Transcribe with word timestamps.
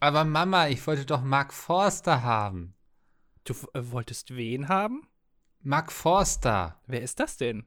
Aber 0.00 0.24
Mama, 0.24 0.68
ich 0.68 0.86
wollte 0.86 1.04
doch 1.04 1.22
Mark 1.22 1.52
Forster 1.52 2.22
haben. 2.22 2.74
Du 3.44 3.54
äh, 3.74 3.82
wolltest 3.90 4.34
wen 4.34 4.68
haben? 4.68 5.06
Mark 5.62 5.92
Forster. 5.92 6.80
Wer 6.86 7.02
ist 7.02 7.20
das 7.20 7.36
denn? 7.36 7.66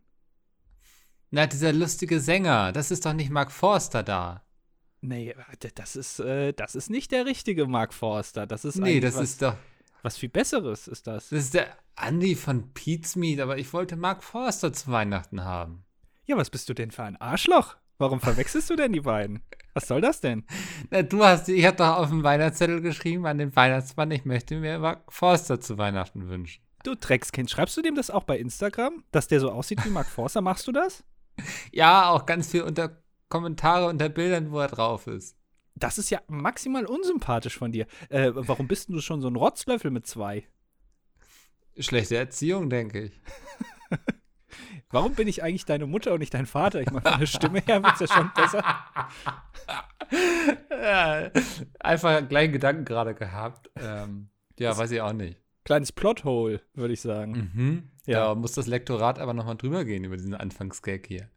Na, 1.29 1.47
dieser 1.47 1.73
lustige 1.73 2.19
Sänger. 2.19 2.71
Das 2.71 2.91
ist 2.91 3.05
doch 3.05 3.13
nicht 3.13 3.29
Mark 3.29 3.51
Forster 3.51 4.03
da. 4.03 4.43
Nee, 5.01 5.35
das 5.75 5.95
ist, 5.95 6.19
äh, 6.19 6.53
das 6.53 6.75
ist 6.75 6.89
nicht 6.89 7.11
der 7.11 7.25
richtige 7.25 7.67
Mark 7.67 7.93
Forster. 7.93 8.47
Das 8.47 8.65
ist 8.65 8.77
Nee, 8.77 8.99
das 8.99 9.15
was, 9.15 9.23
ist 9.23 9.41
doch. 9.41 9.55
was 10.01 10.17
viel 10.17 10.29
Besseres 10.29 10.87
ist 10.87 11.07
das. 11.07 11.29
Das 11.29 11.39
ist 11.39 11.53
der 11.53 11.75
Andy 11.97 12.35
von 12.35 12.73
Pete's 12.73 13.15
Meat, 13.15 13.39
aber 13.41 13.57
ich 13.57 13.73
wollte 13.73 13.95
Mark 13.95 14.23
Forster 14.23 14.71
zu 14.73 14.91
Weihnachten 14.91 15.43
haben. 15.43 15.83
Ja, 16.25 16.37
was 16.37 16.49
bist 16.49 16.69
du 16.69 16.73
denn 16.73 16.91
für 16.91 17.03
ein 17.03 17.17
Arschloch? 17.17 17.75
Warum 18.03 18.19
verwechselst 18.19 18.69
du 18.69 18.75
denn 18.75 18.91
die 18.91 18.99
beiden? 18.99 19.41
Was 19.73 19.87
soll 19.87 20.01
das 20.01 20.19
denn? 20.19 20.43
Na, 20.91 21.03
du 21.03 21.23
hast, 21.23 21.47
ich 21.47 21.65
habe 21.65 21.77
doch 21.77 21.95
auf 21.95 22.09
dem 22.09 22.21
Weihnachtszettel 22.21 22.81
geschrieben 22.81 23.25
an 23.25 23.37
den 23.37 23.55
Weihnachtsmann, 23.55 24.11
ich 24.11 24.25
möchte 24.25 24.57
mir 24.57 24.77
Mark 24.77 25.05
Forster 25.07 25.61
zu 25.61 25.77
Weihnachten 25.77 26.27
wünschen. 26.27 26.61
Du 26.83 26.95
Dreckskind, 26.95 27.49
schreibst 27.49 27.77
du 27.77 27.81
dem 27.81 27.95
das 27.95 28.09
auch 28.09 28.25
bei 28.25 28.37
Instagram, 28.37 29.05
dass 29.13 29.29
der 29.29 29.39
so 29.39 29.51
aussieht 29.51 29.85
wie 29.85 29.89
Mark 29.89 30.07
Forster? 30.07 30.41
Machst 30.41 30.67
du 30.67 30.73
das? 30.73 31.05
Ja, 31.71 32.09
auch 32.09 32.25
ganz 32.25 32.51
viel 32.51 32.63
unter 32.63 33.01
Kommentare 33.29 33.87
unter 33.87 34.09
Bildern, 34.09 34.51
wo 34.51 34.59
er 34.59 34.67
drauf 34.67 35.07
ist. 35.07 35.37
Das 35.75 35.97
ist 35.97 36.09
ja 36.09 36.19
maximal 36.27 36.85
unsympathisch 36.85 37.57
von 37.57 37.71
dir. 37.71 37.87
Äh, 38.09 38.31
warum 38.33 38.67
bist 38.67 38.89
du 38.89 38.99
schon 38.99 39.21
so 39.21 39.29
ein 39.29 39.37
Rotzlöffel 39.37 39.91
mit 39.91 40.07
zwei? 40.07 40.45
Schlechte 41.79 42.17
Erziehung, 42.17 42.69
denke 42.69 43.03
ich. 43.03 43.21
Warum 44.91 45.13
bin 45.15 45.27
ich 45.27 45.43
eigentlich 45.43 45.65
deine 45.65 45.85
Mutter 45.87 46.13
und 46.13 46.19
nicht 46.19 46.33
dein 46.33 46.45
Vater? 46.45 46.81
Ich 46.81 46.91
meine, 46.91 47.01
von 47.09 47.19
der 47.19 47.25
Stimme 47.25 47.59
her 47.65 47.83
wird 47.83 47.93
es 47.95 47.99
ja 48.01 48.07
schon 48.15 48.31
besser. 48.35 48.63
ja, 50.69 51.31
einfach 51.79 52.09
einen 52.29 52.51
Gedanken 52.51 52.85
gerade 52.85 53.13
gehabt. 53.15 53.69
Ähm, 53.75 54.29
ja, 54.59 54.69
Das- 54.69 54.77
weiß 54.79 54.91
ich 54.91 55.01
auch 55.01 55.13
nicht. 55.13 55.39
Kleines 55.65 55.93
Plothole, 55.93 56.59
würde 56.73 56.93
ich 56.93 56.99
sagen. 57.01 57.51
Mhm. 57.53 57.83
Ja. 58.05 58.25
Da 58.27 58.35
muss 58.35 58.51
das 58.51 58.67
Lektorat 58.67 59.17
aber 59.17 59.33
nochmal 59.33 59.55
drüber 59.55 59.85
gehen 59.85 60.03
über 60.03 60.17
diesen 60.17 60.33
Anfangsgag 60.33 61.07
hier. 61.07 61.29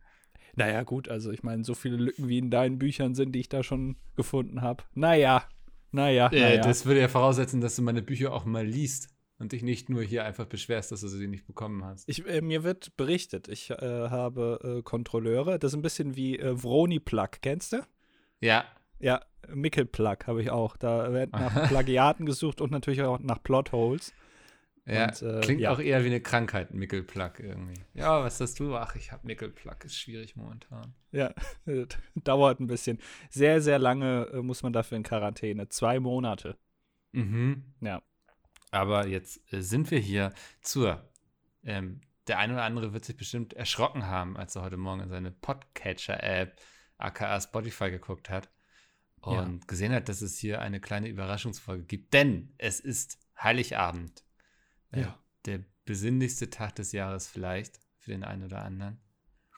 Naja, 0.57 0.83
gut, 0.83 1.09
also 1.09 1.31
ich 1.31 1.45
meine, 1.45 1.63
so 1.63 1.75
viele 1.75 1.97
Lücken 1.97 2.27
wie 2.29 2.39
in 2.39 2.51
deinen 2.51 2.79
Büchern 2.79 3.15
sind, 3.15 3.33
die 3.33 3.41
ich 3.41 3.49
da 3.49 3.63
schon 3.63 3.97
gefunden 4.17 4.63
habe. 4.63 4.83
Naja, 4.95 5.45
naja, 5.93 6.27
Äh, 6.33 6.41
naja. 6.41 6.61
Das 6.63 6.87
würde 6.87 7.03
ja 7.03 7.09
voraussetzen, 7.09 7.61
dass 7.61 7.77
du 7.77 7.83
meine 7.83 8.03
Bücher 8.03 8.33
auch 8.33 8.45
mal 8.47 8.67
liest 8.67 9.11
und 9.39 9.53
dich 9.53 9.63
nicht 9.63 9.89
nur 9.89 10.03
hier 10.03 10.25
einfach 10.25 10.47
beschwerst, 10.47 10.93
dass 10.93 11.01
du 11.01 11.09
sie 11.09 11.29
nicht 11.29 11.47
bekommen 11.47 11.85
hast. 11.85 12.09
Ich, 12.09 12.27
äh, 12.27 12.41
mir 12.41 12.65
wird 12.65 12.97
berichtet, 12.97 13.49
ich 13.49 13.71
äh, 13.71 13.77
habe 13.77 14.79
äh, 14.79 14.83
Kontrolleure, 14.83 15.59
das 15.59 15.73
ist 15.73 15.77
ein 15.77 15.83
bisschen 15.83 16.17
wie 16.17 16.39
äh, 16.39 16.63
Vroni 16.63 17.01
Plug, 17.01 17.29
kennst 17.43 17.73
du? 17.73 17.87
Ja, 18.41 18.65
Ja, 18.99 19.23
Mickel 19.49 19.85
Plug 19.85 20.19
habe 20.27 20.43
ich 20.43 20.51
auch. 20.51 20.77
Da 20.77 21.13
wird 21.13 21.33
nach 21.33 21.53
Plagiaten 21.69 22.27
gesucht 22.27 22.61
und 22.61 22.71
natürlich 22.71 23.03
auch 23.03 23.19
nach 23.19 23.43
Plotholes. 23.43 24.15
ja. 24.87 25.07
Und, 25.07 25.23
äh, 25.23 25.41
klingt 25.41 25.61
ja. 25.61 25.71
auch 25.71 25.81
eher 25.81 26.03
wie 26.03 26.09
eine 26.09 26.21
Krankheit, 26.21 26.73
Mickelplack 26.73 27.41
irgendwie. 27.41 27.81
Ja, 27.95 28.23
was 28.23 28.41
hast 28.41 28.59
du? 28.59 28.75
Ach, 28.75 28.95
ich 28.97 29.13
habe 29.13 29.27
Mickelplack, 29.27 29.85
ist 29.85 29.97
schwierig 29.97 30.37
momentan. 30.37 30.95
Ja, 31.13 31.35
dauert 32.15 32.61
ein 32.61 32.67
bisschen. 32.67 32.99
Sehr, 33.31 33.61
sehr 33.61 33.79
lange 33.79 34.29
äh, 34.33 34.43
muss 34.43 34.63
man 34.63 34.73
dafür 34.73 34.97
in 34.97 35.03
Quarantäne. 35.03 35.69
Zwei 35.69 36.01
Monate. 36.01 36.57
Mhm. 37.13 37.65
Ja. 37.81 38.03
Aber 38.71 39.07
jetzt 39.07 39.41
äh, 39.53 39.63
sind 39.63 39.91
wir 39.91 39.99
hier 39.99 40.33
zur. 40.61 41.09
Ähm, 41.63 42.01
der 42.27 42.39
eine 42.39 42.55
oder 42.55 42.65
andere 42.65 42.93
wird 42.93 43.05
sich 43.05 43.17
bestimmt 43.17 43.53
erschrocken 43.55 44.07
haben, 44.07 44.37
als 44.37 44.57
er 44.57 44.63
heute 44.63 44.77
Morgen 44.77 45.01
in 45.03 45.09
seine 45.09 45.31
Podcatcher-App, 45.31 46.61
aka 46.99 47.41
Spotify, 47.41 47.91
geguckt 47.91 48.31
hat 48.31 48.51
und 49.21 49.61
Ja. 49.61 49.67
gesehen 49.67 49.93
hat, 49.93 50.09
dass 50.09 50.23
es 50.23 50.37
hier 50.37 50.61
eine 50.61 50.81
kleine 50.81 51.09
Überraschungsfolge 51.09 51.85
gibt. 51.85 52.13
Denn 52.15 52.53
es 52.59 52.81
ist 52.81 53.19
Heiligabend. 53.41 54.25
Äh, 54.91 55.03
Ja. 55.03 55.19
Der 55.45 55.61
besinnlichste 55.85 56.51
Tag 56.51 56.75
des 56.75 56.91
Jahres 56.91 57.29
vielleicht 57.29 57.79
für 57.99 58.11
den 58.11 58.25
einen 58.25 58.43
oder 58.45 58.63
anderen. 58.63 58.99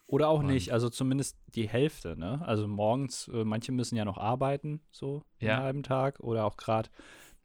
Oder 0.06 0.28
auch 0.28 0.40
Und- 0.40 0.46
nicht, 0.48 0.72
also 0.72 0.90
zumindest 0.90 1.38
die 1.54 1.68
Hälfte, 1.68 2.16
ne? 2.18 2.42
Also 2.46 2.66
morgens, 2.68 3.28
äh, 3.28 3.44
manche 3.44 3.72
müssen 3.72 3.96
ja 3.96 4.04
noch 4.04 4.18
arbeiten, 4.18 4.80
so 4.90 5.24
Ja. 5.38 5.54
einen 5.54 5.62
halben 5.64 5.82
Tag. 5.82 6.20
Oder 6.20 6.44
auch 6.44 6.56
gerade 6.58 6.90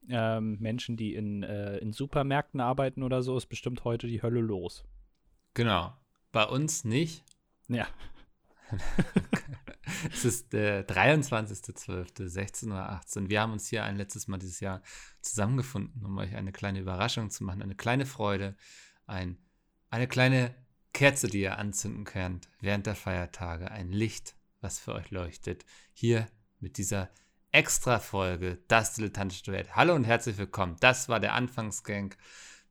ähm, 0.10 0.58
Menschen, 0.60 0.98
die 0.98 1.16
in, 1.16 1.44
äh, 1.44 1.78
in 1.78 1.94
Supermärkten 1.94 2.60
arbeiten 2.60 3.04
oder 3.04 3.24
so, 3.24 3.38
ist 3.38 3.48
bestimmt 3.48 3.84
heute 3.84 4.08
die 4.08 4.22
Hölle 4.22 4.42
los. 4.42 4.86
Genau. 5.54 5.94
Bei 6.32 6.46
uns 6.46 6.84
nicht. 6.84 7.24
Ja. 7.68 7.88
Es 10.12 10.26
ist 10.26 10.54
der 10.54 10.88
23.12., 10.88 12.30
16.18 12.30 13.22
Uhr. 13.22 13.30
Wir 13.30 13.42
haben 13.42 13.54
uns 13.54 13.68
hier 13.68 13.84
ein 13.84 13.98
letztes 13.98 14.28
Mal 14.28 14.38
dieses 14.38 14.60
Jahr 14.60 14.82
zusammengefunden, 15.22 16.06
um 16.06 16.18
euch 16.18 16.36
eine 16.36 16.52
kleine 16.52 16.80
Überraschung 16.80 17.30
zu 17.30 17.44
machen, 17.44 17.62
eine 17.62 17.76
kleine 17.76 18.06
Freude, 18.06 18.56
ein, 19.06 19.38
eine 19.90 20.08
kleine 20.08 20.56
Kerze, 20.94 21.28
die 21.28 21.42
ihr 21.42 21.58
anzünden 21.58 22.06
könnt 22.06 22.50
während 22.60 22.86
der 22.86 22.96
Feiertage, 22.96 23.72
ein 23.72 23.92
Licht, 23.92 24.36
was 24.62 24.80
für 24.80 24.94
euch 24.94 25.12
leuchtet. 25.12 25.66
Hier 25.94 26.28
mit 26.60 26.78
dieser 26.78 27.10
Extra-Folge, 27.54 28.58
das 28.68 28.96
dilettantische 28.96 29.44
Duett. 29.44 29.76
Hallo 29.76 29.94
und 29.94 30.06
herzlich 30.06 30.40
willkommen. 30.40 30.76
Das 30.80 31.08
war 31.08 31.20
der 31.20 31.36
Anfangsgang, 31.36 32.16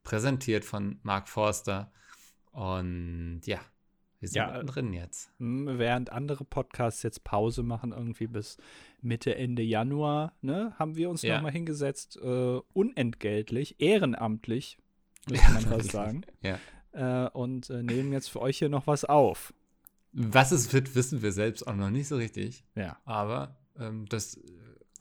präsentiert 0.03 0.65
von 0.65 0.99
Mark 1.05 1.29
Forster. 1.29 1.93
Und 2.51 3.43
ja, 3.45 3.61
wir 4.19 4.29
sind 4.29 4.39
Ja, 4.39 4.61
drin 4.65 4.93
jetzt. 4.93 5.31
Während 5.39 6.11
andere 6.11 6.45
Podcasts 6.45 7.05
jetzt 7.05 7.23
Pause 7.23 7.63
machen, 7.63 7.93
irgendwie 7.93 8.27
bis 8.27 8.57
Mitte, 9.01 9.37
Ende 9.37 9.63
Januar, 9.63 10.33
ne, 10.41 10.75
haben 10.81 10.97
wir 10.97 11.11
uns 11.11 11.23
Ja. 11.23 11.37
nochmal 11.37 11.53
hingesetzt, 11.53 12.17
äh, 12.21 12.61
unentgeltlich, 12.73 13.77
ehrenamtlich, 13.81 14.79
müsste 15.31 15.53
man 15.53 15.63
fast 15.63 15.93
sagen, 15.93 16.23
Ja. 16.43 16.59
äh, 16.91 17.31
und 17.31 17.71
äh, 17.71 17.85
nehmen 17.85 18.13
jetzt 18.13 18.31
für 18.31 18.41
euch 18.41 18.59
hier 18.59 18.69
noch 18.69 18.89
was 18.89 19.05
auf. 19.05 19.55
Was 20.13 20.51
es 20.51 20.73
wird, 20.73 20.97
wissen 20.97 21.23
wir 21.23 21.31
selbst 21.31 21.69
auch 21.69 21.77
noch 21.77 21.91
nicht 21.91 22.09
so 22.09 22.17
richtig. 22.17 22.65
Ja. 22.75 22.99
Aber 23.05 23.57
ähm, 23.79 24.07
das 24.07 24.41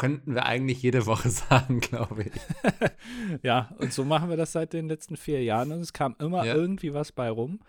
könnten 0.02 0.34
wir 0.34 0.48
eigentlich 0.48 0.82
jede 0.82 1.06
Woche 1.06 1.30
sagen, 1.42 1.80
glaube 1.80 2.24
ich. 2.24 2.32
Ja, 3.44 3.74
und 3.78 3.94
so 3.94 4.04
machen 4.04 4.30
wir 4.30 4.38
das 4.38 4.52
seit 4.52 4.74
den 4.74 4.88
letzten 4.88 5.16
vier 5.16 5.44
Jahren 5.44 5.72
und 5.72 5.80
es 5.80 5.94
kam 5.94 6.16
immer 6.20 6.44
Ja. 6.44 6.56
irgendwie 6.56 6.94
was 6.94 7.12
bei 7.12 7.30
rum. 7.30 7.60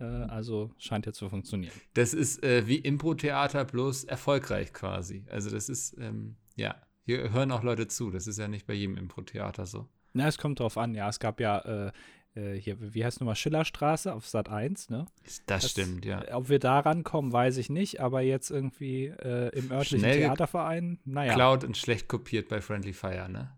Äh, 0.00 0.04
also 0.04 0.70
scheint 0.78 1.04
ja 1.06 1.12
zu 1.12 1.28
funktionieren. 1.28 1.72
Das 1.94 2.14
ist 2.14 2.42
äh, 2.42 2.66
wie 2.66 2.76
Impro-Theater, 2.76 3.64
bloß 3.66 4.04
erfolgreich 4.04 4.72
quasi. 4.72 5.24
Also 5.30 5.50
das 5.50 5.68
ist, 5.68 5.96
ähm, 5.98 6.36
ja, 6.56 6.74
hier 7.04 7.30
hören 7.32 7.52
auch 7.52 7.62
Leute 7.62 7.88
zu. 7.88 8.10
Das 8.10 8.26
ist 8.26 8.38
ja 8.38 8.48
nicht 8.48 8.66
bei 8.66 8.74
jedem 8.74 8.96
Impro-Theater 8.96 9.66
so. 9.66 9.86
Na, 10.14 10.28
es 10.28 10.38
kommt 10.38 10.60
drauf 10.60 10.78
an, 10.78 10.94
ja. 10.94 11.08
Es 11.08 11.18
gab 11.20 11.40
ja 11.40 11.58
äh, 11.58 11.92
äh, 12.34 12.54
hier, 12.54 12.76
wie 12.94 13.04
heißt 13.04 13.20
nochmal, 13.20 13.36
Schillerstraße 13.36 14.12
auf 14.12 14.26
Sat 14.26 14.48
1, 14.48 14.90
ne? 14.90 15.06
Das, 15.24 15.42
Das- 15.46 15.70
stimmt, 15.70 16.04
ja. 16.04 16.24
Ob 16.34 16.48
wir 16.48 16.58
da 16.58 16.80
rankommen, 16.80 17.32
weiß 17.32 17.56
ich 17.58 17.68
nicht, 17.70 18.00
aber 18.00 18.20
jetzt 18.22 18.50
irgendwie 18.50 19.06
äh, 19.06 19.48
im 19.56 19.70
örtlichen 19.70 20.00
Schnell 20.00 20.18
Theaterverein, 20.18 20.98
naja, 21.04 21.34
Cloud 21.34 21.64
und 21.64 21.76
schlecht 21.76 22.08
kopiert 22.08 22.48
bei 22.48 22.60
Friendly 22.60 22.92
Fire, 22.92 23.28
ne? 23.28 23.52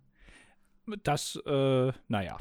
das, 1.03 1.37
äh, 1.47 1.93
naja, 2.09 2.37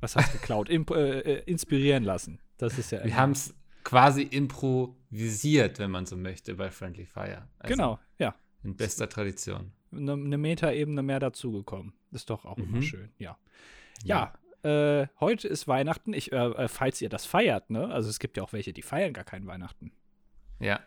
was 0.00 0.14
heißt 0.16 0.32
geklaut? 0.32 0.68
Imp 0.68 0.90
äh, 0.90 1.20
äh, 1.20 1.42
inspirieren 1.46 2.04
lassen. 2.04 2.38
Das 2.58 2.78
ist 2.78 2.92
ja 2.92 2.98
Wir 3.00 3.06
immer- 3.06 3.16
haben 3.16 3.32
es 3.32 3.54
quasi 3.82 4.22
improvisiert, 4.22 5.78
wenn 5.78 5.90
man 5.90 6.06
so 6.06 6.16
möchte, 6.16 6.54
bei 6.54 6.70
Friendly 6.70 7.06
Fire. 7.06 7.48
Also 7.58 7.74
Genau, 7.74 7.98
ja. 8.18 8.34
In 8.62 8.76
bester 8.76 9.08
Tradition. 9.08 9.72
Eine 9.92 10.12
eine 10.12 10.38
Metaebene 10.38 11.02
mehr 11.02 11.20
dazugekommen. 11.20 11.92
Ist 12.12 12.30
doch 12.30 12.44
auch 12.44 12.58
immer 12.58 12.76
Mhm. 12.78 12.82
schön, 12.82 13.10
ja. 13.18 13.36
Ja, 14.04 14.32
äh, 14.64 15.06
heute 15.20 15.48
ist 15.48 15.68
Weihnachten. 15.68 16.12
Ich, 16.14 16.32
äh, 16.32 16.36
äh, 16.36 16.68
falls 16.68 17.00
ihr 17.02 17.08
das 17.08 17.26
feiert, 17.26 17.70
ne? 17.70 17.88
Also 17.88 18.08
es 18.10 18.18
gibt 18.18 18.36
ja 18.36 18.42
auch 18.42 18.52
welche, 18.52 18.72
die 18.72 18.82
feiern 18.82 19.12
gar 19.12 19.24
kein 19.24 19.46
Weihnachten. 19.46 19.92
Ja. 20.60 20.80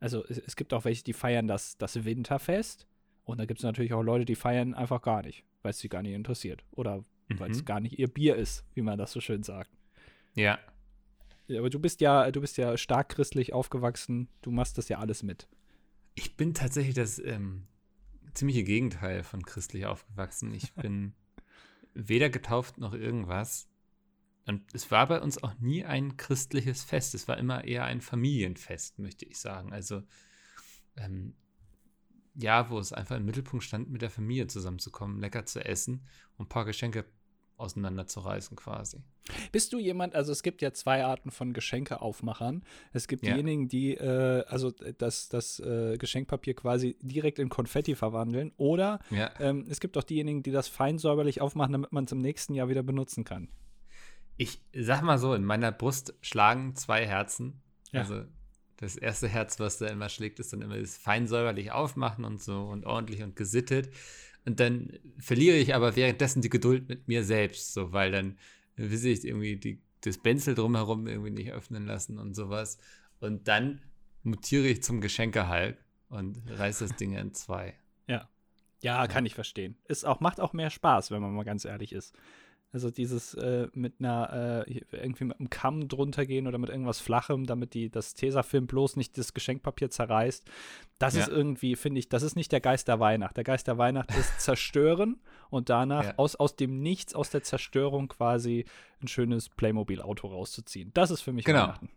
Also 0.00 0.24
es, 0.28 0.38
es 0.38 0.56
gibt 0.56 0.72
auch 0.74 0.84
welche, 0.84 1.04
die 1.04 1.12
feiern 1.12 1.46
das, 1.46 1.78
das 1.78 2.04
Winterfest. 2.04 2.86
Und 3.24 3.38
da 3.38 3.44
gibt 3.44 3.60
es 3.60 3.64
natürlich 3.64 3.92
auch 3.92 4.02
Leute, 4.02 4.24
die 4.24 4.34
feiern 4.34 4.74
einfach 4.74 5.00
gar 5.00 5.22
nicht, 5.22 5.44
weil 5.62 5.70
es 5.70 5.78
sie 5.78 5.88
gar 5.88 6.02
nicht 6.02 6.14
interessiert. 6.14 6.64
Oder 6.72 7.04
weil 7.38 7.50
es 7.50 7.60
Mhm. 7.60 7.64
gar 7.64 7.80
nicht 7.80 7.98
ihr 7.98 8.08
Bier 8.08 8.36
ist, 8.36 8.64
wie 8.74 8.82
man 8.82 8.98
das 8.98 9.12
so 9.12 9.20
schön 9.20 9.42
sagt. 9.42 9.70
Ja. 10.34 10.58
Ja, 11.46 11.60
aber 11.60 11.70
du 11.70 11.78
bist 11.78 12.00
ja, 12.00 12.30
du 12.30 12.40
bist 12.40 12.56
ja 12.56 12.76
stark 12.76 13.10
christlich 13.10 13.52
aufgewachsen. 13.52 14.28
Du 14.42 14.50
machst 14.50 14.76
das 14.76 14.88
ja 14.88 14.98
alles 14.98 15.22
mit. 15.22 15.48
Ich 16.14 16.36
bin 16.36 16.52
tatsächlich 16.52 16.94
das 16.94 17.18
ähm, 17.18 17.66
ziemliche 18.34 18.64
Gegenteil 18.64 19.22
von 19.22 19.44
christlich 19.44 19.86
aufgewachsen. 19.86 20.52
Ich 20.52 20.72
bin 20.74 21.14
weder 21.94 22.30
getauft 22.30 22.78
noch 22.78 22.94
irgendwas. 22.94 23.68
Und 24.46 24.62
es 24.74 24.90
war 24.90 25.06
bei 25.06 25.20
uns 25.20 25.42
auch 25.42 25.54
nie 25.58 25.84
ein 25.84 26.16
christliches 26.16 26.82
Fest. 26.82 27.14
Es 27.14 27.28
war 27.28 27.38
immer 27.38 27.64
eher 27.64 27.84
ein 27.84 28.00
Familienfest, 28.00 28.98
möchte 28.98 29.24
ich 29.24 29.38
sagen. 29.38 29.72
Also, 29.72 30.02
ähm, 30.96 31.34
ja, 32.34 32.70
wo 32.70 32.78
es 32.78 32.92
einfach 32.92 33.16
im 33.16 33.24
Mittelpunkt 33.24 33.64
stand, 33.64 33.90
mit 33.90 34.02
der 34.02 34.10
Familie 34.10 34.46
zusammenzukommen, 34.46 35.20
lecker 35.20 35.46
zu 35.46 35.64
essen 35.64 36.06
und 36.38 36.46
ein 36.46 36.48
paar 36.48 36.64
Geschenke 36.64 37.04
auseinanderzureißen 37.62 38.56
quasi. 38.56 38.98
Bist 39.52 39.72
du 39.72 39.78
jemand, 39.78 40.14
also 40.14 40.32
es 40.32 40.42
gibt 40.42 40.60
ja 40.62 40.72
zwei 40.72 41.04
Arten 41.04 41.30
von 41.30 41.52
Geschenkeaufmachern. 41.52 42.64
Es 42.92 43.08
gibt 43.08 43.24
Ja. 43.24 43.32
diejenigen, 43.34 43.68
die 43.68 43.94
äh, 43.94 44.44
also 44.48 44.70
das, 44.98 45.28
das 45.28 45.60
äh, 45.60 45.96
Geschenkpapier 45.96 46.54
quasi 46.54 46.96
direkt 47.00 47.38
in 47.38 47.48
Konfetti 47.48 47.94
verwandeln. 47.94 48.52
Oder 48.56 48.98
Ja. 49.10 49.30
ähm, 49.40 49.64
es 49.70 49.80
gibt 49.80 49.96
auch 49.96 50.04
diejenigen, 50.04 50.42
die 50.42 50.50
das 50.50 50.68
fein 50.68 50.98
säuberlich 50.98 51.40
aufmachen, 51.40 51.72
damit 51.72 51.92
man 51.92 52.04
es 52.04 52.12
im 52.12 52.18
nächsten 52.18 52.54
Jahr 52.54 52.68
wieder 52.68 52.82
benutzen 52.82 53.24
kann. 53.24 53.48
Ich 54.36 54.60
sag 54.74 55.02
mal 55.02 55.18
so, 55.18 55.34
in 55.34 55.44
meiner 55.44 55.72
Brust 55.72 56.14
schlagen 56.20 56.74
zwei 56.74 57.06
Herzen. 57.06 57.60
Ja. 57.92 58.00
Also 58.00 58.24
das 58.78 58.96
erste 58.96 59.28
Herz, 59.28 59.60
was 59.60 59.78
da 59.78 59.86
immer 59.86 60.08
schlägt, 60.08 60.40
ist 60.40 60.52
dann 60.52 60.62
immer 60.62 60.76
das 60.78 60.96
fein 60.96 61.28
säuberlich 61.28 61.70
aufmachen 61.70 62.24
und 62.24 62.42
so 62.42 62.62
und 62.64 62.84
ordentlich 62.84 63.22
und 63.22 63.36
gesittet. 63.36 63.90
Und 64.44 64.60
dann 64.60 64.98
verliere 65.18 65.56
ich 65.56 65.74
aber 65.74 65.94
währenddessen 65.96 66.42
die 66.42 66.48
Geduld 66.48 66.88
mit 66.88 67.08
mir 67.08 67.24
selbst, 67.24 67.72
so, 67.72 67.92
weil 67.92 68.10
dann 68.10 68.38
will 68.76 69.06
ich 69.06 69.24
irgendwie 69.24 69.56
die, 69.56 69.80
das 70.00 70.18
Benzel 70.18 70.54
drumherum 70.54 71.06
irgendwie 71.06 71.30
nicht 71.30 71.52
öffnen 71.52 71.86
lassen 71.86 72.18
und 72.18 72.34
sowas. 72.34 72.78
Und 73.20 73.46
dann 73.46 73.80
mutiere 74.22 74.66
ich 74.66 74.82
zum 74.82 75.00
Geschenkehulk 75.00 75.76
und 76.08 76.42
reiße 76.48 76.86
das 76.88 76.96
Ding 76.96 77.12
in 77.12 77.34
zwei. 77.34 77.74
Ja, 78.82 79.06
kann 79.06 79.24
ich 79.24 79.34
verstehen. 79.34 79.76
Ist 79.86 80.04
auch, 80.04 80.20
macht 80.20 80.40
auch 80.40 80.52
mehr 80.52 80.70
Spaß, 80.70 81.12
wenn 81.12 81.22
man 81.22 81.32
mal 81.32 81.44
ganz 81.44 81.64
ehrlich 81.64 81.92
ist. 81.92 82.14
Also 82.74 82.90
dieses 82.90 83.34
äh, 83.34 83.68
mit 83.74 83.96
einer, 84.00 84.64
äh, 84.66 84.80
irgendwie 84.92 85.24
mit 85.24 85.38
einem 85.38 85.50
Kamm 85.50 85.88
drunter 85.88 86.24
gehen 86.24 86.46
oder 86.46 86.56
mit 86.56 86.70
irgendwas 86.70 87.00
Flachem, 87.00 87.44
damit 87.44 87.74
die, 87.74 87.90
das 87.90 88.14
Tesafilm 88.14 88.66
bloß 88.66 88.96
nicht 88.96 89.18
das 89.18 89.34
Geschenkpapier 89.34 89.90
zerreißt. 89.90 90.50
Das 90.98 91.14
Ja. 91.14 91.22
ist 91.24 91.28
irgendwie, 91.28 91.76
finde 91.76 91.98
ich, 91.98 92.08
das 92.08 92.22
ist 92.22 92.34
nicht 92.34 92.50
der 92.50 92.62
Geist 92.62 92.88
der 92.88 92.98
Weihnacht. 92.98 93.36
Der 93.36 93.44
Geist 93.44 93.66
der 93.66 93.76
Weihnacht 93.76 94.10
ist 94.16 94.40
zerstören 94.40 95.20
und 95.50 95.68
danach 95.68 96.04
Ja. 96.04 96.14
aus, 96.16 96.34
aus 96.36 96.56
dem 96.56 96.80
Nichts, 96.80 97.14
aus 97.14 97.28
der 97.28 97.42
Zerstörung 97.42 98.08
quasi 98.08 98.64
ein 99.02 99.08
schönes 99.08 99.50
Playmobil-Auto 99.50 100.28
rauszuziehen. 100.28 100.92
Das 100.94 101.10
ist 101.10 101.20
für 101.20 101.32
mich 101.34 101.44
Genau. 101.44 101.64
Weihnachten. 101.64 101.90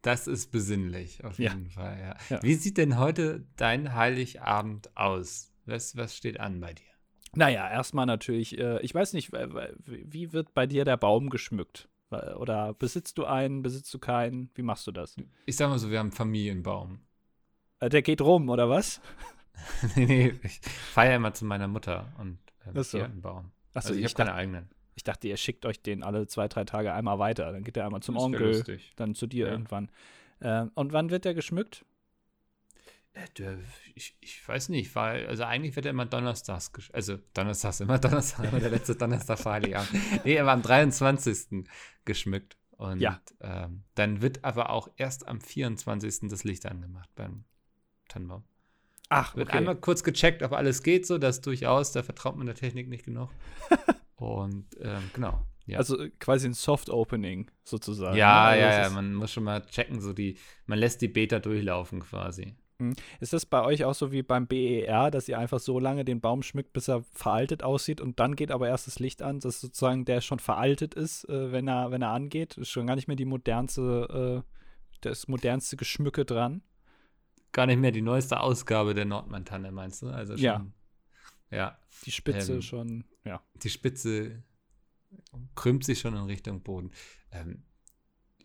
Das 0.00 0.26
ist 0.26 0.50
besinnlich, 0.50 1.22
auf 1.24 1.38
Ja. 1.38 1.50
jeden 1.52 1.68
Fall, 1.68 1.98
ja. 2.00 2.16
Ja. 2.36 2.42
Wie 2.42 2.54
sieht 2.54 2.78
denn 2.78 2.98
heute 2.98 3.44
dein 3.56 3.94
Heiligabend 3.94 4.96
aus? 4.96 5.52
Was, 5.66 5.94
was 5.96 6.16
steht 6.16 6.40
an 6.40 6.58
bei 6.58 6.72
dir? 6.72 6.86
Naja, 7.34 7.70
erstmal 7.70 8.06
natürlich, 8.06 8.58
äh, 8.58 8.80
ich 8.82 8.94
weiß 8.94 9.14
nicht, 9.14 9.32
wie 9.32 10.32
wird 10.32 10.52
bei 10.54 10.66
dir 10.66 10.84
der 10.84 10.96
Baum 10.96 11.30
geschmückt? 11.30 11.88
Oder 12.10 12.74
besitzt 12.74 13.16
du 13.16 13.24
einen, 13.24 13.62
besitzt 13.62 13.92
du 13.94 13.98
keinen? 13.98 14.50
Wie 14.54 14.62
machst 14.62 14.86
du 14.86 14.92
das? 14.92 15.16
Ich 15.46 15.56
sag 15.56 15.70
mal 15.70 15.78
so, 15.78 15.90
wir 15.90 15.98
haben 15.98 16.08
einen 16.08 16.12
Familienbaum. 16.12 17.00
Äh, 17.80 17.88
der 17.88 18.02
geht 18.02 18.20
rum, 18.20 18.50
oder 18.50 18.68
was? 18.68 19.00
nee, 19.96 20.04
nee, 20.06 20.34
ich 20.42 20.60
feiere 20.60 21.16
immer 21.16 21.32
zu 21.32 21.44
meiner 21.46 21.68
Mutter 21.68 22.12
und 22.18 22.38
ähm, 22.66 22.74
Ach 22.76 22.84
so. 22.84 22.98
die 22.98 23.04
hat 23.04 23.10
einen 23.12 23.22
Baum. 23.22 23.50
Achso, 23.74 23.88
also 23.88 23.92
ich, 23.94 24.00
ich, 24.00 24.12
habe 24.12 24.24
keine 24.24 24.34
eigenen. 24.34 24.68
ich 24.94 25.04
dachte, 25.04 25.28
ihr 25.28 25.36
schickt 25.38 25.64
euch 25.64 25.80
den 25.82 26.02
alle 26.02 26.26
zwei, 26.26 26.48
drei 26.48 26.64
Tage 26.64 26.92
einmal 26.92 27.18
weiter. 27.18 27.50
Dann 27.50 27.64
geht 27.64 27.76
der 27.76 27.86
einmal 27.86 28.02
zum 28.02 28.16
Onkel, 28.18 28.62
dann 28.96 29.14
zu 29.14 29.26
dir 29.26 29.46
Ja. 29.46 29.52
irgendwann. 29.52 29.90
Äh, 30.40 30.66
und 30.74 30.92
wann 30.92 31.10
wird 31.10 31.24
der 31.24 31.32
geschmückt? 31.34 31.84
Äh, 33.14 33.56
Ich, 33.94 34.16
ich 34.20 34.46
weiß 34.48 34.70
nicht, 34.70 34.94
weil, 34.94 35.26
also 35.26 35.44
eigentlich 35.44 35.76
wird 35.76 35.86
er 35.86 35.90
immer 35.90 36.06
donnerstags, 36.06 36.70
also 36.92 37.18
donnerstags, 37.34 37.80
immer 37.80 37.98
Donnerstag, 37.98 38.44
immer 38.50 38.60
der 38.60 38.70
letzte 38.70 38.94
Donnerstag 38.96 39.38
vor 39.38 39.52
Heiligabend. 39.52 39.90
Nee, 40.24 40.34
er 40.34 40.46
war 40.46 40.54
am 40.54 40.62
23. 40.62 41.64
geschmückt. 42.04 42.56
Und 42.72 43.00
Ja. 43.00 43.20
ähm, 43.40 43.84
dann 43.94 44.22
wird 44.22 44.44
aber 44.44 44.70
auch 44.70 44.88
erst 44.96 45.28
am 45.28 45.40
24. 45.40 46.28
das 46.30 46.42
Licht 46.44 46.66
angemacht 46.66 47.10
beim 47.14 47.44
Tannenbaum. 48.08 48.42
Ach, 49.08 49.36
Wird 49.36 49.48
okay. 49.50 49.58
einmal 49.58 49.76
kurz 49.76 50.02
gecheckt, 50.02 50.42
ob 50.42 50.52
alles 50.52 50.82
geht 50.82 51.06
so, 51.06 51.18
das 51.18 51.42
durchaus, 51.42 51.92
da 51.92 52.02
vertraut 52.02 52.36
man 52.36 52.46
der 52.46 52.54
Technik 52.54 52.88
nicht 52.88 53.04
genug. 53.04 53.28
Und 54.16 54.66
ähm, 54.80 55.10
genau. 55.12 55.46
Ja. 55.66 55.78
Also 55.78 56.00
äh, 56.00 56.10
quasi 56.18 56.46
ein 56.48 56.54
Soft-Opening 56.54 57.50
sozusagen. 57.62 58.16
ja, 58.16 58.42
ne? 58.42 58.48
Also 58.50 58.60
ja, 58.62 58.82
ja, 58.84 58.90
man 58.90 59.14
muss 59.14 59.30
schon 59.32 59.44
mal 59.44 59.64
checken, 59.66 60.00
so 60.00 60.12
die, 60.12 60.38
man 60.66 60.78
lässt 60.78 61.02
die 61.02 61.08
Beta 61.08 61.38
durchlaufen 61.40 62.00
quasi. 62.00 62.56
Ist 63.20 63.32
das 63.32 63.46
bei 63.46 63.62
euch 63.64 63.84
auch 63.84 63.94
so 63.94 64.12
wie 64.12 64.22
beim 64.22 64.46
BER, 64.46 65.10
dass 65.10 65.28
ihr 65.28 65.38
einfach 65.38 65.60
so 65.60 65.78
lange 65.78 66.04
den 66.04 66.20
Baum 66.20 66.42
schmückt, 66.42 66.72
bis 66.72 66.88
er 66.88 67.02
veraltet 67.12 67.62
aussieht 67.62 68.00
und 68.00 68.18
dann 68.20 68.36
geht 68.36 68.50
aber 68.50 68.68
erst 68.68 68.86
das 68.86 68.98
Licht 68.98 69.22
an, 69.22 69.40
dass 69.40 69.60
sozusagen 69.60 70.04
der 70.04 70.20
schon 70.20 70.38
veraltet 70.38 70.94
ist, 70.94 71.28
äh, 71.28 71.52
wenn, 71.52 71.68
er, 71.68 71.90
wenn 71.90 72.02
er 72.02 72.10
angeht? 72.10 72.58
Ist 72.58 72.70
schon 72.70 72.86
gar 72.86 72.96
nicht 72.96 73.08
mehr 73.08 73.16
die 73.16 73.24
modernste, 73.24 74.42
äh, 74.44 74.52
das 75.00 75.28
modernste 75.28 75.76
Geschmücke 75.76 76.24
dran. 76.24 76.62
Gar 77.52 77.66
nicht 77.66 77.78
mehr 77.78 77.92
die 77.92 78.02
neueste 78.02 78.40
Ausgabe 78.40 78.94
der 78.94 79.04
Nordmann-Tanne, 79.04 79.70
meinst 79.72 80.02
du? 80.02 80.08
Also 80.08 80.34
schon, 80.36 80.42
Ja. 80.42 80.66
Ja, 81.50 81.78
Die 82.06 82.10
Spitze 82.10 82.54
Ähm, 82.54 82.62
schon, 82.62 83.04
ja. 83.24 83.42
die 83.62 83.68
Spitze 83.68 84.42
krümmt 85.54 85.84
sich 85.84 86.00
schon 86.00 86.16
in 86.16 86.24
Richtung 86.24 86.62
Boden. 86.62 86.90
Ähm, 87.30 87.62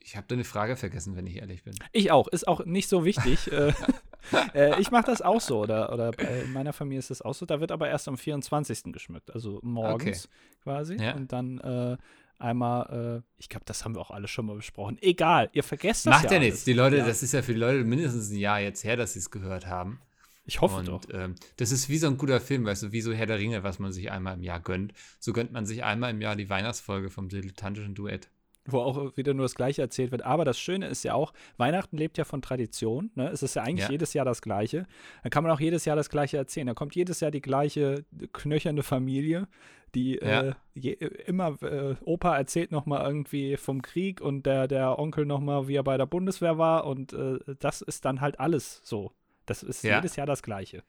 ich 0.10 0.16
habe 0.16 0.26
da 0.28 0.36
eine 0.36 0.46
Frage 0.46 0.78
vergessen, 0.78 1.18
wenn 1.18 1.28
ich 1.28 1.36
ehrlich 1.36 1.64
bin. 1.64 1.76
Ich 1.92 2.12
auch, 2.12 2.30
ist 2.30 2.48
auch 2.48 2.64
nicht 2.66 2.88
so 2.88 3.04
wichtig. 3.04 3.52
äh, 3.52 3.74
äh, 4.54 4.80
ich 4.80 4.90
mache 4.90 5.06
das 5.08 5.22
auch 5.22 5.42
so, 5.42 5.60
oder, 5.60 5.92
oder 5.92 6.12
bei- 6.12 6.44
in 6.46 6.54
meiner 6.54 6.72
Familie 6.72 7.00
ist 7.00 7.10
das 7.10 7.22
auch 7.22 7.34
so. 7.34 7.46
Da 7.46 7.60
wird 7.60 7.72
aber 7.74 7.90
erst 7.90 8.08
am 8.08 8.18
24. 8.18 8.94
geschmückt, 8.94 9.32
also 9.34 9.60
morgens 9.64 10.30
quasi. 10.64 10.96
Ja. 10.96 11.14
Und 11.16 11.34
dann 11.34 11.60
äh, 11.60 11.98
einmal, 12.40 13.24
äh, 13.26 13.32
ich 13.38 13.50
glaube, 13.50 13.66
das 13.66 13.84
haben 13.84 13.96
wir 13.96 14.00
auch 14.02 14.12
alle 14.12 14.30
schon 14.30 14.46
mal 14.46 14.56
besprochen. 14.56 14.98
Egal, 15.02 15.50
ihr 15.52 15.64
vergesst 15.64 16.06
das 16.06 16.12
Macht 16.14 16.26
ja 16.26 16.34
ja 16.34 16.40
nichts. 16.40 16.64
Die 16.64 16.74
Leute, 16.74 16.98
Ja. 16.98 17.06
das 17.06 17.22
ist 17.22 17.34
ja 17.34 17.42
für 17.42 17.54
die 17.54 17.60
Leute 17.60 17.84
mindestens 17.84 18.30
ein 18.30 18.38
Jahr 18.38 18.62
jetzt 18.62 18.86
her, 18.86 18.96
dass 18.96 19.12
sie 19.14 19.20
es 19.20 19.30
gehört 19.30 19.68
haben. 19.68 20.00
Ich 20.46 20.62
hoffe 20.62 20.78
und 20.78 20.88
doch. 20.88 21.02
ähm, 21.12 21.36
das 21.58 21.72
ist 21.74 21.90
wie 21.90 21.98
so 21.98 22.08
ein 22.08 22.18
guter 22.18 22.40
Film, 22.40 22.64
weißt 22.64 22.84
du, 22.84 22.92
wie 22.94 23.02
so 23.02 23.12
Herr 23.12 23.26
der 23.26 23.38
Ringe, 23.40 23.64
was 23.64 23.80
man 23.80 23.92
sich 23.92 24.10
einmal 24.12 24.36
im 24.36 24.44
Jahr 24.44 24.62
gönnt. 24.62 24.94
So 25.20 25.34
gönnt 25.34 25.52
man 25.52 25.66
sich 25.66 25.84
einmal 25.84 26.12
im 26.12 26.22
Jahr 26.22 26.38
die 26.38 26.50
Weihnachtsfolge 26.50 27.10
vom 27.10 27.28
dilettantischen 27.28 27.96
Duett. 27.96 28.30
Wo 28.70 28.80
auch 28.80 29.16
wieder 29.18 29.34
nur 29.34 29.46
das 29.46 29.56
Gleiche 29.56 29.82
erzählt 29.82 30.12
wird. 30.12 30.24
Aber 30.24 30.44
das 30.46 30.60
Schöne 30.60 30.88
ist 30.88 31.04
ja 31.04 31.14
auch, 31.14 31.34
Weihnachten 31.58 31.96
lebt 31.98 32.18
ja 32.18 32.26
von 32.26 32.42
Tradition. 32.42 33.12
Ne? 33.16 33.30
Es 33.30 33.42
ist 33.42 33.56
ja 33.56 33.64
eigentlich 33.64 33.86
Ja. 33.86 33.92
jedes 33.92 34.14
Jahr 34.14 34.26
das 34.26 34.42
Gleiche. 34.42 34.86
Dann 35.24 35.30
kann 35.30 35.44
man 35.44 35.52
auch 35.54 35.60
jedes 35.60 35.86
Jahr 35.86 35.96
das 35.96 36.10
Gleiche 36.10 36.38
erzählen. 36.38 36.68
Da 36.68 36.74
kommt 36.74 36.94
jedes 36.96 37.22
Jahr 37.22 37.32
die 37.32 37.42
gleiche 37.42 38.04
knöcherne 38.34 38.84
Familie, 38.84 39.48
die 39.96 40.16
Ja. 40.22 40.42
äh, 40.50 40.54
je, 40.74 40.92
immer, 40.92 41.58
äh, 41.64 41.96
Opa 42.04 42.36
erzählt 42.38 42.72
noch 42.72 42.86
mal 42.86 43.06
irgendwie 43.08 43.56
vom 43.58 43.82
Krieg 43.82 44.20
und 44.20 44.46
der, 44.46 44.68
der 44.68 45.00
Onkel 45.00 45.26
noch 45.26 45.40
mal, 45.40 45.68
wie 45.70 45.76
er 45.76 45.84
bei 45.84 45.98
der 45.98 46.06
Bundeswehr 46.06 46.58
war. 46.58 46.86
Und 46.86 47.14
äh, 47.14 47.40
das 47.60 47.82
ist 47.82 48.04
dann 48.04 48.20
halt 48.22 48.40
alles 48.40 48.82
so. 48.84 49.14
Das 49.46 49.64
ist 49.64 49.84
Ja. 49.84 49.96
jedes 49.96 50.18
Jahr 50.18 50.28
das 50.28 50.44
Gleiche. 50.44 50.84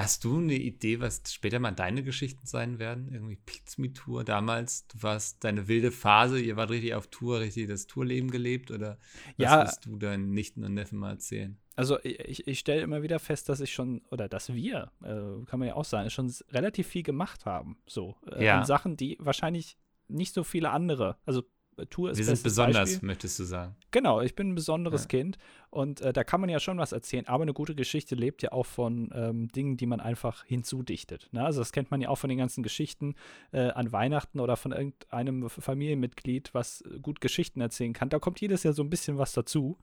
Hast 0.00 0.24
du 0.24 0.38
eine 0.38 0.54
Idee, 0.54 0.98
was 1.00 1.22
später 1.30 1.58
mal 1.58 1.72
deine 1.72 2.02
Geschichten 2.02 2.46
sein 2.46 2.78
werden? 2.78 3.12
Irgendwie 3.12 3.36
Pizza 3.36 3.82
Tour 3.92 4.24
damals? 4.24 4.86
Du 4.88 5.02
warst 5.02 5.44
deine 5.44 5.68
wilde 5.68 5.90
Phase, 5.90 6.40
ihr 6.40 6.56
wart 6.56 6.70
richtig 6.70 6.94
auf 6.94 7.08
Tour, 7.08 7.40
richtig 7.40 7.68
das 7.68 7.86
Tourleben 7.86 8.30
gelebt? 8.30 8.70
Oder 8.70 8.98
was 9.36 9.44
Ja. 9.44 9.60
willst 9.60 9.84
du 9.84 9.96
deinen 9.96 10.30
Nichten 10.32 10.64
und 10.64 10.72
Neffen 10.72 10.98
mal 10.98 11.10
erzählen? 11.10 11.58
Also 11.76 11.98
ich, 12.02 12.46
ich 12.46 12.58
stelle 12.58 12.80
immer 12.80 13.02
wieder 13.02 13.18
fest, 13.18 13.48
dass 13.50 13.60
ich 13.60 13.72
schon, 13.74 14.00
oder 14.10 14.26
dass 14.28 14.52
wir, 14.54 14.90
äh, 15.02 15.44
kann 15.44 15.58
man 15.58 15.68
ja 15.68 15.74
auch 15.74 15.84
sagen, 15.84 16.08
schon 16.08 16.32
relativ 16.50 16.86
viel 16.86 17.02
gemacht 17.02 17.44
haben. 17.44 17.76
So. 17.86 18.16
Äh, 18.26 18.46
Ja. 18.46 18.58
An 18.58 18.64
Sachen, 18.64 18.96
die 18.96 19.18
wahrscheinlich 19.20 19.76
nicht 20.08 20.32
so 20.32 20.44
viele 20.44 20.70
andere. 20.70 21.18
Also 21.26 21.44
Tour 21.88 22.10
ist 22.10 22.18
Wir 22.18 22.24
sind 22.26 22.42
besonders, 22.42 22.90
Beispiel. 22.90 23.06
möchtest 23.06 23.38
du 23.38 23.44
sagen. 23.44 23.74
Genau, 23.90 24.20
ich 24.20 24.34
bin 24.34 24.50
ein 24.50 24.54
besonderes 24.54 25.02
Ja. 25.04 25.08
Kind 25.08 25.38
und 25.70 26.00
äh, 26.02 26.12
da 26.12 26.24
kann 26.24 26.40
man 26.40 26.50
ja 26.50 26.60
schon 26.60 26.76
was 26.78 26.92
erzählen, 26.92 27.26
aber 27.26 27.42
eine 27.42 27.54
gute 27.54 27.74
Geschichte 27.74 28.14
lebt 28.14 28.42
ja 28.42 28.52
auch 28.52 28.66
von 28.66 29.10
ähm, 29.14 29.48
Dingen, 29.48 29.76
die 29.78 29.86
man 29.86 30.00
einfach 30.00 30.44
hinzudichtet. 30.44 31.28
Ne? 31.32 31.42
Also 31.44 31.60
das 31.60 31.72
kennt 31.72 31.90
man 31.90 32.00
ja 32.02 32.08
auch 32.10 32.18
von 32.18 32.28
den 32.28 32.38
ganzen 32.38 32.62
Geschichten 32.62 33.14
äh, 33.52 33.70
an 33.70 33.92
Weihnachten 33.92 34.40
oder 34.40 34.56
von 34.56 34.72
irgendeinem 34.72 35.48
Familienmitglied, 35.48 36.52
was 36.52 36.82
äh, 36.82 36.98
gut 37.00 37.20
Geschichten 37.22 37.60
erzählen 37.62 37.92
kann. 37.94 38.10
Da 38.10 38.18
kommt 38.18 38.40
jedes 38.40 38.62
Jahr 38.62 38.74
so 38.74 38.82
ein 38.82 38.90
bisschen 38.90 39.16
was 39.16 39.32
dazu, 39.32 39.78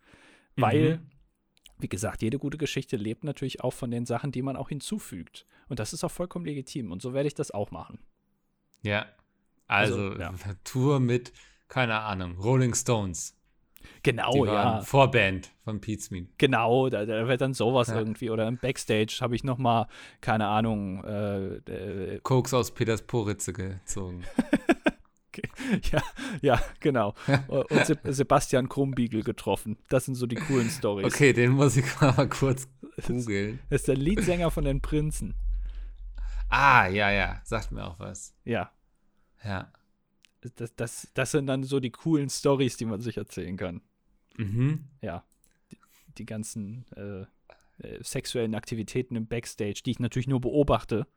weil, 0.55 0.97
Mhm. 0.97 1.07
wie 1.79 1.89
gesagt, 1.89 2.21
jede 2.21 2.37
gute 2.37 2.57
Geschichte 2.59 2.95
lebt 2.97 3.23
natürlich 3.23 3.63
auch 3.63 3.73
von 3.73 3.89
den 3.89 4.05
Sachen, 4.05 4.31
die 4.31 4.41
man 4.43 4.55
auch 4.55 4.69
hinzufügt. 4.69 5.45
Und 5.67 5.79
das 5.79 5.93
ist 5.93 6.03
auch 6.03 6.11
vollkommen 6.11 6.45
legitim 6.45 6.91
und 6.91 7.01
so 7.01 7.13
werde 7.13 7.27
ich 7.27 7.33
das 7.33 7.49
auch 7.51 7.71
machen. 7.71 7.97
Ja. 8.83 9.07
Also, 9.67 9.95
Also, 10.11 10.19
ja. 10.19 10.33
Tour 10.63 10.99
mit, 10.99 11.33
keine 11.67 11.99
Ahnung, 12.01 12.37
Rolling 12.37 12.73
Stones. 12.73 13.33
Genau, 14.03 14.31
Die 14.31 14.39
waren 14.41 14.77
ja. 14.77 14.81
Vorband 14.81 15.51
von 15.63 15.79
Pete's 15.81 16.11
Mean. 16.11 16.29
Genau, 16.37 16.89
da, 16.89 17.05
da 17.05 17.27
wird 17.27 17.41
dann 17.41 17.53
sowas 17.53 17.87
Ja. 17.87 17.97
irgendwie. 17.97 18.29
Oder 18.29 18.47
im 18.47 18.57
Backstage 18.57 19.17
habe 19.21 19.35
ich 19.35 19.43
noch 19.43 19.57
mal, 19.57 19.87
keine 20.21 20.47
Ahnung, 20.47 21.03
äh, 21.03 21.55
äh, 21.55 22.19
Koks 22.21 22.53
aus 22.53 22.71
Peters 22.73 23.01
Poritze 23.01 23.53
gezogen. 23.53 24.23
ja, 25.91 26.01
ja, 26.41 26.61
genau. 26.79 27.13
Und 27.47 27.85
Se 27.85 27.97
Sebastian 28.03 28.69
Krumbiegel 28.69 29.23
getroffen. 29.23 29.77
Das 29.89 30.05
sind 30.05 30.15
so 30.15 30.25
die 30.25 30.35
coolen 30.35 30.69
Stories. 30.69 31.05
Okay, 31.13 31.33
den 31.33 31.51
muss 31.51 31.77
ich 31.77 31.85
mal 32.01 32.27
kurz 32.27 32.67
googeln. 33.05 33.59
Das 33.69 33.81
ist 33.81 33.87
der 33.87 33.97
Leadsänger 33.97 34.51
von 34.51 34.63
den 34.65 34.81
Prinzen. 34.81 35.35
Ah, 36.49 36.87
ja, 36.87 37.11
ja, 37.11 37.41
sagt 37.43 37.71
mir 37.71 37.85
auch 37.85 37.99
was. 37.99 38.33
Ja, 38.45 38.71
Ja. 39.43 39.71
Das, 40.55 40.75
das, 40.75 41.07
das 41.13 41.31
sind 41.31 41.47
dann 41.47 41.63
so 41.63 41.79
die 41.79 41.91
coolen 41.91 42.29
Stories, 42.29 42.77
die 42.77 42.85
man 42.85 43.01
sich 43.01 43.17
erzählen 43.17 43.57
kann. 43.57 43.81
Mhm. 44.37 44.85
Ja, 45.01 45.23
die, 45.71 45.77
die 46.17 46.25
ganzen 46.25 46.85
äh, 46.95 47.21
äh, 47.85 48.03
sexuellen 48.03 48.55
Aktivitäten 48.55 49.15
im 49.15 49.27
Backstage, 49.27 49.81
die 49.85 49.91
ich 49.91 49.99
natürlich 49.99 50.27
nur 50.27 50.41
beobachte. 50.41 51.07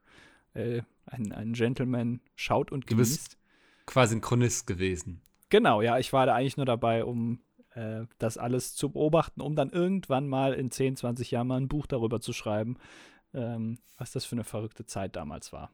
Äh, 0.54 0.82
ein, 1.06 1.32
ein 1.32 1.52
Gentleman 1.52 2.20
schaut 2.34 2.72
und 2.72 2.90
Du 2.90 2.96
bist- 2.96 3.16
genießt. 3.16 3.38
quasi 3.86 4.16
ein 4.16 4.20
Chronist 4.20 4.66
gewesen. 4.66 5.20
Genau, 5.48 5.82
ja, 5.82 5.98
ich 5.98 6.12
war 6.12 6.26
da 6.26 6.34
eigentlich 6.34 6.56
nur 6.56 6.66
dabei, 6.66 7.04
um 7.04 7.40
äh, 7.74 8.04
das 8.18 8.38
alles 8.38 8.74
zu 8.74 8.90
beobachten, 8.90 9.40
um 9.40 9.54
dann 9.56 9.70
irgendwann 9.70 10.28
mal 10.28 10.52
in 10.54 10.70
10, 10.70 10.96
20 10.96 11.30
Jahren 11.32 11.46
mal 11.48 11.56
ein 11.60 11.68
Buch 11.68 11.86
darüber 11.86 12.20
zu 12.20 12.32
schreiben, 12.32 12.76
ähm, 13.34 13.78
was 13.98 14.12
das 14.12 14.24
für 14.24 14.36
eine 14.36 14.44
verrückte 14.44 14.86
Zeit 14.86 15.14
damals 15.16 15.52
war. 15.52 15.70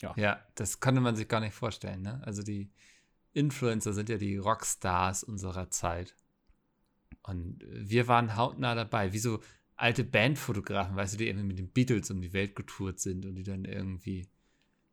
Ja. 0.00 0.14
ja, 0.16 0.40
das 0.54 0.80
konnte 0.80 1.00
man 1.00 1.16
sich 1.16 1.28
gar 1.28 1.40
nicht 1.40 1.54
vorstellen. 1.54 2.02
Ne? 2.02 2.22
Also 2.24 2.42
die 2.42 2.70
Influencer 3.32 3.92
sind 3.92 4.08
ja 4.08 4.16
die 4.16 4.36
Rockstars 4.36 5.24
unserer 5.24 5.70
Zeit. 5.70 6.14
Und 7.22 7.62
wir 7.68 8.08
waren 8.08 8.36
hautnah 8.36 8.74
dabei, 8.74 9.12
wie 9.12 9.18
so 9.18 9.40
alte 9.76 10.04
Bandfotografen, 10.04 10.96
weißt 10.96 11.14
du, 11.14 11.18
die 11.18 11.28
irgendwie 11.28 11.46
mit 11.46 11.58
den 11.58 11.70
Beatles 11.70 12.10
um 12.10 12.20
die 12.20 12.32
Welt 12.32 12.54
getourt 12.54 13.00
sind 13.00 13.24
und 13.26 13.34
die 13.34 13.42
dann 13.42 13.64
irgendwie 13.64 14.28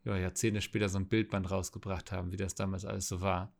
ja, 0.04 0.18
Jahrzehnte 0.18 0.62
später 0.62 0.90
so 0.90 0.98
ein 0.98 1.08
Bildband 1.08 1.50
rausgebracht 1.52 2.12
haben, 2.12 2.32
wie 2.32 2.38
das 2.38 2.56
damals 2.56 2.86
alles 2.86 3.08
so 3.08 3.22
war. 3.22 3.54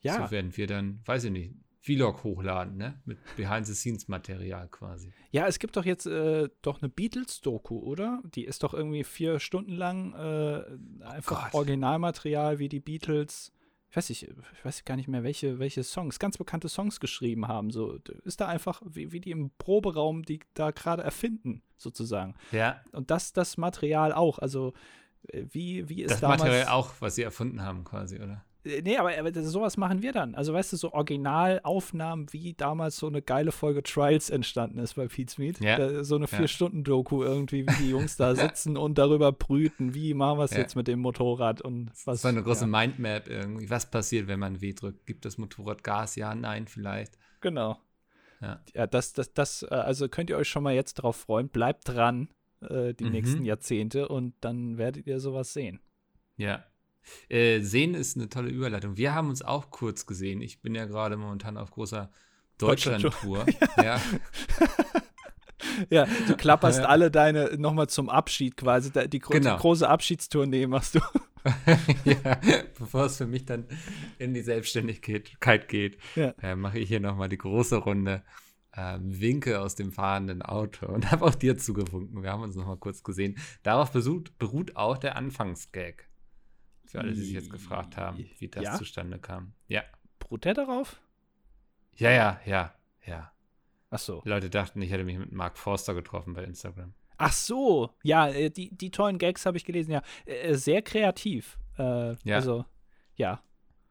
Ja. 0.00 0.24
So 0.24 0.30
werden 0.30 0.56
wir 0.56 0.66
dann, 0.66 1.00
weiß 1.04 1.24
ich 1.24 1.30
nicht, 1.30 1.54
Vlog 1.82 2.22
hochladen, 2.22 2.76
ne? 2.76 3.00
Mit 3.04 3.18
Behind-the-Scenes-Material 3.36 4.68
quasi. 4.68 5.12
Ja, 5.32 5.48
es 5.48 5.58
gibt 5.58 5.76
doch 5.76 5.84
jetzt 5.84 6.06
äh, 6.06 6.48
doch 6.62 6.80
eine 6.80 6.88
Beatles-Doku, 6.88 7.76
oder? 7.76 8.22
Die 8.24 8.44
ist 8.44 8.62
doch 8.62 8.72
irgendwie 8.72 9.02
vier 9.02 9.40
Stunden 9.40 9.72
lang 9.72 10.14
äh, 10.14 11.04
einfach 11.04 11.50
oh 11.52 11.58
Originalmaterial, 11.58 12.60
wie 12.60 12.68
die 12.68 12.78
Beatles, 12.78 13.52
ich 13.90 13.96
weiß 13.96 14.10
nicht, 14.10 14.22
ich 14.22 14.64
weiß 14.64 14.84
gar 14.84 14.96
nicht 14.96 15.08
mehr, 15.08 15.24
welche, 15.24 15.58
welche 15.58 15.82
Songs, 15.82 16.20
ganz 16.20 16.38
bekannte 16.38 16.68
Songs 16.68 17.00
geschrieben 17.00 17.48
haben. 17.48 17.72
So 17.72 17.98
ist 18.24 18.40
da 18.40 18.46
einfach, 18.46 18.80
wie, 18.86 19.10
wie 19.10 19.20
die 19.20 19.32
im 19.32 19.50
Proberaum, 19.58 20.22
die 20.22 20.38
da 20.54 20.70
gerade 20.70 21.02
erfinden, 21.02 21.62
sozusagen. 21.76 22.36
Ja. 22.52 22.80
Und 22.92 23.10
das, 23.10 23.32
das 23.32 23.56
Material 23.56 24.12
auch. 24.12 24.38
Also, 24.38 24.72
äh, 25.28 25.46
wie, 25.50 25.88
wie 25.88 26.02
ist 26.04 26.12
das 26.12 26.20
damals. 26.20 26.42
Das 26.42 26.48
Material 26.48 26.68
auch, 26.68 26.92
was 27.00 27.16
sie 27.16 27.22
erfunden 27.22 27.60
haben, 27.60 27.82
quasi, 27.82 28.20
oder? 28.20 28.44
Äh, 28.64 28.82
nee, 28.82 28.96
aber, 28.96 29.16
aber 29.18 29.32
sowas 29.42 29.76
machen 29.76 30.02
wir 30.02 30.12
dann. 30.12 30.34
Also, 30.34 30.52
weißt 30.52 30.72
du, 30.72 30.76
so 30.76 30.92
Originalaufnahmen, 30.92 32.32
wie 32.32 32.54
damals 32.54 32.96
so 32.96 33.06
eine 33.06 33.22
geile 33.22 33.52
Folge 33.52 33.82
Trials 33.82 34.30
entstanden 34.30 34.78
ist 34.78 34.94
bei 34.94 35.06
Pete's 35.08 35.38
Meat. 35.38 35.60
Ja. 35.60 36.04
so 36.04 36.16
eine 36.16 36.28
Vier-Stunden-Doku 36.28 37.22
irgendwie, 37.22 37.66
wie 37.66 37.82
die 37.82 37.90
Jungs 37.90 38.16
da 38.16 38.34
sitzen 38.34 38.76
und 38.76 38.98
darüber 38.98 39.32
brüten, 39.32 39.94
wie 39.94 40.14
machen 40.14 40.38
wir 40.38 40.44
es 40.44 40.52
ja. 40.52 40.58
jetzt 40.58 40.76
mit 40.76 40.88
dem 40.88 41.00
Motorrad 41.00 41.60
und 41.60 41.90
was. 42.04 42.22
So 42.22 42.28
eine 42.28 42.42
große 42.42 42.64
ja. 42.64 42.66
Mindmap 42.66 43.28
irgendwie. 43.28 43.70
Was 43.70 43.90
passiert, 43.90 44.26
wenn 44.28 44.38
man 44.40 44.60
W 44.60 44.72
drückt? 44.72 45.06
Gibt 45.06 45.24
das 45.24 45.38
Motorrad 45.38 45.82
Gas? 45.82 46.16
Ja, 46.16 46.34
nein, 46.34 46.66
vielleicht. 46.66 47.18
Genau. 47.40 47.78
Ja, 48.40 48.60
ja 48.74 48.86
das, 48.86 49.12
das, 49.12 49.32
das, 49.32 49.62
äh, 49.62 49.74
also 49.74 50.08
könnt 50.08 50.30
ihr 50.30 50.36
euch 50.36 50.48
schon 50.48 50.62
mal 50.62 50.74
jetzt 50.74 50.94
drauf 50.94 51.16
freuen. 51.16 51.48
Bleibt 51.48 51.88
dran 51.88 52.28
äh, 52.60 52.94
die 52.94 53.04
mhm. 53.04 53.12
nächsten 53.12 53.44
Jahrzehnte 53.44 54.08
und 54.08 54.34
dann 54.40 54.78
werdet 54.78 55.06
ihr 55.06 55.20
sowas 55.20 55.52
sehen. 55.52 55.80
Ja, 56.36 56.64
äh, 57.28 57.60
sehen 57.60 57.94
ist 57.94 58.16
eine 58.16 58.28
tolle 58.28 58.50
Überleitung. 58.50 58.96
Wir 58.96 59.14
haben 59.14 59.28
uns 59.28 59.42
auch 59.42 59.70
kurz 59.70 60.06
gesehen. 60.06 60.40
Ich 60.40 60.60
bin 60.60 60.74
ja 60.74 60.84
gerade 60.86 61.16
momentan 61.16 61.56
auf 61.56 61.70
großer 61.70 62.10
Deutschland-Tour. 62.58 63.46
ja. 63.82 64.00
ja, 65.90 66.06
du 66.26 66.36
klapperst 66.36 66.80
ja. 66.80 66.84
alle 66.86 67.10
deine 67.10 67.56
nochmal 67.58 67.88
zum 67.88 68.08
Abschied 68.08 68.56
quasi. 68.56 68.90
Die, 69.08 69.18
gro 69.18 69.32
genau. 69.32 69.56
große 69.56 69.88
Abschiedstournee 69.88 70.66
machst 70.66 70.94
du. 70.94 71.00
ja, 72.04 72.40
bevor 72.78 73.06
es 73.06 73.16
für 73.16 73.26
mich 73.26 73.44
dann 73.44 73.66
in 74.18 74.32
die 74.32 74.42
Selbstständigkeit 74.42 75.68
geht, 75.68 75.98
ja. 76.14 76.34
äh, 76.40 76.54
mache 76.54 76.78
ich 76.78 76.88
hier 76.88 77.00
nochmal 77.00 77.28
die 77.28 77.38
große 77.38 77.76
Runde. 77.76 78.22
Ähm, 78.74 79.20
winke 79.20 79.60
aus 79.60 79.74
dem 79.74 79.92
fahrenden 79.92 80.40
Auto 80.40 80.86
und 80.86 81.10
habe 81.10 81.26
auch 81.26 81.34
dir 81.34 81.58
zugewunken. 81.58 82.22
Wir 82.22 82.30
haben 82.30 82.42
uns 82.42 82.56
nochmal 82.56 82.78
kurz 82.78 83.02
gesehen. 83.02 83.36
Darauf 83.62 83.92
beruht, 83.92 84.38
beruht 84.38 84.76
auch 84.76 84.96
der 84.96 85.16
Anfangsgag. 85.16 86.08
Für 86.92 87.00
alle, 87.00 87.14
die 87.14 87.22
sich 87.22 87.32
jetzt 87.32 87.48
gefragt 87.48 87.96
haben, 87.96 88.22
wie 88.38 88.48
das 88.48 88.64
ja? 88.64 88.76
zustande 88.76 89.18
kam. 89.18 89.54
Ja. 89.66 89.82
Beruht 90.18 90.44
der 90.44 90.52
darauf? 90.52 91.00
Ja, 91.96 92.10
ja, 92.10 92.38
ja, 92.44 92.74
ja. 93.06 93.32
Ach 93.88 93.98
so. 93.98 94.20
Die 94.20 94.28
Leute 94.28 94.50
dachten, 94.50 94.82
ich 94.82 94.90
hätte 94.90 95.02
mich 95.02 95.16
mit 95.16 95.32
Mark 95.32 95.56
Forster 95.56 95.94
getroffen 95.94 96.34
bei 96.34 96.44
Instagram. 96.44 96.92
Ach 97.16 97.32
so, 97.32 97.94
ja, 98.02 98.28
äh, 98.28 98.50
die, 98.50 98.76
die 98.76 98.90
tollen 98.90 99.16
Gags 99.16 99.46
habe 99.46 99.56
ich 99.56 99.64
gelesen, 99.64 99.92
ja. 99.92 100.02
Äh, 100.26 100.52
sehr 100.54 100.82
kreativ. 100.82 101.56
Äh, 101.78 102.14
ja. 102.24 102.36
Also, 102.36 102.66
ja, 103.14 103.42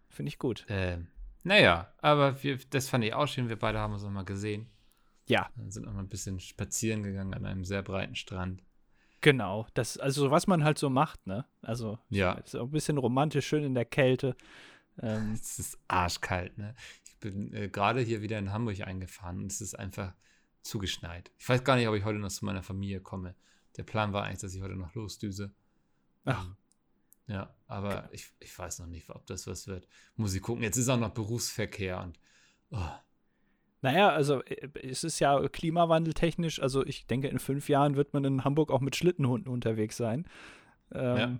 finde 0.07 0.29
ich 0.29 0.37
gut. 0.37 0.69
Äh, 0.69 0.99
naja, 1.41 1.91
aber 1.97 2.43
wir, 2.43 2.59
das 2.69 2.87
fand 2.87 3.03
ich 3.03 3.15
auch 3.15 3.27
schön. 3.27 3.49
Wir 3.49 3.57
beide 3.57 3.79
haben 3.79 3.93
uns 3.93 4.03
nochmal 4.03 4.25
gesehen. 4.25 4.69
Ja. 5.25 5.49
Dann 5.55 5.71
sind 5.71 5.87
nochmal 5.87 6.03
ein 6.03 6.09
bisschen 6.09 6.39
spazieren 6.39 7.01
gegangen 7.01 7.33
an 7.33 7.47
einem 7.47 7.65
sehr 7.65 7.81
breiten 7.81 8.13
Strand. 8.13 8.61
Genau, 9.21 9.67
das, 9.75 9.97
also 9.97 10.31
was 10.31 10.47
man 10.47 10.63
halt 10.63 10.79
so 10.79 10.89
macht, 10.89 11.27
ne? 11.27 11.45
Also 11.61 11.99
ja. 12.09 12.33
ist 12.33 12.55
auch 12.55 12.65
ein 12.65 12.71
bisschen 12.71 12.97
romantisch, 12.97 13.47
schön 13.47 13.63
in 13.63 13.75
der 13.75 13.85
Kälte. 13.85 14.35
Ähm, 14.99 15.33
es 15.41 15.59
ist 15.59 15.79
arschkalt, 15.87 16.57
ne? 16.57 16.75
Ich 17.05 17.17
bin 17.19 17.53
äh, 17.53 17.69
gerade 17.69 18.01
hier 18.01 18.21
wieder 18.21 18.39
in 18.39 18.51
Hamburg 18.51 18.81
eingefahren 18.81 19.39
und 19.39 19.51
es 19.51 19.61
ist 19.61 19.77
einfach 19.77 20.13
zugeschneit. 20.63 21.31
Ich 21.37 21.47
weiß 21.47 21.63
gar 21.63 21.75
nicht, 21.75 21.87
ob 21.87 21.95
ich 21.95 22.03
heute 22.03 22.19
noch 22.19 22.29
zu 22.29 22.45
meiner 22.45 22.63
Familie 22.63 22.99
komme. 22.99 23.35
Der 23.77 23.83
Plan 23.83 24.11
war 24.11 24.23
eigentlich, 24.23 24.41
dass 24.41 24.55
ich 24.55 24.61
heute 24.61 24.75
noch 24.75 24.93
losdüse. 24.95 25.53
Ach. 26.25 26.43
Ähm, 26.43 26.55
ja, 27.27 27.55
aber 27.67 28.09
ich, 28.11 28.29
ich 28.39 28.57
weiß 28.57 28.79
noch 28.79 28.87
nicht, 28.87 29.09
ob 29.09 29.25
das 29.27 29.47
was 29.47 29.67
wird. 29.67 29.87
Muss 30.15 30.33
ich 30.33 30.41
gucken. 30.41 30.63
Jetzt 30.63 30.77
ist 30.77 30.89
auch 30.89 30.99
noch 30.99 31.11
Berufsverkehr 31.11 32.01
und 32.01 32.19
oh, 32.71 32.89
naja, 33.81 34.09
also 34.09 34.43
äh, 34.43 34.69
es 34.81 35.03
ist 35.03 35.19
ja 35.19 35.47
klimawandeltechnisch, 35.47 36.61
also 36.61 36.85
ich 36.85 37.07
denke, 37.07 37.27
in 37.27 37.39
fünf 37.39 37.69
Jahren 37.69 37.95
wird 37.95 38.13
man 38.13 38.23
in 38.23 38.43
Hamburg 38.43 38.71
auch 38.71 38.81
mit 38.81 38.95
Schlittenhunden 38.95 39.51
unterwegs 39.51 39.97
sein. 39.97 40.25
Ähm, 40.93 41.17
ja. 41.17 41.39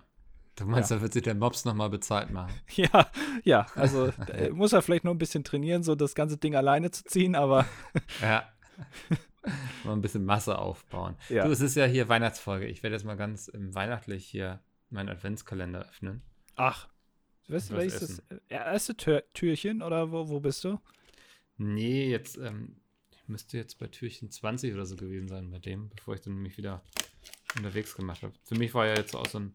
Du 0.56 0.66
meinst, 0.66 0.90
ja. 0.90 0.96
da 0.96 1.02
wird 1.02 1.14
sich 1.14 1.22
der 1.22 1.34
Mops 1.34 1.64
nochmal 1.64 1.88
bezahlt 1.88 2.30
machen? 2.30 2.52
Ja, 2.74 3.10
ja, 3.44 3.66
also 3.74 4.12
muss 4.52 4.72
er 4.72 4.82
vielleicht 4.82 5.04
noch 5.04 5.12
ein 5.12 5.18
bisschen 5.18 5.44
trainieren, 5.44 5.82
so 5.82 5.94
das 5.94 6.14
ganze 6.14 6.36
Ding 6.36 6.54
alleine 6.54 6.90
zu 6.90 7.04
ziehen, 7.04 7.34
aber. 7.34 7.64
ja. 8.20 8.44
mal 9.84 9.92
ein 9.92 10.02
bisschen 10.02 10.24
Masse 10.24 10.58
aufbauen. 10.58 11.16
Ja. 11.28 11.44
Du, 11.44 11.50
es 11.50 11.60
ist 11.60 11.74
ja 11.74 11.86
hier 11.86 12.08
Weihnachtsfolge. 12.08 12.66
Ich 12.66 12.82
werde 12.82 12.96
jetzt 12.96 13.04
mal 13.04 13.16
ganz 13.16 13.50
ähm, 13.54 13.74
weihnachtlich 13.74 14.26
hier 14.26 14.60
meinen 14.90 15.08
Adventskalender 15.08 15.80
öffnen. 15.80 16.22
Ach, 16.56 16.88
weißt 17.48 17.70
du, 17.70 17.76
welches 17.76 18.22
das 18.28 18.40
erste 18.48 18.94
Tür 18.96 19.24
Türchen 19.32 19.80
oder 19.82 20.12
wo, 20.12 20.28
wo 20.28 20.40
bist 20.40 20.64
du? 20.64 20.78
Nee, 21.62 22.10
jetzt, 22.10 22.38
ähm, 22.38 22.76
ich 23.10 23.28
müsste 23.28 23.56
jetzt 23.56 23.78
bei 23.78 23.86
Türchen 23.86 24.30
20 24.30 24.74
oder 24.74 24.84
so 24.84 24.96
gewesen 24.96 25.28
sein 25.28 25.50
bei 25.50 25.58
dem, 25.58 25.90
bevor 25.90 26.14
ich 26.14 26.20
dann 26.20 26.34
mich 26.34 26.56
wieder 26.56 26.82
unterwegs 27.56 27.94
gemacht 27.94 28.22
habe. 28.22 28.34
Für 28.44 28.56
mich 28.56 28.74
war 28.74 28.86
ja 28.86 28.94
jetzt 28.96 29.14
auch 29.14 29.26
so 29.26 29.38
ein, 29.38 29.54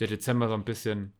der 0.00 0.08
Dezember 0.08 0.48
so 0.48 0.54
ein 0.54 0.64
bisschen, 0.64 1.12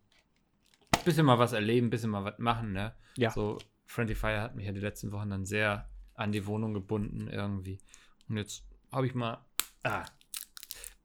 bisschen 1.05 1.27
mal 1.27 1.39
was 1.39 1.53
erleben, 1.53 1.91
bisschen 1.91 2.11
mal 2.11 2.25
was 2.25 2.39
machen, 2.39 2.73
ne? 2.73 2.95
Ja. 3.17 3.31
So, 3.31 3.59
Friendly 3.87 4.15
Fire 4.15 4.41
hat 4.41 4.55
mich 4.55 4.67
ja 4.67 4.73
die 4.73 4.81
letzten 4.81 5.13
Wochen 5.13 5.31
dann 5.31 5.45
sehr 5.45 5.89
an 6.15 6.33
die 6.33 6.47
Wohnung 6.47 6.73
gebunden 6.73 7.29
irgendwie. 7.29 7.79
Und 8.29 8.39
jetzt 8.39 8.65
habe 8.91 9.07
ich 9.07 9.15
mal, 9.15 9.45
ah, 9.83 10.05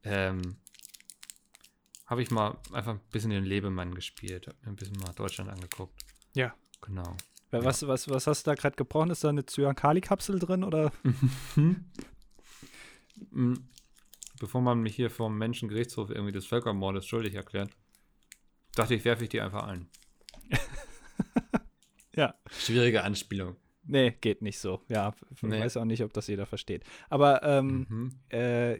ähm, 0.04 0.56
habe 2.06 2.22
ich 2.22 2.30
mal 2.30 2.58
einfach 2.72 2.94
ein 2.94 3.00
bisschen 3.10 3.30
den 3.30 3.44
Lebemann 3.44 3.94
gespielt, 3.94 4.46
habe 4.46 4.56
mir 4.62 4.68
ein 4.68 4.76
bisschen 4.76 4.98
mal 4.98 5.12
Deutschland 5.12 5.50
angeguckt. 5.50 6.02
Ja. 6.34 6.54
Genau. 6.80 7.16
Was, 7.50 7.86
was, 7.86 8.08
was 8.08 8.26
hast 8.26 8.46
du 8.46 8.50
da 8.50 8.54
gerade 8.54 8.76
gebrochen? 8.76 9.10
Ist 9.10 9.24
da 9.24 9.30
eine 9.30 9.46
Zyankali-Kapsel 9.46 10.38
drin 10.38 10.64
oder? 10.64 10.92
Mm. 13.32 13.54
Bevor 14.38 14.60
man 14.60 14.80
mich 14.80 14.94
hier 14.94 15.10
vom 15.10 15.36
Menschengerichtshof 15.36 16.10
irgendwie 16.10 16.30
des 16.30 16.46
Völkermordes 16.46 17.04
schuldig 17.04 17.34
erklärt, 17.34 17.70
dachte 18.76 18.94
ich, 18.94 19.04
werfe 19.04 19.24
ich 19.24 19.28
die 19.28 19.40
einfach 19.40 19.66
ein. 19.66 19.88
ja. 22.14 22.34
Schwierige 22.48 23.02
Anspielung. 23.02 23.56
Nee, 23.82 24.12
geht 24.20 24.42
nicht 24.42 24.60
so. 24.60 24.82
Ja, 24.88 25.14
ich 25.34 25.42
nee. 25.42 25.58
weiß 25.58 25.78
auch 25.78 25.84
nicht, 25.84 26.04
ob 26.04 26.12
das 26.12 26.28
jeder 26.28 26.46
versteht. 26.46 26.84
Aber 27.08 27.42
ähm, 27.42 27.86
mhm. 27.88 28.12
äh, 28.28 28.78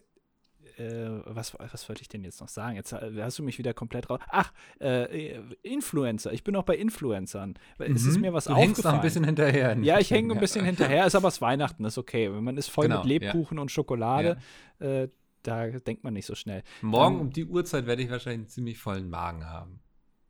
äh, 0.79 1.21
was, 1.25 1.55
was 1.59 1.89
wollte 1.89 2.03
ich 2.03 2.09
denn 2.09 2.25
jetzt 2.25 2.41
noch 2.41 2.49
sagen? 2.49 2.77
Jetzt 2.77 2.93
äh, 2.93 3.13
hast 3.21 3.39
du 3.39 3.43
mich 3.43 3.59
wieder 3.59 3.75
komplett 3.75 4.09
raus. 4.09 4.21
Ach, 4.29 4.53
äh, 4.81 5.39
Influencer. 5.63 6.33
Ich 6.33 6.45
bin 6.45 6.57
auch 6.57 6.65
bei 6.65 6.77
Influencern. 6.77 7.55
Mhm. 7.79 7.95
Es 7.95 8.05
ist 8.05 8.17
mhm. 8.17 8.23
mir 8.23 8.33
was 8.33 8.45
du 8.45 8.51
aufgefallen. 8.51 8.69
Hängst 8.69 8.85
noch 8.85 8.93
ein 8.93 9.01
bisschen 9.01 9.25
hinterher. 9.25 9.77
Ja, 9.79 9.99
ich 9.99 10.11
hänge 10.11 10.35
ein 10.35 10.41
bisschen 10.41 10.65
hinterher. 10.65 11.07
Ist 11.07 11.15
aber 11.15 11.29
es 11.29 11.41
Weihnachten, 11.41 11.85
ist 11.85 11.99
okay. 11.99 12.33
Wenn 12.33 12.45
man 12.45 12.57
ist 12.57 12.69
voll 12.69 12.87
genau, 12.87 12.99
mit 12.99 13.09
Lebkuchen 13.09 13.59
ja. 13.59 13.63
und 13.63 13.71
Schokolade, 13.71 14.39
ja. 14.81 14.87
äh, 14.87 15.09
da 15.43 15.67
denkt 15.67 16.05
man 16.05 16.15
nicht 16.15 16.27
so 16.27 16.35
schnell. 16.35 16.63
Morgen 16.83 17.17
um, 17.17 17.21
um 17.23 17.31
die 17.31 17.45
Uhrzeit 17.45 17.87
werde 17.87 18.03
ich 18.03 18.11
wahrscheinlich 18.11 18.41
einen 18.41 18.49
ziemlich 18.49 18.79
vollen 18.79 19.09
Magen 19.09 19.47
haben. 19.47 19.81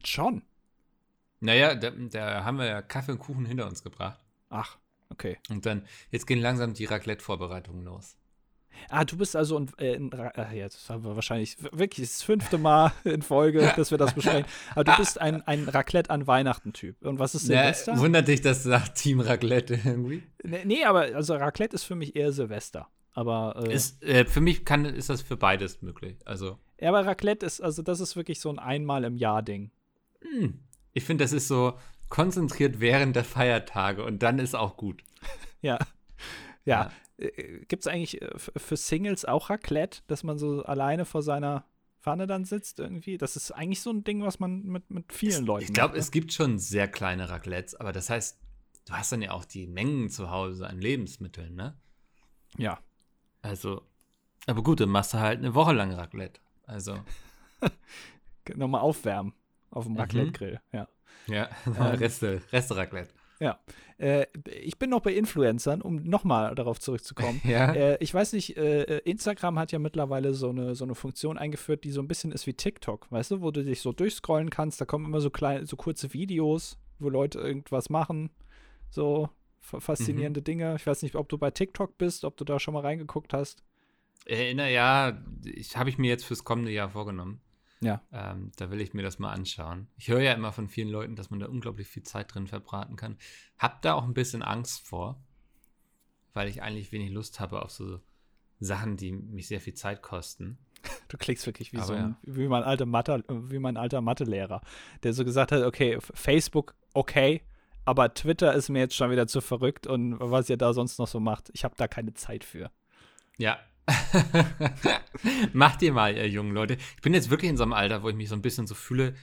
Schon? 0.05 0.43
Naja, 1.40 1.75
da, 1.75 1.90
da 1.90 2.45
haben 2.45 2.59
wir 2.59 2.67
ja 2.67 2.83
Kaffee 2.83 3.12
und 3.12 3.19
Kuchen 3.19 3.47
hinter 3.47 3.67
uns 3.67 3.83
gebracht. 3.83 4.21
Ach, 4.50 4.78
okay. 5.11 5.38
Und 5.50 5.67
dann, 5.67 5.87
jetzt 6.11 6.26
gehen 6.26 6.40
langsam 6.40 6.75
die 6.75 6.85
Raclette-Vorbereitungen 6.85 7.85
los. 7.85 8.17
Ah, 8.88 9.04
du 9.04 9.16
bist 9.16 9.37
also 9.37 9.58
ein, 9.58 9.70
äh, 9.78 9.97
ein 9.97 10.11
äh, 10.12 10.56
jetzt 10.56 10.88
haben 10.88 11.04
wir 11.04 11.14
wahrscheinlich 11.14 11.56
wirklich 11.73 12.08
das 12.08 12.23
fünfte 12.23 12.58
Mal 12.58 12.92
in 13.04 13.23
Folge, 13.23 13.73
dass 13.76 13.90
wir 13.90 13.99
das 13.99 14.14
besprechen. 14.14 14.47
Aber 14.73 14.85
du 14.85 14.97
bist 14.97 15.20
ein, 15.20 15.47
ein 15.47 15.68
Raclette 15.68 16.11
an 16.11 16.26
Weihnachten-Typ. 16.26 17.04
Und 17.04 17.18
was 17.18 17.35
ist 17.35 17.47
Silvester? 17.47 17.94
Ja, 17.94 17.99
wundert 17.99 18.28
dich, 18.28 18.40
dass 18.40 18.62
du 18.62 18.70
sagst 18.70 18.94
Team 18.97 19.20
Raclette 19.20 19.80
irgendwie? 19.85 20.23
Nee, 20.42 20.64
nee, 20.64 20.85
aber 20.85 21.02
also 21.14 21.35
Raclette 21.35 21.75
ist 21.75 21.85
für 21.85 21.97
mich 21.97 22.16
eher 22.16 22.32
Silvester. 22.32 22.88
Aber 23.12 23.64
äh, 23.66 23.75
ist, 23.75 24.02
äh, 24.04 24.25
für 24.25 24.40
mich 24.40 24.64
kann, 24.64 24.85
ist 24.85 25.11
das 25.11 25.23
für 25.23 25.37
beides 25.37 25.82
möglich. 25.82 26.16
Also. 26.25 26.58
Ja, 26.80 26.90
aber 26.90 27.04
Raclette 27.04 27.44
ist, 27.44 27.61
also 27.61 27.82
das 27.82 28.00
ist 28.00 28.14
wirklich 28.14 28.40
so 28.40 28.49
ein 28.50 28.58
einmal 28.58 29.04
im 29.04 29.16
Jahr 29.16 29.42
Ding. 29.42 29.70
Hm. 30.23 30.61
Ich 30.92 31.04
finde, 31.04 31.25
das 31.25 31.32
ist 31.32 31.49
so 31.49 31.75
konzentriert 32.08 32.80
während 32.80 33.16
der 33.16 33.25
Feiertage 33.25 34.04
und 34.04 34.23
dann 34.23 34.38
ist 34.38 34.54
auch 34.54 34.76
gut. 34.76 35.02
Ja. 35.61 35.76
Ja. 36.64 36.92
Äh, 37.18 37.64
Gibt 37.66 37.82
es 37.82 37.87
eigentlich 37.87 38.22
äh, 38.22 38.38
für 38.38 38.76
Singles 38.76 39.25
auch 39.25 39.50
Raclette, 39.50 40.00
dass 40.06 40.22
man 40.25 40.38
so 40.38 40.62
alleine 40.62 41.04
vor 41.04 41.22
seiner 41.22 41.64
Pfanne 42.00 42.26
dann 42.26 42.44
sitzt 42.44 42.78
irgendwie? 42.78 43.18
Das 43.18 43.37
ist 43.37 43.50
eigentlich 43.52 43.82
so 43.82 43.90
ein 43.90 44.04
Ding, 44.04 44.22
was 44.22 44.40
man 44.40 44.62
mit, 44.62 44.90
mit 44.90 45.12
vielen 45.12 45.44
Leuten 45.44 45.64
Ich 45.64 45.72
glaube, 45.72 45.94
ne? 45.94 46.00
es 46.00 46.10
gibt 46.10 46.32
schon 46.32 46.58
sehr 46.58 46.88
kleine 46.88 47.28
Raclettes, 47.28 47.75
aber 47.75 47.92
das 47.92 48.08
heißt, 48.08 48.38
du 48.87 48.92
hast 48.92 49.12
dann 49.12 49.22
ja 49.22 49.32
auch 49.32 49.44
die 49.44 49.66
Mengen 49.66 50.08
zu 50.08 50.30
Hause 50.30 50.66
an 50.66 50.80
Lebensmitteln, 50.80 51.54
ne? 51.54 51.76
Ja. 52.56 52.78
Also, 53.42 53.82
aber 54.46 54.62
gut, 54.62 54.80
dann 54.80 54.88
machst 54.88 55.14
du 55.14 55.18
halt 55.18 55.38
eine 55.38 55.54
Woche 55.54 55.72
lang 55.72 55.92
Raclette. 55.92 56.40
Also. 56.66 56.98
Nochmal 58.54 58.80
aufwärmen 58.80 59.34
auf 59.70 59.84
dem 59.84 59.92
mhm. 59.92 60.00
Raclette-Grill, 60.00 60.60
ja. 60.72 60.88
Ja, 61.26 61.50
ähm, 61.66 61.72
Reste, 61.75 62.40
Reste 62.52 62.76
Raclette. 62.76 63.12
Ja. 63.40 63.59
Äh, 63.99 64.26
ich 64.62 64.78
bin 64.78 64.90
noch 64.90 65.00
bei 65.00 65.12
Influencern, 65.12 65.83
um 65.83 65.97
nochmal 65.97 66.54
darauf 66.54 66.80
zurückzukommen. 66.80 67.40
ja. 67.45 67.73
Äh, 67.73 67.99
ich 68.00 68.12
weiß 68.12 68.33
nicht, 68.33 68.57
äh, 68.57 68.99
Instagram 68.99 69.59
hat 69.59 69.73
ja 69.73 69.78
mittlerweile 69.78 70.35
so 70.35 70.50
eine, 70.50 70.75
so 70.75 70.85
eine 70.85 70.95
Funktion 70.95 71.38
eingeführt, 71.38 71.85
die 71.85 71.90
so 71.90 72.00
ein 72.00 72.09
bisschen 72.09 72.33
ist 72.33 72.47
wie 72.47 72.54
TikTok, 72.54 73.11
weißt 73.11 73.33
du, 73.33 73.40
wo 73.40 73.50
du 73.50 73.64
dich 73.64 73.80
so 73.80 73.92
durchscrollen 73.92 74.50
kannst. 74.50 74.80
Da 74.80 74.85
kommen 74.85 75.04
immer 75.04 75.21
so 75.21 75.30
kleine, 75.30 75.66
so 75.66 75.76
kurze 75.76 76.12
Videos, 76.12 76.78
wo 76.99 77.09
Leute 77.09 77.38
irgendwas 77.38 77.90
machen. 77.90 78.30
So 78.90 79.28
faszinierende 79.61 80.40
mhm. 80.40 80.45
Dinge. 80.45 80.76
Ich 80.76 80.87
weiß 80.87 81.02
nicht, 81.02 81.14
ob 81.14 81.28
du 81.28 81.38
bei 81.38 81.50
TikTok 81.50 81.99
bist, 81.99 82.25
ob 82.25 82.37
du 82.37 82.45
da 82.45 82.59
schon 82.59 82.75
mal 82.75 82.80
reingeguckt 82.80 83.33
hast. 83.33 83.62
Äh, 84.26 84.54
ja, 84.73 85.18
ich 85.45 85.76
habe 85.76 85.90
ich 85.90 85.99
mir 85.99 86.09
jetzt 86.09 86.25
fürs 86.25 86.45
kommende 86.45 86.71
Jahr 86.71 86.90
vorgenommen. 86.90 87.40
Ja. 87.80 88.02
Ähm, 88.12 88.50
da 88.56 88.70
will 88.70 88.80
ich 88.80 88.94
mir 88.94 89.02
das 89.02 89.18
mal 89.18 89.32
anschauen. 89.32 89.88
Ich 89.97 90.08
höre 90.08 90.20
ja 90.20 90.32
immer 90.32 90.52
von 90.52 90.68
vielen 90.68 90.88
Leuten, 90.88 91.16
dass 91.16 91.30
man 91.30 91.40
da 91.40 91.47
unglaublich 91.47 91.88
viel 91.88 92.02
Zeit 92.02 92.35
drin 92.35 92.47
verbraten 92.47 92.97
kann. 92.97 93.16
Hab 93.58 93.82
da 93.82 93.94
auch 93.94 94.04
ein 94.04 94.14
bisschen 94.14 94.42
Angst 94.42 94.87
vor, 94.87 95.23
weil 96.35 96.49
ich 96.49 96.62
eigentlich 96.62 96.92
wenig 96.92 97.11
Lust 97.11 97.40
habe 97.40 97.62
auf 97.62 97.70
so 97.70 98.00
Sachen, 98.61 98.97
die 98.97 99.12
mich 99.12 99.47
sehr 99.47 99.61
viel 99.61 99.75
Zeit 99.75 100.02
kosten. 100.02 100.58
Du 101.08 101.16
klingst 101.16 101.47
wirklich 101.47 101.73
wie 101.73 101.78
Aber 101.78 101.87
so 101.87 101.92
ein, 101.94 102.16
ja. 102.23 102.35
wie 102.35 102.49
mein 102.49 102.62
alter 102.62 102.87
Mathe, 102.87 103.25
wie 103.28 103.58
mein 103.58 103.76
alter 103.76 104.00
Mathelehrer, 104.00 104.61
der 105.02 105.12
so 105.12 105.25
gesagt 105.25 105.52
hat, 105.52 105.62
okay, 105.62 105.99
Facebook 106.00 106.75
okay, 106.94 107.42
aber 107.85 108.12
Twitter 108.12 108.52
ist 108.54 108.68
mir 108.68 108.80
jetzt 108.80 108.94
schon 108.94 109.11
wieder 109.11 109.26
zu 109.26 109.40
verrückt 109.40 109.87
und 109.87 110.18
was 110.20 110.50
ihr 110.50 110.56
da 110.56 110.73
sonst 110.73 110.99
noch 110.99 111.08
so 111.08 111.20
macht, 111.20 111.50
ich 111.54 111.64
habe 111.64 111.75
da 111.76 111.88
keine 111.88 112.12
Zeit 112.14 112.44
für. 112.44 112.70
Ja, 113.38 113.58
Macht 115.52 115.83
ihr 115.83 115.92
mal, 115.92 116.16
ihr 116.16 116.28
jungen 116.28 116.52
Leute. 116.52 116.76
Ich 116.97 117.02
bin 117.02 117.14
jetzt 117.14 117.30
wirklich 117.30 117.50
in 117.50 117.57
so 117.57 117.62
einem 117.62 117.73
Alter, 117.73 118.02
wo 118.02 118.09
ich 118.09 118.16
mich 118.16 118.28
so 118.28 118.35
ein 118.35 118.42
bisschen 118.42 118.66
so 118.66 118.75
fühle, 118.75 119.14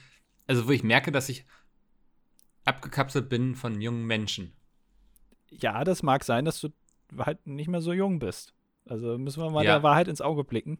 also 0.46 0.66
wo 0.66 0.72
ich 0.72 0.82
merke, 0.82 1.12
dass 1.12 1.28
ich 1.28 1.44
abgekapselt 2.64 3.28
bin 3.28 3.54
von 3.54 3.80
jungen 3.80 4.06
Menschen. 4.06 4.52
Ja, 5.50 5.84
das 5.84 6.02
mag 6.02 6.24
sein, 6.24 6.44
dass 6.44 6.60
du 6.60 6.70
halt 7.18 7.46
nicht 7.46 7.68
mehr 7.68 7.80
so 7.80 7.92
jung 7.92 8.18
bist. 8.18 8.54
Also 8.84 9.18
müssen 9.18 9.42
wir 9.42 9.50
mal 9.50 9.64
ja. 9.64 9.74
der 9.74 9.82
Wahrheit 9.82 10.08
ins 10.08 10.20
Auge 10.20 10.44
blicken. 10.44 10.78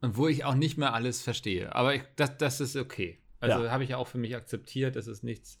Und 0.00 0.16
wo 0.16 0.28
ich 0.28 0.44
auch 0.44 0.54
nicht 0.54 0.78
mehr 0.78 0.94
alles 0.94 1.20
verstehe. 1.20 1.74
Aber 1.74 1.94
ich, 1.94 2.02
das, 2.16 2.36
das 2.38 2.60
ist 2.60 2.76
okay. 2.76 3.18
Also 3.40 3.64
ja. 3.64 3.70
habe 3.70 3.84
ich 3.84 3.90
ja 3.90 3.96
auch 3.96 4.06
für 4.06 4.18
mich 4.18 4.34
akzeptiert. 4.36 4.96
Das 4.96 5.06
ist 5.06 5.22
nichts, 5.22 5.60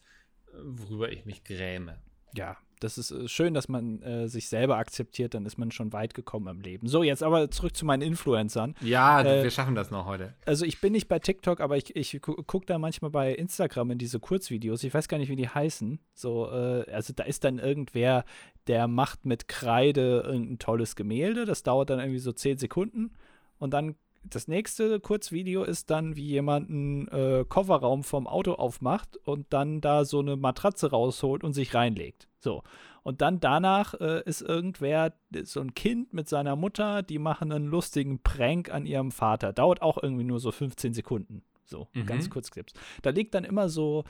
worüber 0.62 1.10
ich 1.10 1.24
mich 1.26 1.44
gräme. 1.44 2.00
Ja, 2.34 2.56
das 2.80 2.98
ist 2.98 3.10
äh, 3.10 3.28
schön, 3.28 3.54
dass 3.54 3.68
man 3.68 4.02
äh, 4.02 4.28
sich 4.28 4.48
selber 4.48 4.78
akzeptiert, 4.78 5.34
dann 5.34 5.46
ist 5.46 5.58
man 5.58 5.70
schon 5.70 5.92
weit 5.92 6.14
gekommen 6.14 6.48
im 6.48 6.60
Leben. 6.60 6.88
So, 6.88 7.02
jetzt 7.02 7.22
aber 7.22 7.50
zurück 7.50 7.76
zu 7.76 7.84
meinen 7.84 8.02
Influencern. 8.02 8.74
Ja, 8.80 9.22
äh, 9.22 9.42
wir 9.42 9.50
schaffen 9.50 9.74
das 9.74 9.90
noch 9.90 10.06
heute. 10.06 10.34
Also 10.46 10.64
ich 10.64 10.80
bin 10.80 10.92
nicht 10.92 11.08
bei 11.08 11.18
TikTok, 11.18 11.60
aber 11.60 11.76
ich, 11.76 11.94
ich 11.94 12.20
gucke 12.20 12.66
da 12.66 12.78
manchmal 12.78 13.10
bei 13.10 13.34
Instagram 13.34 13.92
in 13.92 13.98
diese 13.98 14.18
Kurzvideos. 14.18 14.82
Ich 14.82 14.92
weiß 14.92 15.08
gar 15.08 15.18
nicht, 15.18 15.28
wie 15.28 15.36
die 15.36 15.48
heißen. 15.48 16.00
So, 16.14 16.50
äh, 16.50 16.90
also 16.90 17.12
da 17.14 17.24
ist 17.24 17.44
dann 17.44 17.58
irgendwer, 17.58 18.24
der 18.66 18.88
macht 18.88 19.26
mit 19.26 19.48
Kreide 19.48 20.22
irgendein 20.26 20.58
tolles 20.58 20.96
Gemälde. 20.96 21.44
Das 21.44 21.62
dauert 21.62 21.90
dann 21.90 22.00
irgendwie 22.00 22.18
so 22.18 22.32
zehn 22.32 22.58
Sekunden. 22.58 23.12
Und 23.58 23.74
dann 23.74 23.94
das 24.22 24.48
nächste 24.48 25.00
Kurzvideo 25.00 25.64
ist 25.64 25.90
dann, 25.90 26.16
wie 26.16 26.26
jemand 26.26 26.68
einen 26.68 27.08
äh, 27.08 27.44
Kofferraum 27.48 28.04
vom 28.04 28.26
Auto 28.26 28.52
aufmacht 28.52 29.16
und 29.24 29.46
dann 29.50 29.80
da 29.80 30.04
so 30.04 30.20
eine 30.20 30.36
Matratze 30.36 30.90
rausholt 30.90 31.42
und 31.42 31.54
sich 31.54 31.74
reinlegt. 31.74 32.28
So. 32.40 32.62
Und 33.02 33.20
dann 33.22 33.40
danach 33.40 33.94
äh, 33.94 34.22
ist 34.24 34.42
irgendwer, 34.42 35.14
so 35.44 35.60
ein 35.60 35.74
Kind 35.74 36.12
mit 36.12 36.28
seiner 36.28 36.56
Mutter, 36.56 37.02
die 37.02 37.18
machen 37.18 37.52
einen 37.52 37.66
lustigen 37.66 38.22
Prank 38.22 38.70
an 38.70 38.86
ihrem 38.86 39.10
Vater. 39.10 39.52
Dauert 39.52 39.82
auch 39.82 40.02
irgendwie 40.02 40.24
nur 40.24 40.40
so 40.40 40.50
15 40.50 40.94
Sekunden. 40.94 41.42
So, 41.64 41.88
mhm. 41.94 42.06
ganz 42.06 42.30
kurz 42.30 42.50
Clips. 42.50 42.72
Da 43.02 43.10
liegt 43.10 43.34
dann 43.34 43.44
immer 43.44 43.68
so 43.68 44.04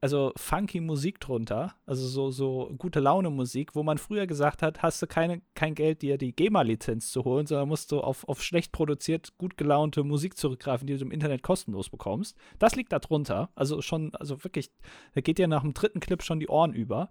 also 0.00 0.32
funky 0.36 0.80
Musik 0.80 1.20
drunter, 1.20 1.74
also 1.84 2.06
so, 2.06 2.30
so 2.30 2.74
gute 2.78 3.00
Laune 3.00 3.28
Musik, 3.30 3.74
wo 3.74 3.82
man 3.82 3.98
früher 3.98 4.26
gesagt 4.26 4.62
hat, 4.62 4.82
hast 4.82 5.02
du 5.02 5.06
keine, 5.06 5.42
kein 5.54 5.74
Geld, 5.74 6.02
dir 6.02 6.16
die 6.16 6.34
GEMA-Lizenz 6.34 7.10
zu 7.10 7.24
holen, 7.24 7.46
sondern 7.46 7.68
musst 7.68 7.92
du 7.92 8.00
auf, 8.00 8.26
auf 8.26 8.42
schlecht 8.42 8.72
produziert, 8.72 9.36
gut 9.36 9.56
gelaunte 9.56 10.02
Musik 10.02 10.38
zurückgreifen, 10.38 10.86
die 10.86 10.96
du 10.96 11.04
im 11.04 11.10
Internet 11.10 11.42
kostenlos 11.42 11.90
bekommst. 11.90 12.36
Das 12.58 12.76
liegt 12.76 12.92
da 12.92 12.98
drunter. 12.98 13.50
Also 13.54 13.82
schon, 13.82 14.14
also 14.14 14.42
wirklich, 14.42 14.70
da 15.14 15.20
geht 15.20 15.38
dir 15.38 15.48
nach 15.48 15.62
dem 15.62 15.74
dritten 15.74 16.00
Clip 16.00 16.22
schon 16.22 16.40
die 16.40 16.48
Ohren 16.48 16.72
über. 16.72 17.10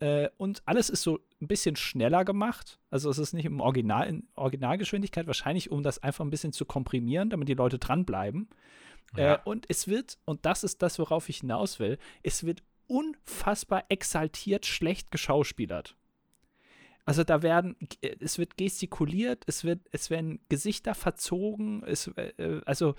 Äh, 0.00 0.30
und 0.38 0.62
alles 0.64 0.88
ist 0.90 1.02
so 1.02 1.20
ein 1.40 1.46
bisschen 1.46 1.76
schneller 1.76 2.24
gemacht. 2.24 2.78
Also 2.90 3.10
es 3.10 3.18
ist 3.18 3.34
nicht 3.34 3.44
im 3.44 3.60
Original, 3.60 4.08
in 4.08 4.28
Originalgeschwindigkeit, 4.34 5.26
wahrscheinlich, 5.26 5.70
um 5.70 5.82
das 5.82 6.02
einfach 6.02 6.24
ein 6.24 6.30
bisschen 6.30 6.52
zu 6.52 6.64
komprimieren, 6.64 7.30
damit 7.30 7.48
die 7.48 7.54
Leute 7.54 7.78
dranbleiben. 7.78 8.48
Ja. 9.16 9.34
Äh, 9.34 9.38
und 9.44 9.66
es 9.68 9.88
wird, 9.88 10.18
und 10.24 10.44
das 10.46 10.64
ist 10.64 10.82
das, 10.82 10.98
worauf 10.98 11.28
ich 11.28 11.38
hinaus 11.38 11.78
will, 11.78 11.98
es 12.22 12.44
wird 12.44 12.62
unfassbar 12.86 13.84
exaltiert 13.88 14.66
schlecht 14.66 15.10
geschauspielert. 15.10 15.96
Also 17.06 17.22
da 17.22 17.42
werden, 17.42 17.76
äh, 18.00 18.16
es 18.20 18.38
wird 18.38 18.56
gestikuliert, 18.56 19.44
es 19.46 19.64
wird, 19.64 19.80
es 19.92 20.10
werden 20.10 20.40
Gesichter 20.48 20.94
verzogen, 20.94 21.82
es, 21.84 22.08
äh, 22.08 22.60
also 22.64 22.94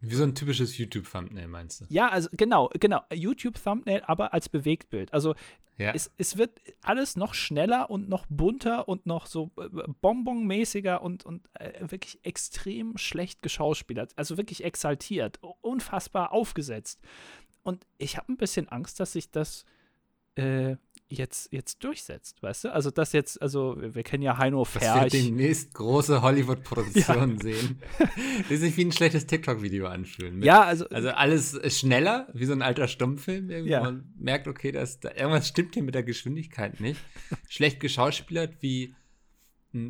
wie 0.00 0.14
so 0.14 0.24
ein 0.24 0.34
typisches 0.34 0.78
YouTube-Thumbnail, 0.78 1.48
meinst 1.48 1.82
du? 1.82 1.84
Ja, 1.88 2.08
also 2.08 2.28
genau, 2.32 2.70
genau. 2.80 3.02
YouTube-Thumbnail, 3.12 4.02
aber 4.06 4.32
als 4.32 4.48
Bewegtbild. 4.48 5.12
Also 5.12 5.34
ja. 5.76 5.92
es, 5.92 6.10
es 6.16 6.38
wird 6.38 6.60
alles 6.82 7.16
noch 7.16 7.34
schneller 7.34 7.90
und 7.90 8.08
noch 8.08 8.26
bunter 8.28 8.88
und 8.88 9.06
noch 9.06 9.26
so 9.26 9.50
äh, 9.58 9.68
bonbonmäßiger 10.00 11.02
und, 11.02 11.24
und 11.24 11.48
äh, 11.54 11.72
wirklich 11.80 12.18
extrem 12.22 12.96
schlecht 12.96 13.42
geschauspielert. 13.42 14.12
Also 14.16 14.36
wirklich 14.36 14.64
exaltiert, 14.64 15.38
unfassbar 15.60 16.32
aufgesetzt. 16.32 17.00
Und 17.62 17.86
ich 17.98 18.16
habe 18.16 18.32
ein 18.32 18.36
bisschen 18.36 18.68
Angst, 18.68 19.00
dass 19.00 19.12
sich 19.12 19.30
das 19.30 19.64
äh, 20.34 20.76
jetzt, 21.10 21.52
jetzt 21.52 21.82
durchsetzt, 21.84 22.42
weißt 22.42 22.64
du? 22.64 22.72
Also 22.72 22.90
das 22.90 23.12
jetzt, 23.12 23.42
also 23.42 23.76
wir 23.78 24.02
kennen 24.02 24.22
ja 24.22 24.38
Heino 24.38 24.64
Ferch. 24.64 24.84
Dass 24.84 25.12
wir 25.12 25.22
demnächst 25.22 25.74
große 25.74 26.22
Hollywood-Produktionen 26.22 27.36
ja. 27.36 27.42
sehen, 27.42 27.82
die 28.48 28.56
sich 28.56 28.76
wie 28.76 28.84
ein 28.84 28.92
schlechtes 28.92 29.26
TikTok-Video 29.26 29.86
anfühlen. 29.86 30.42
Ja, 30.42 30.62
also 30.62 30.88
Also 30.88 31.10
alles 31.10 31.58
schneller, 31.78 32.28
wie 32.32 32.46
so 32.46 32.52
ein 32.52 32.62
alter 32.62 32.88
Stummfilm. 32.88 33.50
Irgendwie. 33.50 33.72
Ja. 33.72 33.82
Man 33.82 34.12
merkt, 34.18 34.48
okay, 34.48 34.72
dass 34.72 35.00
da, 35.00 35.10
irgendwas 35.10 35.48
stimmt 35.48 35.74
hier 35.74 35.82
mit 35.82 35.94
der 35.94 36.04
Geschwindigkeit 36.04 36.80
nicht. 36.80 37.00
Schlecht 37.48 37.80
geschauspielert 37.80 38.54
wie 38.60 38.94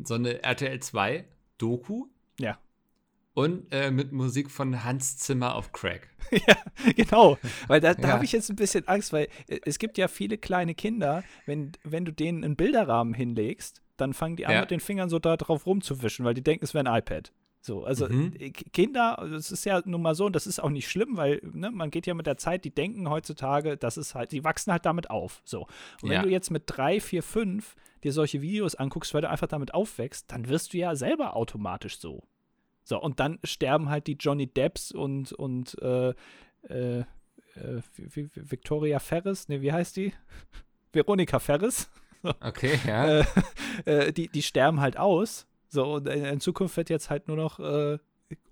so 0.03 0.15
eine 0.15 0.43
RTL 0.43 0.79
2 0.79 1.25
Doku. 1.57 2.07
Ja 2.39 2.57
und 3.33 3.71
äh, 3.71 3.91
mit 3.91 4.11
Musik 4.11 4.51
von 4.51 4.83
Hans 4.83 5.17
Zimmer 5.17 5.55
auf 5.55 5.71
Crack. 5.71 6.09
ja, 6.31 6.55
genau. 6.95 7.37
Weil 7.67 7.79
da, 7.79 7.93
da 7.93 8.07
ja. 8.09 8.13
habe 8.13 8.25
ich 8.25 8.31
jetzt 8.31 8.49
ein 8.49 8.55
bisschen 8.55 8.87
Angst, 8.87 9.13
weil 9.13 9.27
äh, 9.47 9.59
es 9.65 9.79
gibt 9.79 9.97
ja 9.97 10.07
viele 10.07 10.37
kleine 10.37 10.75
Kinder, 10.75 11.23
wenn, 11.45 11.71
wenn 11.83 12.05
du 12.05 12.11
denen 12.11 12.43
einen 12.43 12.55
Bilderrahmen 12.55 13.13
hinlegst, 13.13 13.81
dann 13.97 14.13
fangen 14.13 14.35
die 14.35 14.45
an, 14.45 14.53
ja. 14.53 14.61
mit 14.61 14.71
den 14.71 14.79
Fingern 14.79 15.09
so 15.09 15.19
da 15.19 15.37
drauf 15.37 15.65
rumzuwischen, 15.65 16.25
weil 16.25 16.33
die 16.33 16.43
denken, 16.43 16.65
es 16.65 16.73
wäre 16.73 16.85
ein 16.85 16.99
iPad. 16.99 17.31
So, 17.61 17.83
also 17.85 18.09
mhm. 18.09 18.33
Äh, 18.39 18.49
Kinder, 18.49 19.27
das 19.31 19.51
ist 19.51 19.65
ja 19.65 19.81
nun 19.85 20.01
mal 20.01 20.15
so, 20.15 20.25
und 20.25 20.35
das 20.35 20.47
ist 20.47 20.59
auch 20.59 20.69
nicht 20.69 20.89
schlimm, 20.89 21.15
weil 21.15 21.39
ne, 21.43 21.69
man 21.71 21.91
geht 21.91 22.07
ja 22.07 22.15
mit 22.15 22.25
der 22.25 22.37
Zeit, 22.37 22.65
die 22.65 22.73
denken 22.73 23.09
heutzutage, 23.09 23.77
das 23.77 23.97
ist 23.97 24.15
halt, 24.15 24.31
die 24.31 24.43
wachsen 24.43 24.71
halt 24.71 24.85
damit 24.85 25.09
auf. 25.09 25.41
So. 25.45 25.67
Und 26.01 26.09
wenn 26.09 26.13
ja. 26.13 26.21
du 26.23 26.29
jetzt 26.29 26.49
mit 26.49 26.63
drei, 26.65 26.99
vier, 26.99 27.21
fünf 27.21 27.75
dir 28.03 28.11
solche 28.11 28.41
Videos 28.41 28.73
anguckst, 28.73 29.13
weil 29.13 29.21
du 29.21 29.29
einfach 29.29 29.47
damit 29.47 29.75
aufwächst, 29.75 30.31
dann 30.31 30.49
wirst 30.49 30.73
du 30.73 30.79
ja 30.79 30.95
selber 30.95 31.35
automatisch 31.35 31.99
so. 31.99 32.23
So, 32.83 32.99
und 33.01 33.19
dann 33.19 33.39
sterben 33.43 33.89
halt 33.89 34.07
die 34.07 34.17
Johnny 34.19 34.47
Depps 34.47 34.91
und, 34.91 35.33
und 35.33 35.79
äh, 35.81 36.09
äh, 36.67 36.99
äh 36.99 37.81
Victoria 38.35 38.99
Ferris, 38.99 39.47
ne, 39.49 39.61
wie 39.61 39.71
heißt 39.71 39.95
die? 39.97 40.13
Veronika 40.93 41.39
Ferris. 41.39 41.89
Okay, 42.39 42.79
ja. 42.85 43.21
Äh, 43.21 43.25
äh, 43.85 44.13
die, 44.13 44.27
die 44.27 44.43
sterben 44.43 44.79
halt 44.79 44.95
aus. 44.95 45.47
So, 45.69 45.95
und 45.95 46.07
in, 46.07 46.39
Zukunft 46.39 46.77
wird 46.77 46.91
jetzt 46.91 47.09
halt 47.09 47.27
nur 47.27 47.35
noch 47.35 47.59
äh, 47.59 47.97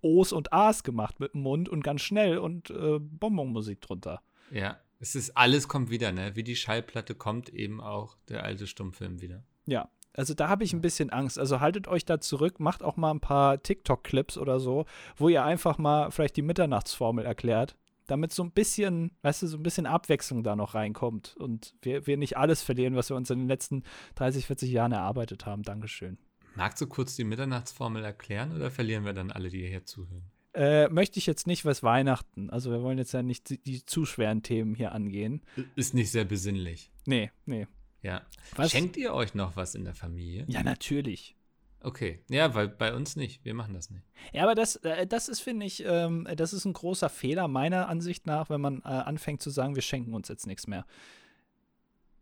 O's 0.02 0.32
und 0.34 0.52
A's 0.54 0.84
gemacht 0.84 1.20
mit 1.20 1.34
dem 1.34 1.42
Mund 1.42 1.70
und 1.70 1.84
ganz 1.84 2.02
schnell 2.02 2.40
und 2.40 2.72
äh, 2.72 2.98
Bonbonmusik 3.00 3.82
drunter. 3.82 4.24
Ja, 4.52 4.80
es 5.00 5.16
ist 5.16 5.38
alles 5.38 5.68
kommt 5.68 5.90
wieder, 5.90 6.12
ne? 6.12 6.36
Wie 6.36 6.44
die 6.44 6.56
Schallplatte 6.56 7.16
kommt 7.16 7.50
eben 7.50 7.80
auch 7.80 8.18
der 8.28 8.44
alte 8.44 8.68
Stummfilm 8.68 9.22
wieder. 9.22 9.44
Ja, 9.66 9.90
also 10.14 10.34
da 10.34 10.50
habe 10.50 10.64
ich 10.64 10.74
ein 10.74 10.82
bisschen 10.82 11.10
Angst. 11.10 11.40
Also 11.40 11.60
haltet 11.60 11.88
euch 11.88 12.06
da 12.06 12.20
zurück, 12.20 12.60
macht 12.60 12.84
auch 12.84 12.98
mal 12.98 13.12
ein 13.12 13.20
paar 13.20 13.62
TikTok-Clips 13.62 14.38
oder 14.38 14.60
so, 14.60 14.86
wo 15.16 15.30
ihr 15.30 15.44
einfach 15.44 15.78
mal 15.78 16.12
vielleicht 16.12 16.36
die 16.38 16.42
Mitternachtsformel 16.42 17.26
erklärt. 17.26 17.76
damit 18.08 18.34
so 18.34 18.44
ein 18.44 18.52
bisschen, 18.52 19.12
weißt 19.22 19.44
du, 19.44 19.48
so 19.48 19.58
ein 19.58 19.62
bisschen 19.62 19.86
Abwechslung 19.86 20.44
da 20.44 20.56
noch 20.56 20.74
reinkommt 20.74 21.38
und 21.38 21.76
wir, 21.84 22.08
wir 22.08 22.18
nicht 22.18 22.38
alles 22.38 22.64
verlieren, 22.64 22.96
was 22.96 23.10
wir 23.10 23.16
uns 23.16 23.30
in 23.30 23.38
den 23.38 23.48
letzten 23.48 23.84
30, 24.16 24.48
40 24.48 24.72
Jahren 24.72 24.92
erarbeitet 24.94 25.46
haben. 25.46 25.62
Dankeschön. 25.62 26.18
Magst 26.56 26.82
du 26.82 26.88
kurz 26.88 27.16
die 27.16 27.24
Mitternachtsformel 27.24 28.04
erklären 28.04 28.56
oder 28.56 28.72
verlieren 28.72 29.06
wir 29.06 29.14
dann 29.14 29.32
alle, 29.32 29.50
die 29.50 29.68
hier 29.68 29.86
zuhören? 29.86 30.24
Äh, 30.54 30.90
möchte 30.90 31.20
ich 31.20 31.28
jetzt 31.28 31.46
nicht, 31.46 31.64
was 31.66 31.84
Weihnachten. 31.84 32.50
Also 32.50 32.72
wir 32.72 32.82
wollen 32.82 32.98
jetzt 32.98 33.14
ja 33.14 33.22
nicht 33.22 33.50
die, 33.50 33.62
die 33.62 33.86
zu 33.86 34.06
schweren 34.06 34.42
Themen 34.42 34.74
hier 34.74 34.92
angehen. 34.92 35.44
Ist 35.76 35.94
nicht 35.94 36.12
sehr 36.12 36.26
besinnlich. 36.26 36.92
Nee, 37.06 37.32
nee. 37.46 37.68
Ja. 38.02 38.22
Was? 38.56 38.72
Schenkt 38.72 38.98
ihr 38.98 39.14
euch 39.14 39.34
noch 39.34 39.56
was 39.56 39.76
in 39.76 39.86
der 39.86 39.94
Familie? 39.94 40.46
Ja, 40.48 40.64
natürlich. 40.64 41.36
Okay. 41.82 42.24
Ja, 42.30 42.54
weil 42.56 42.68
bei 42.68 42.94
uns 42.94 43.16
nicht. 43.16 43.46
Wir 43.46 43.54
machen 43.54 43.74
das 43.74 43.90
nicht. 43.90 44.04
Ja, 44.34 44.44
aber 44.44 44.56
das, 44.56 44.78
äh, 44.78 45.08
das 45.08 45.30
ist, 45.30 45.40
finde 45.40 45.66
ich, 45.66 45.84
ähm, 45.86 46.28
das 46.36 46.54
ist 46.54 46.66
ein 46.66 46.74
großer 46.74 47.10
Fehler 47.10 47.48
meiner 47.48 47.88
Ansicht 47.88 48.26
nach, 48.26 48.50
wenn 48.50 48.62
man 48.62 48.80
äh, 48.80 48.88
anfängt 48.88 49.42
zu 49.42 49.50
sagen, 49.50 49.76
wir 49.76 49.82
schenken 49.82 50.14
uns 50.14 50.28
jetzt 50.28 50.46
nichts 50.46 50.68
mehr. 50.68 50.86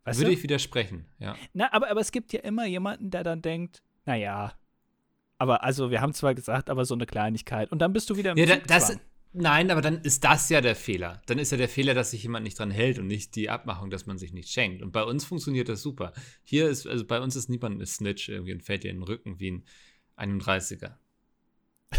Weißt 0.04 0.20
Würde 0.20 0.30
du? 0.30 0.38
ich 0.38 0.44
widersprechen, 0.44 1.06
ja. 1.20 1.36
Na, 1.54 1.74
aber, 1.74 1.90
aber 1.90 2.00
es 2.00 2.12
gibt 2.12 2.34
ja 2.34 2.40
immer 2.42 2.66
jemanden, 2.66 3.10
der 3.10 3.24
dann 3.24 3.42
denkt, 3.42 3.82
naja, 4.06 4.54
aber 5.38 5.64
also 5.64 5.92
wir 5.92 6.02
haben 6.02 6.14
zwar 6.14 6.34
gesagt, 6.34 6.70
aber 6.70 6.86
so 6.86 6.94
eine 6.94 7.06
Kleinigkeit. 7.06 7.72
Und 7.72 7.80
dann 7.80 7.94
bist 7.94 8.10
du 8.10 8.18
wieder 8.18 8.32
im 8.32 8.38
Ja, 8.38 8.46
da, 8.46 8.56
das. 8.58 8.98
Nein, 9.38 9.72
aber 9.72 9.82
dann 9.82 10.02
ist 10.02 10.24
das 10.24 10.50
ja 10.50 10.62
der 10.62 10.76
Fehler. 10.76 11.22
Dann 11.28 11.40
ist 11.40 11.52
ja 11.52 11.58
der 11.58 11.70
Fehler, 11.70 11.94
dass 11.94 12.12
sich 12.12 12.24
jemand 12.24 12.44
nicht 12.44 12.60
dran 12.60 12.72
hält 12.72 13.00
und 13.00 13.08
nicht 13.08 13.36
die 13.36 13.50
Abmachung, 13.50 13.90
dass 13.90 14.06
man 14.06 14.18
sich 14.18 14.34
nicht 14.34 14.50
schenkt. 14.50 14.82
Und 14.82 14.92
bei 14.92 15.04
uns 15.04 15.26
funktioniert 15.26 15.70
das 15.70 15.82
super. 15.82 16.14
Hier 16.44 16.68
ist, 16.70 16.88
also 16.88 17.06
bei 17.06 17.20
uns 17.22 17.36
ist 17.36 17.50
niemand 17.50 17.80
ein 17.82 17.86
Snitch 17.86 18.30
irgendwie 18.30 18.54
und 18.54 18.64
fällt 18.64 18.84
dir 18.84 18.92
in 18.92 18.98
den 18.98 19.04
Rücken 19.04 19.40
wie 19.40 19.64
ein 20.16 20.40
31er. 20.40 20.96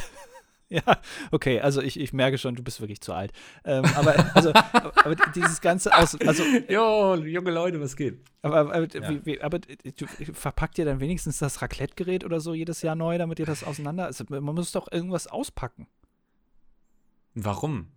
Ja, 0.70 1.01
okay, 1.31 1.61
also 1.61 1.81
ich, 1.81 1.98
ich 1.98 2.12
merke 2.12 2.37
schon, 2.37 2.55
du 2.55 2.62
bist 2.62 2.83
wirklich 2.83 3.01
zu 3.01 3.14
alt. 3.14 3.33
Ähm, 3.64 3.87
aber, 3.96 4.37
also, 4.37 4.51
aber, 4.53 4.92
aber 5.03 5.16
dieses 5.35 5.62
ganze 5.62 5.96
aus, 5.96 6.14
also, 6.20 6.44
Jo, 6.68 7.14
junge 7.14 7.53
Leute, 7.53 7.81
was 7.81 7.96
geht? 7.96 8.20
aber, 8.42 8.59
aber, 8.74 8.87
Ja. 8.94 9.09
wie, 9.09 9.24
wie, 9.24 9.40
aber 9.40 9.61
du, 9.61 10.07
verpackt 10.35 10.77
ihr 10.77 10.85
dann 10.85 11.01
wenigstens 11.01 11.38
das 11.38 11.62
Raclette-Gerät 11.62 12.22
oder 12.22 12.40
so 12.40 12.53
jedes 12.53 12.83
Jahr 12.83 12.96
neu, 12.96 13.16
damit 13.16 13.38
ihr 13.38 13.46
das 13.46 13.64
auseinander, 13.64 14.05
also 14.05 14.24
man 14.29 14.42
muss 14.44 14.72
doch 14.72 14.92
irgendwas 14.92 15.27
auspacken. 15.27 15.87
Warum? 17.44 17.88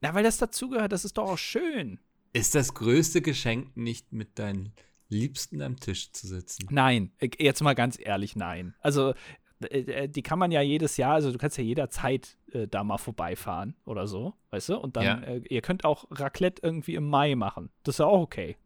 Na, 0.00 0.14
weil 0.14 0.22
das 0.24 0.36
dazugehört, 0.38 0.92
das 0.92 1.04
ist 1.04 1.16
doch 1.16 1.30
auch 1.30 1.38
schön. 1.38 1.98
Ist 2.32 2.54
das 2.54 2.74
größte 2.74 3.22
Geschenk 3.22 3.76
nicht 3.76 4.12
mit 4.12 4.38
deinen 4.38 4.72
Liebsten 5.08 5.62
am 5.62 5.78
Tisch 5.80 6.12
zu 6.12 6.26
sitzen? 6.26 6.66
Nein, 6.70 7.12
äh, 7.18 7.30
jetzt 7.38 7.62
mal 7.62 7.74
ganz 7.74 7.98
ehrlich, 7.98 8.36
nein. 8.36 8.74
Also, 8.80 9.14
äh, 9.62 9.80
äh, 9.80 10.08
die 10.08 10.22
kann 10.22 10.38
man 10.38 10.50
ja 10.50 10.60
jedes 10.60 10.96
Jahr, 10.96 11.14
also 11.14 11.32
du 11.32 11.38
kannst 11.38 11.56
ja 11.56 11.64
jederzeit 11.64 12.36
äh, 12.52 12.66
da 12.68 12.84
mal 12.84 12.98
vorbeifahren 12.98 13.76
oder 13.86 14.06
so, 14.06 14.34
weißt 14.50 14.70
du? 14.70 14.76
Und 14.78 14.96
dann, 14.96 15.04
Ja. 15.04 15.14
äh, 15.20 15.38
ihr 15.48 15.62
könnt 15.62 15.84
auch 15.84 16.04
Raclette 16.10 16.60
irgendwie 16.62 16.96
im 16.96 17.08
Mai 17.08 17.34
machen. 17.36 17.70
Das 17.84 17.94
ist 17.94 17.98
ja 18.00 18.06
auch 18.06 18.20
okay. 18.20 18.56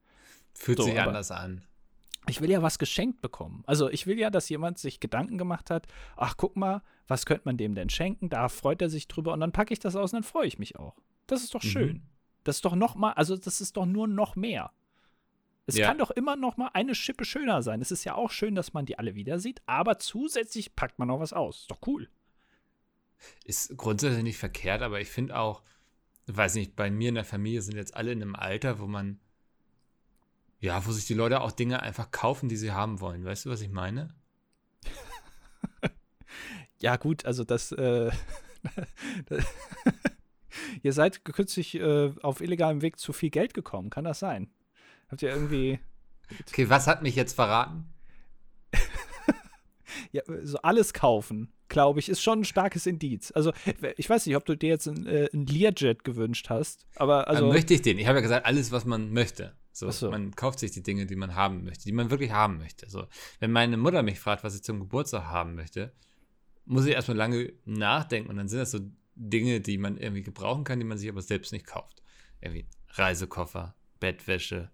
Fühlt 0.54 0.78
So, 0.78 0.84
sich 0.84 0.98
anders 1.00 1.30
an. 1.30 1.62
Ich 2.28 2.40
will 2.40 2.50
ja 2.50 2.62
was 2.62 2.78
geschenkt 2.78 3.20
bekommen. 3.20 3.62
Also 3.66 3.88
ich 3.90 4.06
will 4.06 4.18
ja, 4.18 4.30
dass 4.30 4.48
jemand 4.48 4.78
sich 4.78 5.00
Gedanken 5.00 5.38
gemacht 5.38 5.70
hat, 5.70 5.86
ach 6.16 6.36
guck 6.36 6.56
mal, 6.56 6.82
was 7.06 7.24
könnte 7.26 7.42
man 7.46 7.56
dem 7.56 7.74
denn 7.74 7.88
schenken? 7.88 8.28
Da 8.28 8.48
freut 8.48 8.82
er 8.82 8.90
sich 8.90 9.08
drüber 9.08 9.32
und 9.32 9.40
dann 9.40 9.52
packe 9.52 9.72
ich 9.72 9.78
das 9.80 9.96
aus 9.96 10.12
und 10.12 10.18
dann 10.18 10.22
freue 10.30 10.46
ich 10.46 10.58
mich 10.58 10.76
auch. 10.78 10.96
Das 11.26 11.42
ist 11.42 11.54
doch 11.54 11.62
Mhm. 11.62 11.68
schön. 11.68 12.02
Das 12.44 12.56
ist 12.56 12.64
doch 12.64 12.74
noch 12.74 12.94
mal, 12.94 13.12
also 13.12 13.36
das 13.36 13.60
ist 13.60 13.76
doch 13.76 13.86
nur 13.86 14.06
noch 14.08 14.36
mehr. 14.36 14.72
Es 15.66 15.76
Ja. 15.76 15.86
kann 15.86 15.98
doch 15.98 16.10
immer 16.10 16.34
noch 16.36 16.56
mal 16.56 16.70
eine 16.72 16.94
Schippe 16.94 17.24
schöner 17.26 17.62
sein. 17.62 17.82
Es 17.82 17.90
ist 17.90 18.04
ja 18.04 18.14
auch 18.14 18.30
schön, 18.30 18.54
dass 18.54 18.72
man 18.72 18.86
die 18.86 18.98
alle 18.98 19.14
wieder 19.14 19.38
sieht, 19.38 19.60
aber 19.66 19.98
zusätzlich 19.98 20.74
packt 20.74 20.98
man 20.98 21.08
noch 21.08 21.20
was 21.20 21.32
aus. 21.34 21.60
Ist 21.60 21.70
doch 21.70 21.80
cool. 21.86 22.08
Ist 23.44 23.76
grundsätzlich 23.76 24.22
nicht 24.22 24.38
verkehrt, 24.38 24.80
aber 24.82 25.00
ich 25.00 25.08
finde 25.10 25.36
auch, 25.38 25.62
weiß 26.26 26.54
nicht, 26.54 26.76
bei 26.76 26.90
mir 26.90 27.08
in 27.10 27.16
der 27.16 27.24
Familie 27.24 27.62
sind 27.62 27.76
jetzt 27.76 27.94
alle 27.94 28.12
in 28.12 28.22
einem 28.22 28.36
Alter, 28.36 28.78
wo 28.78 28.86
man, 28.86 29.18
ja, 30.60 30.84
wo 30.86 30.92
sich 30.92 31.06
die 31.06 31.14
Leute 31.14 31.40
auch 31.40 31.52
Dinge 31.52 31.82
einfach 31.82 32.10
kaufen, 32.10 32.48
die 32.48 32.56
sie 32.56 32.72
haben 32.72 33.00
wollen. 33.00 33.24
Weißt 33.24 33.46
du, 33.46 33.50
was 33.50 33.60
ich 33.60 33.70
meine? 33.70 34.14
Ja, 36.80 36.96
gut, 36.96 37.26
also 37.26 37.42
das, 37.42 37.72
äh, 37.72 38.12
ihr 40.82 40.92
seid 40.92 41.24
kürzlich 41.24 41.74
äh, 41.74 42.12
auf 42.22 42.40
illegalem 42.40 42.82
Weg 42.82 43.00
zu 43.00 43.12
viel 43.12 43.30
Geld 43.30 43.52
gekommen, 43.52 43.90
kann 43.90 44.04
das 44.04 44.20
sein? 44.20 44.52
Habt 45.08 45.22
ihr 45.22 45.30
irgendwie 45.30 45.80
Okay, 46.48 46.68
was 46.68 46.86
hat 46.86 47.02
mich 47.02 47.16
jetzt 47.16 47.34
verraten? 47.34 47.92
Ja, 50.12 50.22
so 50.42 50.58
alles 50.58 50.94
kaufen, 50.94 51.52
glaube 51.68 52.00
ich, 52.00 52.08
ist 52.08 52.22
schon 52.22 52.40
ein 52.40 52.44
starkes 52.44 52.86
Indiz. 52.86 53.30
Also, 53.34 53.52
ich 53.96 54.08
weiß 54.08 54.26
nicht, 54.26 54.36
ob 54.36 54.44
du 54.46 54.56
dir 54.56 54.70
jetzt 54.70 54.86
ein, 54.86 55.06
äh, 55.06 55.28
Learjet 55.32 56.04
gewünscht 56.04 56.48
hast, 56.48 56.86
aber 56.96 57.28
also. 57.28 57.44
Also, 57.44 57.52
möchte 57.52 57.74
ich 57.74 57.82
den? 57.82 57.98
Ich 57.98 58.06
habe 58.06 58.18
ja 58.18 58.22
gesagt, 58.22 58.46
alles, 58.46 58.72
was 58.72 58.84
man 58.84 59.12
möchte. 59.12 59.54
So, 59.78 59.90
so. 59.90 60.10
Man 60.10 60.34
kauft 60.34 60.58
sich 60.58 60.72
die 60.72 60.82
Dinge, 60.82 61.06
die 61.06 61.14
man 61.16 61.34
haben 61.34 61.62
möchte, 61.64 61.84
die 61.84 61.92
man 61.92 62.10
wirklich 62.10 62.32
haben 62.32 62.58
möchte. 62.58 62.88
So, 62.90 63.06
wenn 63.38 63.52
meine 63.52 63.76
Mutter 63.76 64.02
mich 64.02 64.18
fragt, 64.18 64.42
was 64.44 64.54
ich 64.56 64.62
zum 64.64 64.80
Geburtstag 64.80 65.24
haben 65.26 65.54
möchte, 65.54 65.92
muss 66.64 66.84
ich 66.86 66.92
erstmal 66.94 67.16
lange 67.16 67.52
nachdenken 67.64 68.28
und 68.30 68.36
dann 68.36 68.48
sind 68.48 68.58
das 68.58 68.72
so 68.72 68.80
Dinge, 69.14 69.60
die 69.60 69.78
man 69.78 69.96
irgendwie 69.96 70.22
gebrauchen 70.22 70.64
kann, 70.64 70.78
die 70.80 70.84
man 70.84 70.98
sich 70.98 71.08
aber 71.08 71.22
selbst 71.22 71.52
nicht 71.52 71.66
kauft. 71.66 72.02
Irgendwie 72.40 72.66
Reisekoffer, 72.90 73.74
Bettwäsche. 74.00 74.70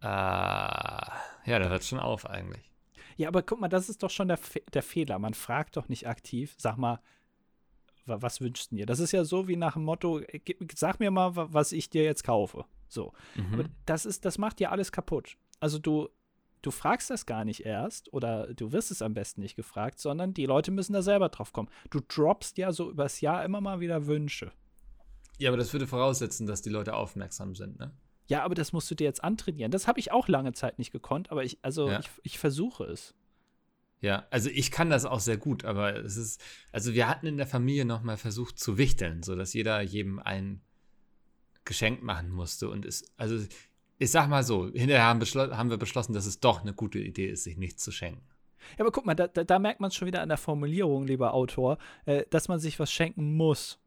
Äh, 0.00 0.06
ja, 0.06 1.58
da 1.58 1.68
hört 1.68 1.84
schon 1.84 1.98
auf 1.98 2.26
eigentlich. 2.28 2.70
ja, 3.16 3.28
aber 3.28 3.42
guck 3.42 3.60
mal, 3.60 3.68
das 3.68 3.88
ist 3.88 4.02
doch 4.02 4.10
schon 4.10 4.28
der, 4.28 4.36
Fe 4.36 4.62
der 4.72 4.82
Fehler. 4.82 5.18
Man 5.18 5.34
fragt 5.34 5.76
doch 5.76 5.88
nicht 5.88 6.06
aktiv, 6.06 6.54
sag 6.58 6.76
mal, 6.76 7.00
wa 8.04 8.20
was 8.20 8.40
wünschst 8.40 8.70
du 8.72 8.76
dir? 8.76 8.86
Das 8.86 9.00
ist 9.00 9.12
ja 9.12 9.24
so 9.24 9.48
wie 9.48 9.56
nach 9.56 9.72
dem 9.74 9.84
Motto, 9.84 10.20
äh, 10.20 10.40
sag 10.74 11.00
mir 11.00 11.10
mal, 11.10 11.34
wa- 11.36 11.48
was 11.50 11.72
ich 11.72 11.88
dir 11.90 12.04
jetzt 12.04 12.24
kaufe. 12.24 12.64
So. 12.88 13.12
Aber 13.52 13.64
Mhm. 13.64 13.68
das 13.84 14.06
ist, 14.06 14.24
das 14.24 14.38
macht 14.38 14.60
ja 14.60 14.70
alles 14.70 14.92
kaputt. 14.92 15.36
Also 15.60 15.78
du, 15.78 16.08
du 16.62 16.70
fragst 16.70 17.10
das 17.10 17.26
gar 17.26 17.44
nicht 17.44 17.64
erst 17.66 18.12
oder 18.12 18.52
du 18.54 18.72
wirst 18.72 18.90
es 18.90 19.02
am 19.02 19.14
besten 19.14 19.40
nicht 19.40 19.56
gefragt, 19.56 19.98
sondern 19.98 20.34
die 20.34 20.46
Leute 20.46 20.70
müssen 20.70 20.92
da 20.92 21.02
selber 21.02 21.28
drauf 21.28 21.52
kommen. 21.52 21.68
Du 21.90 22.00
droppst 22.00 22.58
ja 22.58 22.72
so 22.72 22.90
übers 22.90 23.20
Jahr 23.20 23.44
immer 23.44 23.60
mal 23.60 23.80
wieder 23.80 24.06
Wünsche. 24.06 24.52
Ja, 25.38 25.50
aber 25.50 25.56
das 25.58 25.72
würde 25.72 25.86
voraussetzen, 25.86 26.46
dass 26.46 26.62
die 26.62 26.70
Leute 26.70 26.94
aufmerksam 26.94 27.54
sind, 27.54 27.78
ne? 27.78 27.92
Ja, 28.28 28.42
aber 28.42 28.56
das 28.56 28.72
musst 28.72 28.90
du 28.90 28.96
dir 28.96 29.04
jetzt 29.04 29.22
antrainieren. 29.22 29.70
Das 29.70 29.86
habe 29.86 30.00
ich 30.00 30.10
auch 30.10 30.26
lange 30.26 30.52
Zeit 30.52 30.78
nicht 30.78 30.90
gekonnt, 30.90 31.30
aber 31.30 31.44
ich, 31.44 31.58
also 31.62 31.88
Ja. 31.90 32.00
ich, 32.00 32.10
ich 32.24 32.38
versuche 32.40 32.84
es. 32.84 33.14
Ja, 34.00 34.26
also 34.30 34.50
ich 34.50 34.70
kann 34.70 34.90
das 34.90 35.04
auch 35.04 35.20
sehr 35.20 35.36
gut, 35.36 35.64
aber 35.64 35.94
es 35.96 36.16
ist, 36.16 36.42
also 36.72 36.92
wir 36.92 37.08
hatten 37.08 37.26
in 37.26 37.36
der 37.36 37.46
Familie 37.46 37.84
nochmal 37.84 38.16
versucht 38.16 38.58
zu 38.58 38.78
wichteln, 38.78 39.22
sodass 39.22 39.54
jeder 39.54 39.80
jedem 39.80 40.18
ein 40.18 40.60
Geschenk 41.66 42.02
machen 42.02 42.30
musste. 42.30 42.70
Und 42.70 42.86
es, 42.86 43.04
also 43.18 43.44
ich 43.98 44.10
sag 44.10 44.28
mal 44.28 44.42
so, 44.42 44.66
hinterher 44.72 45.04
haben, 45.04 45.20
haben 45.20 45.70
wir 45.70 45.76
beschlossen, 45.76 46.14
dass 46.14 46.24
es 46.24 46.40
doch 46.40 46.62
eine 46.62 46.72
gute 46.72 46.98
Idee 46.98 47.28
ist, 47.28 47.44
sich 47.44 47.58
nichts 47.58 47.82
zu 47.84 47.92
schenken. 47.92 48.22
Ja, 48.78 48.84
aber 48.84 48.90
guck 48.90 49.04
mal, 49.06 49.14
da, 49.14 49.28
da, 49.28 49.44
da 49.44 49.58
merkt 49.58 49.80
man 49.80 49.90
schon 49.90 50.06
wieder 50.06 50.22
an 50.22 50.28
der 50.28 50.38
Formulierung, 50.38 51.06
lieber 51.06 51.34
Autor, 51.34 51.78
äh, 52.06 52.24
dass 52.30 52.48
man 52.48 52.58
sich 52.58 52.80
was 52.80 52.90
schenken 52.90 53.36
muss. 53.36 53.78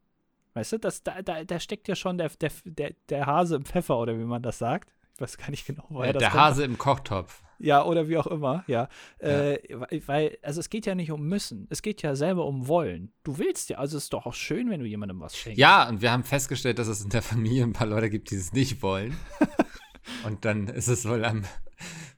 Weißt 0.54 0.72
du, 0.72 0.78
das, 0.78 1.02
da, 1.02 1.22
da, 1.22 1.44
da 1.44 1.60
steckt 1.60 1.86
ja 1.88 1.94
schon 1.94 2.18
der, 2.18 2.30
der, 2.40 2.50
der, 2.64 2.94
der 3.08 3.26
Hase 3.26 3.56
im 3.56 3.64
Pfeffer 3.64 3.98
oder 3.98 4.18
wie 4.18 4.24
man 4.24 4.42
das 4.42 4.58
sagt. 4.58 4.92
Ich 5.14 5.20
weiß 5.20 5.36
gar 5.36 5.50
nicht 5.50 5.66
genau, 5.66 5.84
woher 5.90 6.10
Äh, 6.10 6.12
das 6.14 6.20
der 6.20 6.30
kommt. 6.30 6.42
Hase 6.42 6.64
im 6.64 6.78
Kochtopf. 6.78 7.42
Ja, 7.62 7.84
oder 7.84 8.08
wie 8.08 8.16
auch 8.16 8.26
immer, 8.26 8.64
ja. 8.66 8.88
Äh, 9.18 9.58
weil- 10.06 10.38
also 10.42 10.60
es 10.60 10.70
geht 10.70 10.86
ja 10.86 10.94
nicht 10.94 11.10
um 11.12 11.22
müssen, 11.28 11.66
es 11.70 11.82
geht 11.82 12.00
ja 12.02 12.16
selber 12.16 12.46
um 12.46 12.66
wollen. 12.68 13.12
Du 13.22 13.36
willst 13.38 13.68
ja, 13.68 13.76
also 13.78 13.98
es 13.98 14.04
ist 14.04 14.12
doch 14.14 14.24
auch 14.26 14.34
schön, 14.34 14.70
wenn 14.70 14.80
du 14.80 14.86
jemandem 14.86 15.20
was 15.20 15.36
schenkst. 15.36 15.58
Ja, 15.58 15.88
und 15.88 16.00
wir 16.00 16.10
haben 16.10 16.24
festgestellt, 16.24 16.78
dass 16.78 16.88
es 16.88 17.02
in 17.02 17.10
der 17.10 17.20
Familie 17.22 17.62
ein 17.64 17.74
paar 17.74 17.86
Leute 17.86 18.08
gibt, 18.08 18.30
die 18.30 18.36
es 18.36 18.52
nicht 18.54 18.82
wollen. 18.82 19.14
und 20.26 20.44
dann 20.46 20.68
ist 20.68 20.88
es 20.88 21.06
wohl 21.06 21.24
am 21.24 21.44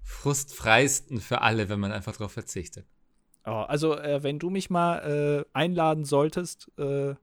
frustfreisten 0.02 1.20
für 1.20 1.40
alle, 1.42 1.68
wenn 1.68 1.80
man 1.80 1.90
einfach 1.90 2.12
darauf 2.16 2.32
verzichtet. 2.32 2.86
Oh, 3.44 3.50
also, 3.66 3.98
äh, 3.98 4.22
wenn 4.22 4.38
du 4.38 4.50
mich 4.50 4.70
mal 4.70 4.98
äh, 5.42 5.44
einladen 5.52 6.04
solltest, 6.04 6.70
äh, 6.78 7.14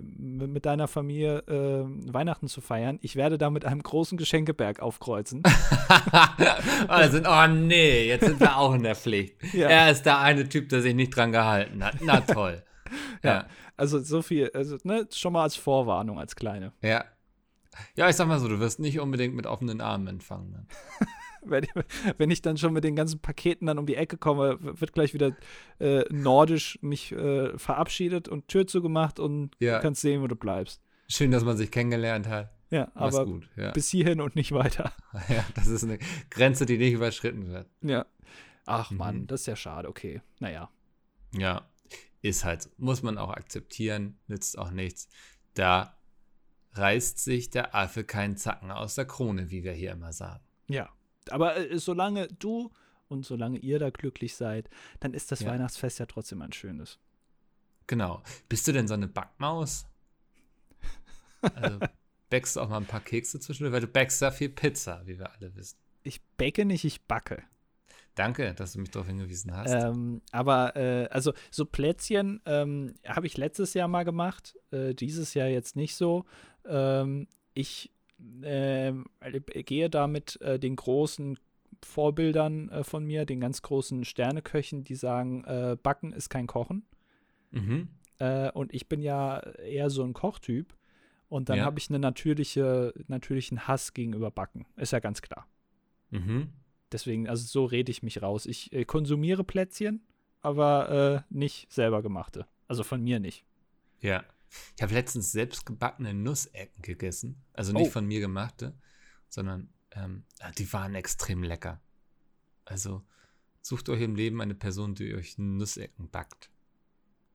mit 0.00 0.66
deiner 0.66 0.88
Familie 0.88 1.38
äh, 1.48 2.12
Weihnachten 2.12 2.48
zu 2.48 2.60
feiern, 2.60 2.98
ich 3.02 3.16
werde 3.16 3.38
da 3.38 3.50
mit 3.50 3.64
einem 3.64 3.82
großen 3.82 4.18
Geschenkeberg 4.18 4.80
aufkreuzen. 4.80 5.42
oh, 6.88 7.08
sind, 7.08 7.26
oh 7.28 7.46
nee, 7.46 8.06
jetzt 8.06 8.26
sind 8.26 8.40
wir 8.40 8.56
auch 8.56 8.74
in 8.74 8.82
der 8.82 8.94
Pflicht. 8.94 9.36
Ja. 9.52 9.68
Er 9.68 9.90
ist 9.90 10.02
der 10.02 10.18
eine 10.18 10.48
Typ, 10.48 10.68
der 10.68 10.82
sich 10.82 10.94
nicht 10.94 11.16
dran 11.16 11.32
gehalten 11.32 11.82
hat. 11.82 11.96
Na 12.02 12.20
toll. 12.20 12.62
ja. 13.22 13.46
Also 13.76 14.00
so 14.00 14.20
viel, 14.20 14.50
also 14.52 14.76
ne, 14.82 15.08
schon 15.12 15.32
mal 15.32 15.44
als 15.44 15.56
Vorwarnung, 15.56 16.18
als 16.18 16.36
kleine. 16.36 16.72
ja. 16.82 17.04
Ja, 17.94 18.08
ich 18.08 18.16
sag 18.16 18.26
mal 18.26 18.38
so, 18.38 18.48
du 18.48 18.58
wirst 18.58 18.80
nicht 18.80 19.00
unbedingt 19.00 19.34
mit 19.34 19.46
offenen 19.46 19.82
Armen 19.82 20.06
empfangen. 20.06 20.50
Ne? 20.50 20.66
Wenn, 21.50 21.66
wenn 22.18 22.30
ich 22.30 22.42
dann 22.42 22.56
schon 22.56 22.72
mit 22.72 22.84
den 22.84 22.96
ganzen 22.96 23.20
Paketen 23.20 23.66
dann 23.66 23.78
um 23.78 23.86
die 23.86 23.94
Ecke 23.96 24.16
komme, 24.18 24.58
wird 24.60 24.92
gleich 24.92 25.14
wieder 25.14 25.36
äh, 25.80 26.04
nordisch 26.12 26.78
mich 26.82 27.12
äh, 27.12 27.56
verabschiedet 27.58 28.28
und 28.28 28.48
Tür 28.48 28.66
zugemacht 28.66 29.18
und 29.20 29.50
Ja. 29.60 29.76
du 29.76 29.82
kannst 29.82 30.00
sehen, 30.02 30.22
wo 30.22 30.26
du 30.26 30.36
bleibst. 30.36 30.82
Schön, 31.08 31.30
dass 31.30 31.44
man 31.44 31.56
sich 31.56 31.70
kennengelernt 31.70 32.28
hat. 32.28 32.50
Ja, 32.70 32.90
Mach's 32.94 33.14
aber 33.14 33.26
gut. 33.26 33.48
Ja. 33.56 33.70
bis 33.70 33.88
hierhin 33.90 34.20
und 34.20 34.34
nicht 34.34 34.50
weiter. 34.52 34.92
ja, 35.28 35.44
das 35.54 35.68
ist 35.68 35.84
eine 35.84 35.98
Grenze, 36.30 36.66
die 36.66 36.78
nicht 36.78 36.94
überschritten 36.94 37.46
wird. 37.48 37.68
Ja. 37.82 38.06
Ach 38.64 38.90
Mhm. 38.90 38.96
Mann, 38.96 39.26
das 39.28 39.42
ist 39.42 39.46
ja 39.46 39.54
schade. 39.56 39.88
Okay, 39.88 40.20
naja. 40.40 40.68
Ja, 41.32 41.68
ist 42.22 42.44
halt. 42.44 42.68
Muss 42.78 43.04
man 43.04 43.18
auch 43.18 43.30
akzeptieren, 43.30 44.18
nützt 44.26 44.58
auch 44.58 44.72
nichts. 44.72 45.08
Da 45.54 45.96
reißt 46.72 47.20
sich 47.22 47.50
der 47.50 47.74
Affe 47.76 48.02
keinen 48.02 48.36
Zacken 48.36 48.70
aus 48.72 48.96
der 48.96 49.04
Krone, 49.04 49.50
wie 49.50 49.62
wir 49.62 49.72
hier 49.72 49.92
immer 49.92 50.12
sagen. 50.12 50.42
Ja. 50.68 50.88
Aber 51.30 51.56
äh, 51.56 51.78
solange 51.78 52.28
du 52.28 52.70
und 53.08 53.24
solange 53.24 53.58
ihr 53.58 53.78
da 53.78 53.90
glücklich 53.90 54.34
seid, 54.34 54.68
dann 55.00 55.14
ist 55.14 55.30
das 55.32 55.40
Ja. 55.40 55.50
Weihnachtsfest 55.50 55.98
ja 55.98 56.06
trotzdem 56.06 56.42
ein 56.42 56.52
schönes. 56.52 56.98
Genau. 57.86 58.22
Bist 58.48 58.66
du 58.66 58.72
denn 58.72 58.88
so 58.88 58.94
eine 58.94 59.08
Backmaus? 59.08 59.86
Also 61.54 61.78
backst 62.30 62.56
du 62.56 62.60
auch 62.60 62.68
mal 62.68 62.78
ein 62.78 62.86
paar 62.86 63.00
Kekse 63.00 63.38
zwischendurch, 63.38 63.72
weil 63.72 63.80
du 63.80 63.86
backst 63.86 64.20
ja 64.22 64.30
viel 64.30 64.48
Pizza, 64.48 65.02
wie 65.06 65.18
wir 65.18 65.32
alle 65.32 65.54
wissen. 65.54 65.78
Ich 66.02 66.20
backe 66.36 66.64
nicht, 66.64 66.84
ich 66.84 67.02
backe. 67.02 67.42
Danke, 68.14 68.54
dass 68.54 68.72
du 68.72 68.80
mich 68.80 68.90
darauf 68.90 69.06
hingewiesen 69.06 69.54
hast. 69.54 69.72
Ähm, 69.72 70.22
aber 70.32 70.74
äh, 70.74 71.06
also 71.08 71.34
so 71.50 71.66
Plätzchen 71.66 72.40
ähm, 72.46 72.94
habe 73.06 73.26
ich 73.26 73.36
letztes 73.36 73.74
Jahr 73.74 73.88
mal 73.88 74.04
gemacht, 74.04 74.56
äh, 74.70 74.94
dieses 74.94 75.34
Jahr 75.34 75.48
jetzt 75.48 75.76
nicht 75.76 75.94
so. 75.94 76.24
Ähm, 76.64 77.28
ich 77.52 77.92
ähm, 78.42 79.06
gehe 79.42 79.90
da 79.90 80.06
mit 80.06 80.40
äh, 80.40 80.58
den 80.58 80.76
großen 80.76 81.38
Vorbildern 81.82 82.68
äh, 82.70 82.84
von 82.84 83.04
mir, 83.04 83.26
den 83.26 83.40
ganz 83.40 83.62
großen 83.62 84.04
Sterneköchen, 84.04 84.84
die 84.84 84.94
sagen, 84.94 85.44
äh, 85.44 85.76
Backen 85.82 86.12
ist 86.12 86.28
kein 86.30 86.46
Kochen. 86.46 86.84
mhm. 87.50 87.88
Äh, 88.18 88.50
und 88.52 88.72
ich 88.72 88.88
bin 88.88 89.02
ja 89.02 89.40
eher 89.40 89.90
so 89.90 90.02
ein 90.02 90.14
Kochtyp. 90.14 90.74
Und 91.28 91.50
dann 91.50 91.58
Ja. 91.58 91.64
habe 91.64 91.78
ich 91.78 91.90
einen 91.90 92.00
natürliche, 92.00 92.94
natürlichen 93.08 93.68
Hass 93.68 93.92
gegenüber 93.92 94.30
Backen. 94.30 94.64
Ist 94.76 94.92
ja 94.92 95.00
ganz 95.00 95.20
klar. 95.20 95.46
Mhm. 96.10 96.48
Deswegen, 96.92 97.28
also 97.28 97.44
so 97.46 97.64
rede 97.66 97.90
ich 97.90 98.02
mich 98.02 98.22
raus. 98.22 98.46
Ich 98.46 98.72
äh, 98.72 98.84
konsumiere 98.86 99.44
Plätzchen, 99.44 100.00
aber 100.40 101.24
äh, 101.28 101.34
nicht 101.34 101.70
selber 101.70 102.00
gemachte. 102.00 102.46
Also 102.68 102.84
von 102.84 103.02
mir 103.02 103.20
nicht. 103.20 103.44
Ja. 104.00 104.24
Ich 104.76 104.82
habe 104.82 104.94
letztens 104.94 105.32
selbst 105.32 105.66
gebackene 105.66 106.14
Nussecken 106.14 106.82
gegessen. 106.82 107.42
Also 107.52 107.72
nicht 107.72 107.88
Oh. 107.88 107.90
von 107.90 108.06
mir 108.06 108.20
gemachte, 108.20 108.74
sondern 109.28 109.68
ähm, 109.92 110.24
ah, 110.40 110.50
die 110.56 110.72
waren 110.72 110.94
extrem 110.94 111.42
lecker. 111.42 111.80
Also 112.64 113.02
sucht 113.62 113.88
euch 113.88 114.00
im 114.00 114.14
Leben 114.16 114.40
eine 114.40 114.54
Person, 114.54 114.94
die 114.94 115.14
euch 115.14 115.38
Nussecken 115.38 116.08
backt. 116.10 116.50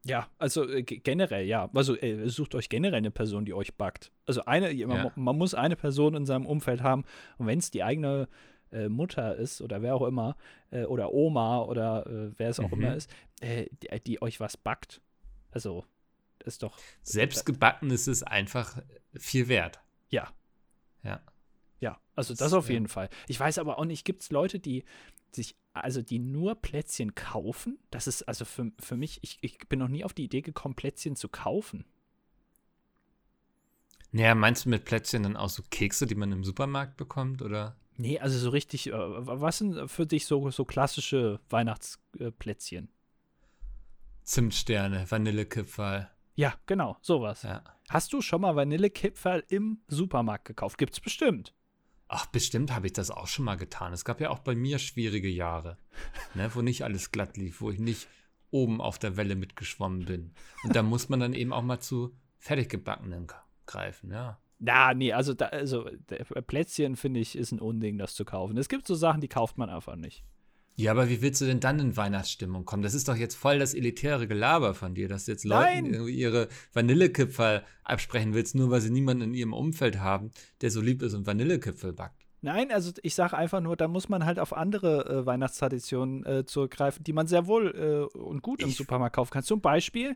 Ja, 0.04 0.28
also 0.40 0.68
äh, 0.68 0.82
ge- 0.84 1.00
generell, 1.00 1.46
ja. 1.46 1.70
Also 1.74 1.96
äh, 1.96 2.28
sucht 2.28 2.56
euch 2.56 2.70
generell 2.70 2.96
eine 2.98 3.12
Person, 3.12 3.46
die 3.46 3.54
euch 3.54 3.76
backt. 3.76 4.12
Also 4.26 4.44
eine, 4.46 4.74
man, 4.88 4.98
Ja. 5.06 5.12
man 5.16 5.38
muss 5.38 5.54
eine 5.54 5.76
Person 5.76 6.16
in 6.16 6.26
seinem 6.26 6.46
Umfeld 6.48 6.82
haben. 6.82 7.04
Und 7.38 7.46
wenn 7.48 7.60
es 7.60 7.70
die 7.70 7.84
eigene 7.84 8.28
äh, 8.72 8.88
Mutter 8.90 9.36
ist 9.36 9.62
oder 9.62 9.82
wer 9.82 9.94
auch 9.96 10.08
immer, 10.08 10.38
äh, 10.72 10.86
oder 10.86 11.12
Oma 11.14 11.62
oder 11.64 12.08
äh, 12.08 12.32
wer 12.38 12.50
es 12.50 12.60
auch 12.60 12.72
Mhm. 12.72 12.82
immer 12.82 12.96
ist, 12.96 13.14
äh, 13.42 13.68
die, 13.84 14.00
die 14.04 14.22
euch 14.22 14.40
was 14.40 14.58
backt. 14.58 15.02
Also 15.52 15.86
ist 16.42 16.64
doch, 16.64 16.78
Selbst 17.04 17.46
gebacken 17.46 17.90
ist 17.92 18.08
es 18.08 18.24
einfach 18.24 18.82
viel 19.16 19.48
wert. 19.48 19.80
ja, 20.10 20.30
Ja. 21.04 21.22
Ja, 21.80 22.00
also 22.16 22.36
Das, 22.36 22.54
auf 22.54 22.68
ja. 22.68 22.74
jeden 22.74 22.88
Fall. 22.88 23.10
Ich 23.28 23.40
weiß 23.40 23.58
aber 23.58 23.80
auch 23.80 23.86
nicht, 23.86 24.06
gibt 24.06 24.22
es 24.22 24.30
Leute, 24.30 24.60
die 24.60 24.84
sich, 25.32 25.56
also 25.74 26.04
die 26.04 26.20
nur 26.20 26.54
Plätzchen 26.56 27.16
kaufen? 27.16 27.80
Das 27.90 28.06
ist 28.06 28.22
also 28.24 28.46
für, 28.46 28.72
für 28.80 28.98
mich, 28.98 29.20
ich, 29.24 29.40
ich 29.42 29.58
bin 29.68 29.80
noch 29.80 29.88
nie 29.88 30.04
auf 30.04 30.14
die 30.14 30.26
Idee 30.26 30.42
gekommen, 30.42 30.76
Plätzchen 30.76 31.16
zu 31.16 31.28
kaufen. 31.28 31.86
Naja, 34.12 34.36
meinst 34.36 34.66
du 34.66 34.70
mit 34.70 34.86
Plätzchen 34.86 35.24
dann 35.24 35.38
auch 35.38 35.50
so 35.50 35.64
Kekse, 35.72 36.06
die 36.06 36.16
man 36.16 36.32
im 36.32 36.44
Supermarkt 36.44 36.98
bekommt, 36.98 37.42
oder? 37.42 37.76
Nee, 37.98 38.20
also 38.20 38.38
so 38.38 38.50
richtig, 38.50 38.88
äh, 38.88 38.94
was 38.94 39.58
sind 39.60 39.90
für 39.90 40.06
dich 40.06 40.26
so, 40.26 40.52
so 40.52 40.66
klassische 40.66 41.40
Weihnachtsplätzchen? 41.50 42.90
Zimtsterne, 44.24 45.10
Vanillekipferl. 45.10 46.10
Ja, 46.36 46.54
genau, 46.66 46.98
sowas. 47.02 47.44
Ja. 47.44 47.64
Hast 47.90 48.14
du 48.14 48.22
schon 48.22 48.42
mal 48.42 48.56
Vanillekipferl 48.56 49.44
im 49.50 49.82
Supermarkt 49.88 50.46
gekauft? 50.46 50.78
Gibt's 50.78 51.00
bestimmt. 51.00 51.54
Ach, 52.08 52.26
bestimmt 52.26 52.74
habe 52.74 52.88
ich 52.88 52.94
das 52.94 53.10
auch 53.10 53.28
schon 53.28 53.46
mal 53.46 53.56
getan. 53.56 53.94
Es 53.94 54.04
gab 54.04 54.20
ja 54.20 54.30
auch 54.32 54.40
bei 54.40 54.56
mir 54.56 54.80
schwierige 54.80 55.30
Jahre, 55.30 55.78
ne, 56.34 56.54
wo 56.54 56.62
nicht 56.62 56.84
alles 56.84 57.12
glatt 57.12 57.38
lief, 57.38 57.62
wo 57.62 57.72
ich 57.72 57.80
nicht 57.80 58.08
oben 58.50 58.82
auf 58.82 59.00
der 59.00 59.16
Welle 59.16 59.36
mitgeschwommen 59.36 60.06
bin. 60.06 60.34
Und 60.64 60.76
da 60.76 60.84
muss 60.84 61.08
man 61.08 61.22
dann 61.22 61.34
eben 61.34 61.54
auch 61.54 61.62
mal 61.62 61.80
zu 61.80 62.14
fertiggebackenen 62.38 63.28
greifen, 63.66 64.12
ja. 64.12 64.40
Na, 64.60 64.94
nee, 64.94 65.14
also, 65.14 65.34
da, 65.34 65.48
also 65.48 65.90
der 66.10 66.24
Plätzchen, 66.42 66.96
finde 66.96 67.20
ich, 67.20 67.36
ist 67.36 67.52
ein 67.52 67.60
Unding, 67.60 67.98
das 67.98 68.14
zu 68.14 68.26
kaufen. 68.26 68.58
Es 68.58 68.70
gibt 68.70 68.86
so 68.86 68.94
Sachen, 68.94 69.22
die 69.22 69.28
kauft 69.28 69.58
man 69.58 69.70
einfach 69.70 69.96
nicht. 69.96 70.24
Ja, 70.82 70.92
aber 70.92 71.10
wie 71.10 71.22
willst 71.22 71.40
du 71.42 71.46
denn 71.46 71.60
dann 71.60 71.80
in 71.80 71.96
Weihnachtsstimmung 71.96 72.66
kommen? 72.66 72.82
Das 72.82 72.94
ist 72.94 73.08
doch 73.08 73.16
jetzt 73.16 73.36
voll 73.36 73.60
das 73.60 73.74
elitäre 73.74 74.28
Gelaber 74.28 74.74
von 74.74 74.96
dir, 74.96 75.08
dass 75.08 75.26
du 75.26 75.32
jetzt 75.32 75.44
Leuten 75.46 75.62
Nein. 75.64 75.86
irgendwie 75.94 76.14
ihre 76.14 76.48
Vanillekipferl 76.74 77.64
absprechen 77.84 78.34
willst, 78.34 78.56
nur 78.56 78.72
weil 78.72 78.82
sie 78.82 78.90
niemanden 78.90 79.24
in 79.26 79.34
ihrem 79.34 79.54
Umfeld 79.54 80.00
haben, 80.00 80.32
der 80.62 80.72
so 80.72 80.82
lieb 80.82 81.02
ist 81.02 81.14
und 81.14 81.28
Vanillekipferl 81.28 81.94
backt. 81.94 82.26
Nein, 82.42 82.72
also 82.72 82.92
ich 83.04 83.14
sage 83.14 83.38
einfach 83.38 83.62
nur, 83.62 83.78
da 83.78 83.88
muss 83.88 84.10
man 84.10 84.26
halt 84.26 84.40
auf 84.40 84.54
andere 84.54 85.06
äh, 85.22 85.26
Weihnachtstraditionen 85.28 86.26
äh, 86.26 86.46
zurückgreifen, 86.46 87.04
die 87.04 87.14
man 87.14 87.28
sehr 87.28 87.46
wohl 87.46 88.10
äh, 88.16 88.18
und 88.18 88.42
gut 88.42 88.64
im 88.64 88.70
Ich- 88.70 88.78
Supermarkt 88.78 89.16
kaufen 89.16 89.30
kann. 89.32 89.44
Zum 89.44 89.62
Beispiel 89.62 90.16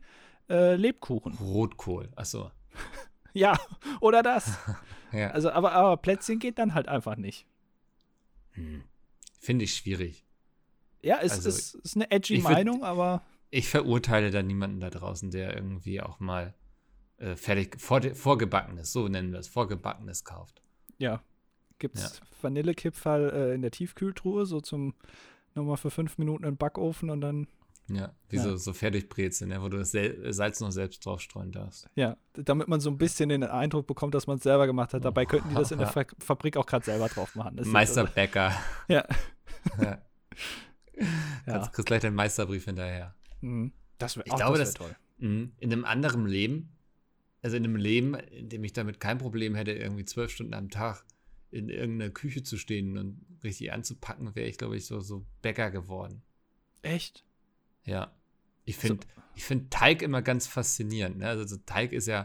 äh, 0.49 0.75
Lebkuchen. 0.75 1.33
Rotkohl, 1.35 2.09
achso. 2.15 2.49
Ja, 3.33 3.59
oder 4.01 4.23
das. 4.23 4.57
Ja. 5.11 5.29
Also, 5.31 5.49
aber, 5.51 5.71
aber 5.73 5.95
Plätzchen 5.97 6.39
geht 6.39 6.57
dann 6.59 6.73
halt 6.73 6.87
einfach 6.89 7.15
nicht. 7.15 7.45
Hm. 8.51 8.83
Finde 9.39 9.63
ich 9.63 9.73
schwierig. 9.75 10.24
Ja, 11.05 11.19
es 11.21 11.33
Also, 11.33 11.49
ist, 11.49 11.75
ist 11.75 11.95
eine 11.95 12.09
edgy 12.11 12.35
ich 12.35 12.43
würd- 12.43 12.51
Meinung, 12.53 12.83
aber 12.83 13.21
Ich 13.51 13.69
verurteile 13.69 14.31
da 14.31 14.41
niemanden 14.43 14.79
da 14.79 14.89
draußen, 14.89 15.31
der 15.31 15.55
irgendwie 15.55 16.01
auch 16.01 16.19
mal 16.19 16.53
äh, 17.17 17.35
fertig, 17.35 17.79
vor, 17.79 18.01
vorgebackenes, 18.13 18.91
so 18.91 19.07
nennen 19.07 19.31
wir 19.31 19.39
es, 19.39 19.47
vorgebackenes 19.47 20.23
kauft. 20.25 20.61
ja, 20.97 21.21
gibt's 21.79 22.21
Vanillekipferl 22.41 23.29
äh, 23.29 23.53
in 23.55 23.61
der 23.61 23.71
Tiefkühltruhe, 23.71 24.45
so 24.45 24.59
zum 24.61 24.95
nochmal 25.53 25.77
für 25.77 25.91
fünf 25.91 26.17
Minuten 26.17 26.43
in 26.43 26.51
den 26.51 26.57
Backofen 26.57 27.09
und 27.09 27.21
dann, 27.21 27.47
Ja, 27.87 28.13
wie 28.29 28.37
Ja. 28.37 28.43
So, 28.43 28.57
so 28.57 28.73
Fertigbrezeln, 28.73 29.51
ja, 29.51 29.61
wo 29.61 29.69
du 29.69 29.77
das 29.77 29.91
Salz 30.35 30.59
noch 30.59 30.71
selbst 30.71 31.05
draufstreuen 31.05 31.51
darfst. 31.51 31.87
ja, 31.95 32.17
damit 32.33 32.67
man 32.67 32.79
so 32.81 32.89
ein 32.89 32.97
bisschen 32.97 33.29
den 33.29 33.43
Eindruck 33.43 33.87
bekommt, 33.87 34.13
dass 34.15 34.25
man 34.27 34.37
es 34.37 34.43
selber 34.43 34.65
gemacht 34.67 34.93
hat. 34.93 35.05
Dabei 35.05 35.25
könnten 35.25 35.49
die 35.49 35.55
das 35.55 35.71
in 35.71 35.77
der 35.77 35.87
Fa 35.95 36.03
Fabrik 36.19 36.57
auch 36.57 36.65
gerade 36.65 36.83
selber 36.83 37.07
drauf 37.07 37.35
machen. 37.35 37.55
Das 37.57 37.67
ist 37.67 37.71
Meister 37.73 38.01
also- 38.01 38.13
Bäcker. 38.13 38.51
Ja. 38.89 39.05
ja. 40.99 41.05
Ja. 41.45 41.53
Kannst, 41.53 41.73
kriegst 41.73 41.85
gleich 41.87 42.01
den 42.01 42.15
Meisterbrief 42.15 42.65
hinterher. 42.65 43.15
Mhm. 43.41 43.71
Das 43.97 44.17
wäre 44.17 44.25
Ich 44.27 44.35
glaube, 44.35 44.57
das 44.57 44.73
das- 44.73 44.79
wär 44.81 44.87
toll. 44.87 44.95
Mhm. 45.17 45.51
In 45.59 45.71
einem 45.71 45.85
anderen 45.85 46.25
Leben, 46.25 46.69
also 47.41 47.55
in 47.57 47.63
einem 47.63 47.75
Leben, 47.75 48.15
in 48.15 48.49
dem 48.49 48.63
ich 48.63 48.73
damit 48.73 48.99
kein 48.99 49.17
Problem 49.17 49.55
hätte, 49.55 49.71
irgendwie 49.71 50.05
zwölf 50.05 50.31
Stunden 50.31 50.53
am 50.53 50.69
Tag 50.69 51.05
in 51.51 51.69
irgendeiner 51.69 52.11
Küche 52.11 52.43
zu 52.43 52.57
stehen 52.57 52.97
und 52.97 53.25
richtig 53.43 53.71
anzupacken, 53.71 54.35
wäre 54.35 54.47
ich, 54.49 54.57
glaube 54.57 54.75
ich, 54.75 54.85
so, 54.85 54.99
so 54.99 55.25
Bäcker 55.41 55.71
geworden. 55.71 56.21
Echt? 56.81 57.23
Ja. 57.85 58.13
Ich 58.65 58.75
finde 58.77 59.05
ich 59.35 59.43
find 59.43 59.71
Teig 59.71 60.01
immer 60.01 60.21
ganz 60.21 60.47
faszinierend. 60.47 61.17
Ne? 61.19 61.27
Also 61.27 61.45
so 61.45 61.57
Teig 61.65 61.93
ist 61.93 62.07
ja, 62.07 62.23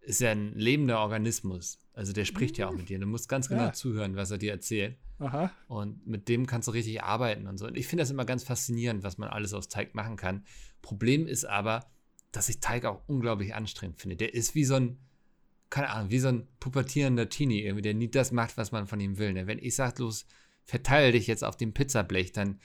ist 0.00 0.20
ja 0.20 0.30
ein 0.32 0.54
lebender 0.54 1.00
Organismus. 1.00 1.78
Also 1.92 2.12
der 2.12 2.24
spricht 2.24 2.56
ja 2.58 2.68
auch 2.68 2.72
mit 2.74 2.88
dir. 2.88 2.98
Du 2.98 3.06
musst 3.06 3.28
ganz 3.28 3.48
genau 3.48 3.64
Ja. 3.64 3.72
zuhören, 3.72 4.16
was 4.16 4.30
er 4.30 4.38
dir 4.38 4.52
erzählt. 4.52 4.96
Aha. 5.18 5.50
Und 5.68 6.06
mit 6.06 6.28
dem 6.28 6.46
kannst 6.46 6.68
du 6.68 6.72
richtig 6.72 7.02
arbeiten 7.02 7.46
und 7.46 7.58
so. 7.58 7.66
Und 7.66 7.76
ich 7.76 7.86
finde 7.86 8.02
das 8.02 8.10
immer 8.10 8.24
ganz 8.24 8.42
faszinierend, 8.42 9.02
was 9.02 9.18
man 9.18 9.28
alles 9.28 9.54
aus 9.54 9.68
Teig 9.68 9.94
machen 9.94 10.16
kann. 10.16 10.44
Problem 10.82 11.26
ist 11.26 11.44
aber, 11.44 11.86
dass 12.32 12.48
ich 12.48 12.60
Teig 12.60 12.84
auch 12.84 13.02
unglaublich 13.06 13.54
anstrengend 13.54 14.00
finde. 14.00 14.16
Der 14.16 14.34
ist 14.34 14.54
wie 14.54 14.64
so 14.64 14.74
ein, 14.74 14.98
keine 15.70 15.90
Ahnung, 15.90 16.10
wie 16.10 16.18
so 16.18 16.28
ein 16.28 16.48
pubertierender 16.58 17.28
Teenie, 17.28 17.62
irgendwie, 17.62 17.82
der 17.82 17.94
nie 17.94 18.10
das 18.10 18.32
macht, 18.32 18.56
was 18.56 18.72
man 18.72 18.86
von 18.86 19.00
ihm 19.00 19.18
will. 19.18 19.32
Ne? 19.32 19.46
Wenn 19.46 19.58
ich 19.58 19.76
sage, 19.76 20.02
los, 20.02 20.26
verteile 20.64 21.12
dich 21.12 21.26
jetzt 21.26 21.44
auf 21.44 21.56
dem 21.56 21.72
Pizzablech, 21.72 22.32
dann 22.32 22.60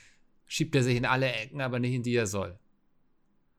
schiebt 0.46 0.74
er 0.74 0.82
sich 0.82 0.96
in 0.96 1.04
alle 1.04 1.32
Ecken, 1.32 1.60
aber 1.60 1.78
nicht 1.78 1.94
in 1.94 2.02
die 2.02 2.14
er 2.14 2.26
soll. 2.26 2.58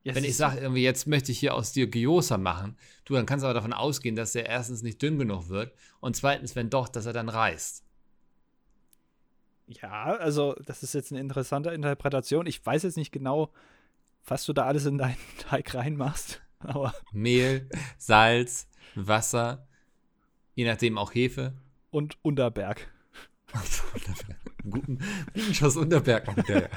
Ja, 0.04 0.16
Wenn 0.16 0.24
ich 0.24 0.36
sage, 0.36 0.60
irgendwie, 0.60 0.84
jetzt 0.84 1.06
möchte 1.06 1.32
ich 1.32 1.40
hier 1.40 1.54
aus 1.54 1.74
dir 1.74 1.88
Gyoza 1.88 2.38
machen, 2.38 2.76
du, 3.06 3.14
dann 3.14 3.28
kannst 3.28 3.44
du 3.44 3.48
aber 3.48 3.54
davon 3.54 3.72
ausgehen, 3.72 4.16
dass 4.16 4.32
der 4.34 4.48
erstens 4.48 4.82
nicht 4.82 5.02
dünn 5.02 5.20
genug 5.20 5.48
wird 5.48 5.74
und 6.00 6.16
zweitens, 6.16 6.56
wenn 6.56 6.72
doch, 6.72 6.90
dass 6.90 7.06
er 7.06 7.14
dann 7.14 7.30
reißt. 7.30 7.86
Ja, 9.82 10.16
also 10.18 10.56
das 10.66 10.84
ist 10.84 10.94
jetzt 10.94 11.12
eine 11.12 11.22
interessante 11.22 11.70
Interpretation. 11.72 12.46
Ich 12.48 12.66
weiß 12.66 12.84
jetzt 12.84 12.98
nicht 12.98 13.12
genau, 13.12 13.52
was 14.26 14.46
du 14.46 14.54
da 14.54 14.66
alles 14.66 14.86
in 14.86 14.98
deinen 14.98 15.18
Teig 15.38 15.74
reinmachst, 15.74 16.42
aber 16.60 16.94
Mehl, 17.12 17.70
Salz, 17.98 18.68
Wasser, 18.96 19.68
je 20.56 20.66
nachdem 20.66 20.98
auch 20.98 21.14
Hefe. 21.14 21.54
und 21.90 22.18
Unterberg. 22.22 22.92
guten, 24.70 25.00
guten 25.34 25.54
Schuss 25.54 25.76
Unterberg 25.78 26.46
der. 26.48 26.70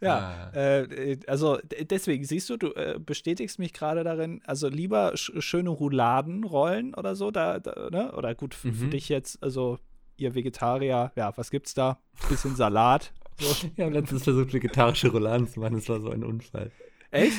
Ja, 0.00 0.50
Ah. 0.52 0.56
äh, 0.56 1.18
also 1.26 1.56
d- 1.58 1.84
deswegen 1.84 2.24
siehst 2.24 2.50
du, 2.50 2.56
du 2.56 2.72
äh, 2.74 2.98
bestätigst 3.04 3.58
mich 3.58 3.72
gerade 3.72 4.04
darin, 4.04 4.42
also 4.46 4.68
lieber 4.68 5.16
sch 5.16 5.32
schöne 5.38 5.70
Rouladenrollen 5.70 6.94
oder 6.94 7.14
so, 7.16 7.30
da, 7.30 7.58
da 7.58 7.88
ne? 7.90 8.12
Oder 8.12 8.34
gut, 8.34 8.54
für, 8.54 8.72
für 8.72 8.86
Mhm. 8.86 8.90
dich 8.90 9.08
jetzt, 9.08 9.42
also 9.42 9.78
ihr 10.20 10.34
Vegetarier, 10.34 11.12
ja, 11.16 11.36
was 11.36 11.50
gibt's 11.50 11.74
da? 11.74 11.98
Bisschen 12.28 12.56
Salat. 12.56 13.12
So. 13.40 13.68
Ich 13.76 13.84
habe 13.84 13.92
letztens 13.92 14.24
versucht, 14.24 14.52
vegetarische 14.52 15.12
Rouladen 15.12 15.46
zu 15.46 15.60
machen. 15.60 15.76
Das 15.76 15.88
war 15.88 16.00
so 16.00 16.10
ein 16.10 16.24
Unfall. 16.24 16.72
Echt? 17.12 17.38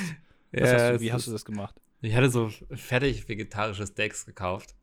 Ja, 0.50 0.72
hast 0.72 0.94
du, 0.94 1.00
wie 1.00 1.12
hast 1.12 1.26
du 1.26 1.30
das 1.30 1.44
gemacht? 1.44 1.78
Ich 2.00 2.14
hatte 2.14 2.30
so 2.30 2.48
fertig 2.70 3.28
vegetarische 3.28 3.86
Steaks 3.86 4.24
gekauft, 4.24 4.74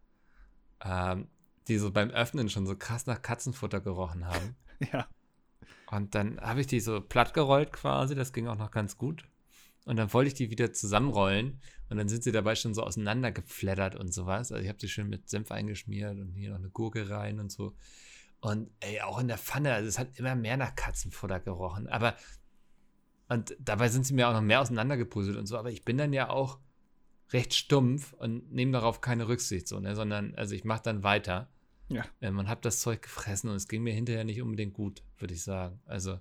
ähm, 0.86 1.28
die 1.68 1.78
so 1.80 1.90
beim 1.90 2.12
Öffnen 2.12 2.50
schon 2.50 2.68
so 2.68 2.76
krass 2.76 3.08
nach 3.08 3.22
Katzenfutter 3.22 3.82
gerochen 3.82 4.28
haben. 4.28 4.56
Ja. 4.94 5.08
Und 5.90 6.14
dann 6.14 6.40
habe 6.40 6.62
ich 6.62 6.68
die 6.68 6.80
so 6.80 7.02
platt 7.02 7.34
gerollt 7.34 7.74
quasi, 7.74 8.14
das 8.14 8.32
ging 8.32 8.48
auch 8.48 8.60
noch 8.60 8.70
ganz 8.70 8.96
gut. 8.96 9.24
Und 9.88 9.96
dann 9.96 10.12
wollte 10.12 10.28
ich 10.28 10.34
die 10.34 10.52
wieder 10.52 10.74
zusammenrollen 10.74 11.62
und 11.90 11.96
dann 11.96 12.10
sind 12.10 12.22
sie 12.22 12.34
dabei 12.34 12.56
schon 12.56 12.74
so 12.74 12.84
auseinandergeflattert 12.84 13.96
und 13.96 14.14
sowas. 14.14 14.52
Also 14.52 14.62
ich 14.62 14.68
habe 14.68 14.80
sie 14.82 14.90
schön 14.90 15.08
mit 15.08 15.30
Senf 15.30 15.50
eingeschmiert 15.50 16.20
und 16.20 16.34
hier 16.34 16.50
noch 16.50 16.58
eine 16.58 16.70
Gurke 16.70 17.10
rein 17.10 17.40
und 17.40 17.54
so. 17.54 17.74
Und 18.42 18.70
ey, 18.82 19.00
auch 19.00 19.18
in 19.18 19.30
der 19.30 19.38
Pfanne, 19.38 19.74
also 19.74 19.88
es 19.88 19.98
hat 19.98 20.20
immer 20.20 20.36
mehr 20.36 20.58
nach 20.58 20.76
Katzenfutter 20.76 21.40
gerochen. 21.40 21.88
Aber, 21.88 22.18
und 23.30 23.56
dabei 23.62 23.88
sind 23.88 24.06
sie 24.06 24.14
mir 24.14 24.28
auch 24.28 24.34
noch 24.34 24.42
mehr 24.42 24.60
auseinandergepuzzelt 24.60 25.38
und 25.38 25.48
so. 25.48 25.58
Aber 25.58 25.72
ich 25.72 25.86
bin 25.86 25.98
dann 25.98 26.12
ja 26.12 26.30
auch 26.30 26.60
recht 27.32 27.54
stumpf 27.54 28.12
und 28.12 28.52
nehme 28.52 28.74
darauf 28.74 29.00
keine 29.00 29.30
Rücksicht, 29.30 29.70
so, 29.70 29.80
ne? 29.80 29.96
sondern, 29.96 30.36
also 30.36 30.54
ich 30.54 30.66
mache 30.66 30.84
dann 30.84 31.04
weiter. 31.04 31.50
Ja. 31.88 32.04
Ähm, 32.20 32.38
und 32.40 32.50
habe 32.50 32.60
das 32.60 32.82
Zeug 32.82 33.04
gefressen 33.04 33.50
und 33.50 33.56
es 33.56 33.70
ging 33.70 33.84
mir 33.84 33.94
hinterher 33.94 34.26
nicht 34.26 34.42
unbedingt 34.42 34.74
gut, 34.74 35.02
würde 35.18 35.34
ich 35.34 35.44
sagen. 35.44 35.80
Also, 35.86 36.20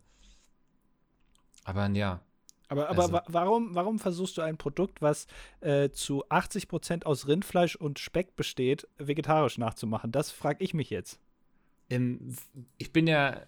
aber 1.64 1.88
ja. 1.88 2.26
Aber, 2.68 2.88
aber 2.88 3.02
Also- 3.02 3.12
wa 3.12 3.22
warum, 3.29 3.74
warum 3.74 3.98
versuchst 3.98 4.37
du 4.38 4.42
ein 4.42 4.57
Produkt, 4.57 5.02
was 5.02 5.26
äh, 5.61 5.90
zu 5.90 6.24
80% 6.29 7.05
aus 7.05 7.29
Rindfleisch 7.29 7.76
und 7.76 7.98
Speck 7.98 8.37
besteht, 8.37 8.87
vegetarisch 8.98 9.59
nachzumachen? 9.59 10.12
Das 10.12 10.31
frage 10.31 10.64
ich 10.64 10.74
mich 10.74 10.90
jetzt. 10.90 11.20
Ähm, 11.90 12.35
ich 12.79 12.92
bin 12.92 13.07
ja. 13.07 13.40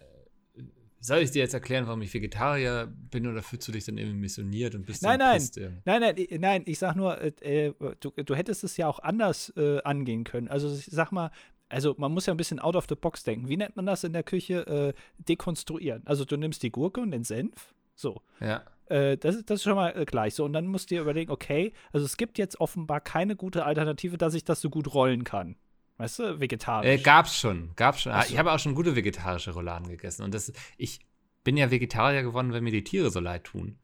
Soll 1.01 1.19
ich 1.19 1.31
dir 1.31 1.39
jetzt 1.39 1.53
erklären, 1.53 1.87
warum 1.87 2.01
ich 2.01 2.13
Vegetarier 2.13 2.87
bin 3.09 3.25
oder 3.25 3.41
fühlst 3.41 3.65
du 3.69 3.71
dich 3.71 3.85
dann 3.85 3.97
irgendwie 3.97 4.19
missioniert 4.19 4.75
und 4.75 4.85
bist 4.85 5.01
Nein, 5.01 5.19
nein. 5.19 5.41
Nein, 5.85 6.01
nein, 6.01 6.15
nein, 6.41 6.63
ich 6.65 6.77
sag 6.77 6.97
nur, 6.97 7.17
äh, 7.21 7.67
äh, 7.67 7.73
du, 8.01 8.11
du 8.11 8.35
hättest 8.35 8.65
es 8.65 8.75
ja 8.75 8.89
auch 8.89 8.99
anders 8.99 9.53
äh, 9.55 9.81
angehen 9.83 10.25
können. 10.25 10.49
Also 10.49 10.73
ich 10.75 10.87
sag 10.91 11.13
mal, 11.13 11.31
also 11.69 11.95
man 11.97 12.11
muss 12.11 12.25
ja 12.25 12.33
ein 12.33 12.37
bisschen 12.37 12.59
out 12.59 12.75
of 12.75 12.85
the 12.89 12.95
box 12.95 13.23
denken. 13.23 13.47
Wie 13.47 13.55
nennt 13.55 13.77
man 13.77 13.85
das 13.85 14.03
in 14.03 14.11
der 14.11 14.23
Küche? 14.23 14.67
Äh, 14.67 14.93
dekonstruieren. 15.19 16.01
Also 16.05 16.25
du 16.25 16.35
nimmst 16.35 16.63
die 16.63 16.71
Gurke 16.71 16.99
und 16.99 17.11
den 17.11 17.23
Senf. 17.23 17.73
So. 17.95 18.21
Ja. 18.41 18.63
Äh, 18.89 19.17
das, 19.17 19.35
ist- 19.35 19.49
das 19.49 19.59
ist 19.59 19.63
schon 19.63 19.75
mal 19.75 19.89
äh, 19.97 20.05
gleich 20.05 20.33
so. 20.35 20.45
Und 20.45 20.53
dann 20.53 20.67
musst 20.67 20.89
du 20.91 20.95
dir 20.95 21.01
überlegen, 21.01 21.31
okay, 21.31 21.73
also 21.93 22.05
es 22.05 22.17
gibt 22.17 22.37
jetzt 22.37 22.59
offenbar 22.59 23.01
keine 23.01 23.35
gute 23.35 23.65
Alternative, 23.65 24.17
dass 24.17 24.33
ich 24.33 24.43
das 24.43 24.61
so 24.61 24.69
gut 24.69 24.93
rollen 24.93 25.23
kann. 25.23 25.55
Weißt 25.97 26.19
du, 26.19 26.39
vegetarisch. 26.39 26.87
Äh, 26.89 26.97
gab's 26.97 27.37
schon, 27.37 27.71
gab's 27.75 28.01
schon. 28.01 28.13
Ach 28.13 28.23
so. 28.25 28.33
Ich 28.33 28.39
habe 28.39 28.51
auch 28.51 28.59
schon 28.59 28.73
gute 28.75 28.95
vegetarische 28.95 29.51
Rouladen 29.51 29.87
gegessen. 29.89 30.23
Und 30.23 30.33
das, 30.33 30.51
ich 30.77 30.99
bin 31.43 31.57
ja 31.57 31.71
Vegetarier 31.71 32.23
geworden, 32.23 32.51
weil 32.53 32.61
mir 32.61 32.71
die 32.71 32.83
Tiere 32.83 33.11
so 33.11 33.19
leid 33.19 33.43
tun. 33.43 33.77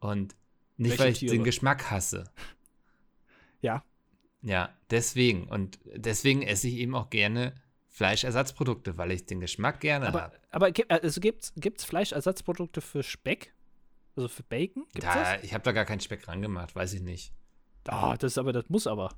Und 0.00 0.36
nicht, 0.76 0.90
Welche 0.92 1.02
weil 1.04 1.12
ich 1.12 1.18
Tiere? 1.20 1.32
den 1.34 1.44
Geschmack 1.44 1.90
hasse. 1.90 2.24
Ja. 3.62 3.82
Ja, 4.42 4.68
deswegen. 4.90 5.48
Und 5.48 5.78
deswegen 5.86 6.42
esse 6.42 6.68
ich 6.68 6.74
eben 6.76 6.94
auch 6.94 7.10
gerne 7.10 7.54
Fleischersatzprodukte, 7.88 8.96
weil 8.98 9.10
ich 9.10 9.26
den 9.26 9.40
Geschmack 9.40 9.80
gerne 9.80 10.06
aber 10.08 10.22
habe. 10.22 10.40
aber 10.50 10.70
gi- 10.70 10.84
also 10.88 11.20
gibt's, 11.20 11.52
gibt's 11.56 11.84
Fleischersatzprodukte 11.84 12.80
für 12.82 13.02
Speck? 13.02 13.54
Also 14.16 14.28
für 14.28 14.42
Bacon? 14.42 14.84
Gibt's 14.94 15.06
Da, 15.12 15.34
das? 15.34 15.44
ich 15.44 15.52
habe 15.54 15.62
da 15.64 15.72
gar 15.72 15.84
keinen 15.84 16.00
Speck 16.00 16.26
ran 16.26 16.42
gemacht, 16.42 16.74
weiß 16.74 16.94
ich 16.94 17.02
nicht. 17.02 17.32
Ah, 17.86 18.16
das 18.16 18.32
ist 18.32 18.38
aber, 18.38 18.52
das 18.52 18.68
muss 18.68 18.86
aber. 18.86 19.14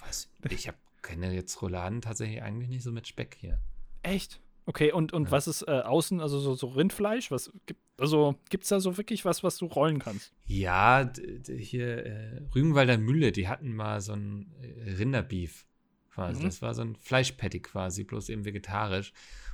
Weiß, 0.00 0.28
ich 0.50 0.68
habe 0.68 0.76
kenne 1.02 1.32
jetzt 1.32 1.62
Rouladen 1.62 2.00
tatsächlich 2.00 2.42
eigentlich 2.42 2.68
nicht 2.68 2.82
so 2.82 2.90
mit 2.92 3.06
Speck 3.06 3.36
hier. 3.40 3.60
Echt? 4.02 4.40
Okay, 4.66 4.90
und, 4.90 5.12
und 5.12 5.26
Ja. 5.26 5.30
was 5.30 5.46
ist 5.46 5.62
äh, 5.62 5.70
außen, 5.70 6.20
also 6.20 6.40
so, 6.40 6.54
so 6.54 6.66
Rindfleisch? 6.66 7.30
Was 7.30 7.52
gibt, 7.66 7.80
also 8.00 8.34
gibt's 8.50 8.68
da 8.68 8.80
so 8.80 8.96
wirklich 8.96 9.24
was, 9.24 9.44
was 9.44 9.56
du 9.58 9.66
rollen 9.66 10.00
kannst? 10.00 10.32
Ja, 10.46 11.08
hier 11.46 12.04
äh, 12.04 12.42
Rügenwalder 12.54 12.98
Mühle, 12.98 13.30
die 13.30 13.46
hatten 13.46 13.74
mal 13.74 14.00
so 14.00 14.12
ein 14.14 14.52
äh, 14.60 14.90
Rinderbeef 14.94 15.64
quasi. 16.10 16.40
Mhm. 16.40 16.46
Das 16.46 16.62
war 16.62 16.74
so 16.74 16.82
ein 16.82 16.96
Fleischpatty 16.96 17.60
quasi, 17.60 18.02
bloß 18.02 18.28
eben 18.30 18.44
vegetarisch. 18.44 19.12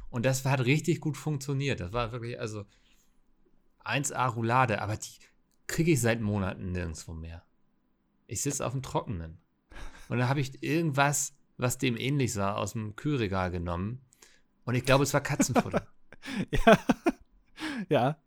Und 0.08 0.24
das 0.24 0.44
hat 0.46 0.64
richtig 0.64 1.00
gut 1.00 1.16
funktioniert. 1.18 1.80
Das 1.80 1.92
war 1.92 2.12
wirklich, 2.12 2.40
also 2.40 2.64
1A 3.84 4.26
Roulade, 4.28 4.80
aber 4.80 4.96
die 4.96 5.10
kriege 5.66 5.92
ich 5.92 6.00
seit 6.00 6.20
Monaten 6.20 6.72
nirgendwo 6.72 7.12
mehr. 7.12 7.42
Ich 8.26 8.42
sitze 8.42 8.64
auf 8.66 8.72
dem 8.72 8.82
Trockenen. 8.82 9.38
Und 10.08 10.18
dann 10.18 10.28
habe 10.28 10.40
ich 10.40 10.62
irgendwas, 10.62 11.34
was 11.56 11.78
dem 11.78 11.96
ähnlich 11.96 12.32
sah, 12.32 12.54
aus 12.54 12.72
dem 12.72 12.96
Kühlregal 12.96 13.50
genommen. 13.50 14.04
Und 14.64 14.74
ich 14.74 14.84
glaube, 14.84 15.04
es 15.04 15.14
war 15.14 15.20
Katzenfutter. 15.20 15.86
ja. 16.50 16.78
ja. 17.88 18.18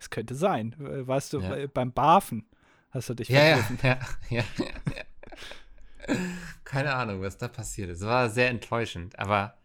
es 0.00 0.10
könnte 0.10 0.34
sein. 0.34 0.74
Weißt 0.78 1.32
du, 1.32 1.40
Ja. 1.40 1.54
äh, 1.56 1.68
beim 1.68 1.92
Barfen 1.92 2.48
hast 2.90 3.08
du 3.08 3.14
dich 3.14 3.28
Ja, 3.28 3.44
ja, 3.44 3.68
ja, 3.82 3.98
ja, 4.30 4.44
ja. 4.58 6.16
Keine 6.64 6.94
Ahnung, 6.94 7.22
was 7.22 7.38
da 7.38 7.48
passiert 7.48 7.90
ist. 7.90 8.00
Es 8.00 8.06
war 8.06 8.30
sehr 8.30 8.48
enttäuschend, 8.48 9.18
aber 9.18 9.56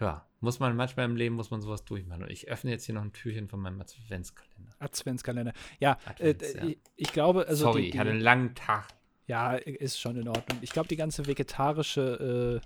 ja, 0.00 0.26
muss 0.40 0.60
man 0.60 0.76
manchmal 0.76 1.06
im 1.06 1.16
Leben 1.16 1.34
muss 1.34 1.50
man 1.50 1.60
sowas 1.60 1.84
durchmachen. 1.84 2.22
Und 2.22 2.30
ich 2.30 2.48
öffne 2.48 2.70
jetzt 2.70 2.84
hier 2.84 2.94
noch 2.94 3.02
ein 3.02 3.12
Türchen 3.12 3.48
von 3.48 3.60
meinem 3.60 3.80
Adventskalender. 3.80 4.72
Adventskalender. 4.78 5.52
Ja, 5.80 5.98
Advents, 6.04 6.54
äh, 6.54 6.58
ja. 6.58 6.66
Ich, 6.68 6.78
ich 6.96 7.12
glaube, 7.12 7.46
also 7.46 7.64
Sorry, 7.66 7.82
die, 7.82 7.88
ich 7.88 7.98
hatte 7.98 8.10
einen 8.10 8.20
die, 8.20 8.24
langen 8.24 8.54
Tag. 8.54 8.88
ja, 9.26 9.54
ist 9.54 10.00
schon 10.00 10.16
in 10.16 10.28
Ordnung. 10.28 10.58
Ich 10.62 10.70
glaube, 10.70 10.88
die 10.88 10.96
ganze 10.96 11.26
vegetarische 11.26 12.60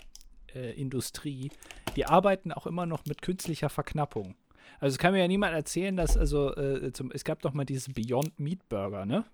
äh, 0.55 0.59
äh, 0.59 0.73
Industrie, 0.73 1.51
die 1.97 2.07
arbeiten 2.07 2.53
auch 2.53 2.67
immer 2.67 2.87
noch 2.87 3.05
mit 3.07 3.23
künstlicher 3.23 3.69
Verknappung. 3.69 4.35
Also 4.81 4.95
es 4.95 4.99
kann 4.99 5.13
mir 5.13 5.21
ja 5.21 5.29
niemand 5.29 5.55
erzählen, 5.55 5.97
dass, 5.97 6.17
also, 6.17 6.55
äh, 6.57 6.93
zum, 6.93 7.11
es 7.13 7.25
gab 7.25 7.41
doch 7.43 7.53
mal 7.53 7.65
diesen 7.65 7.95
Beyond 7.95 8.39
Meat 8.39 8.69
Burger, 8.69 9.07
ne? 9.07 9.25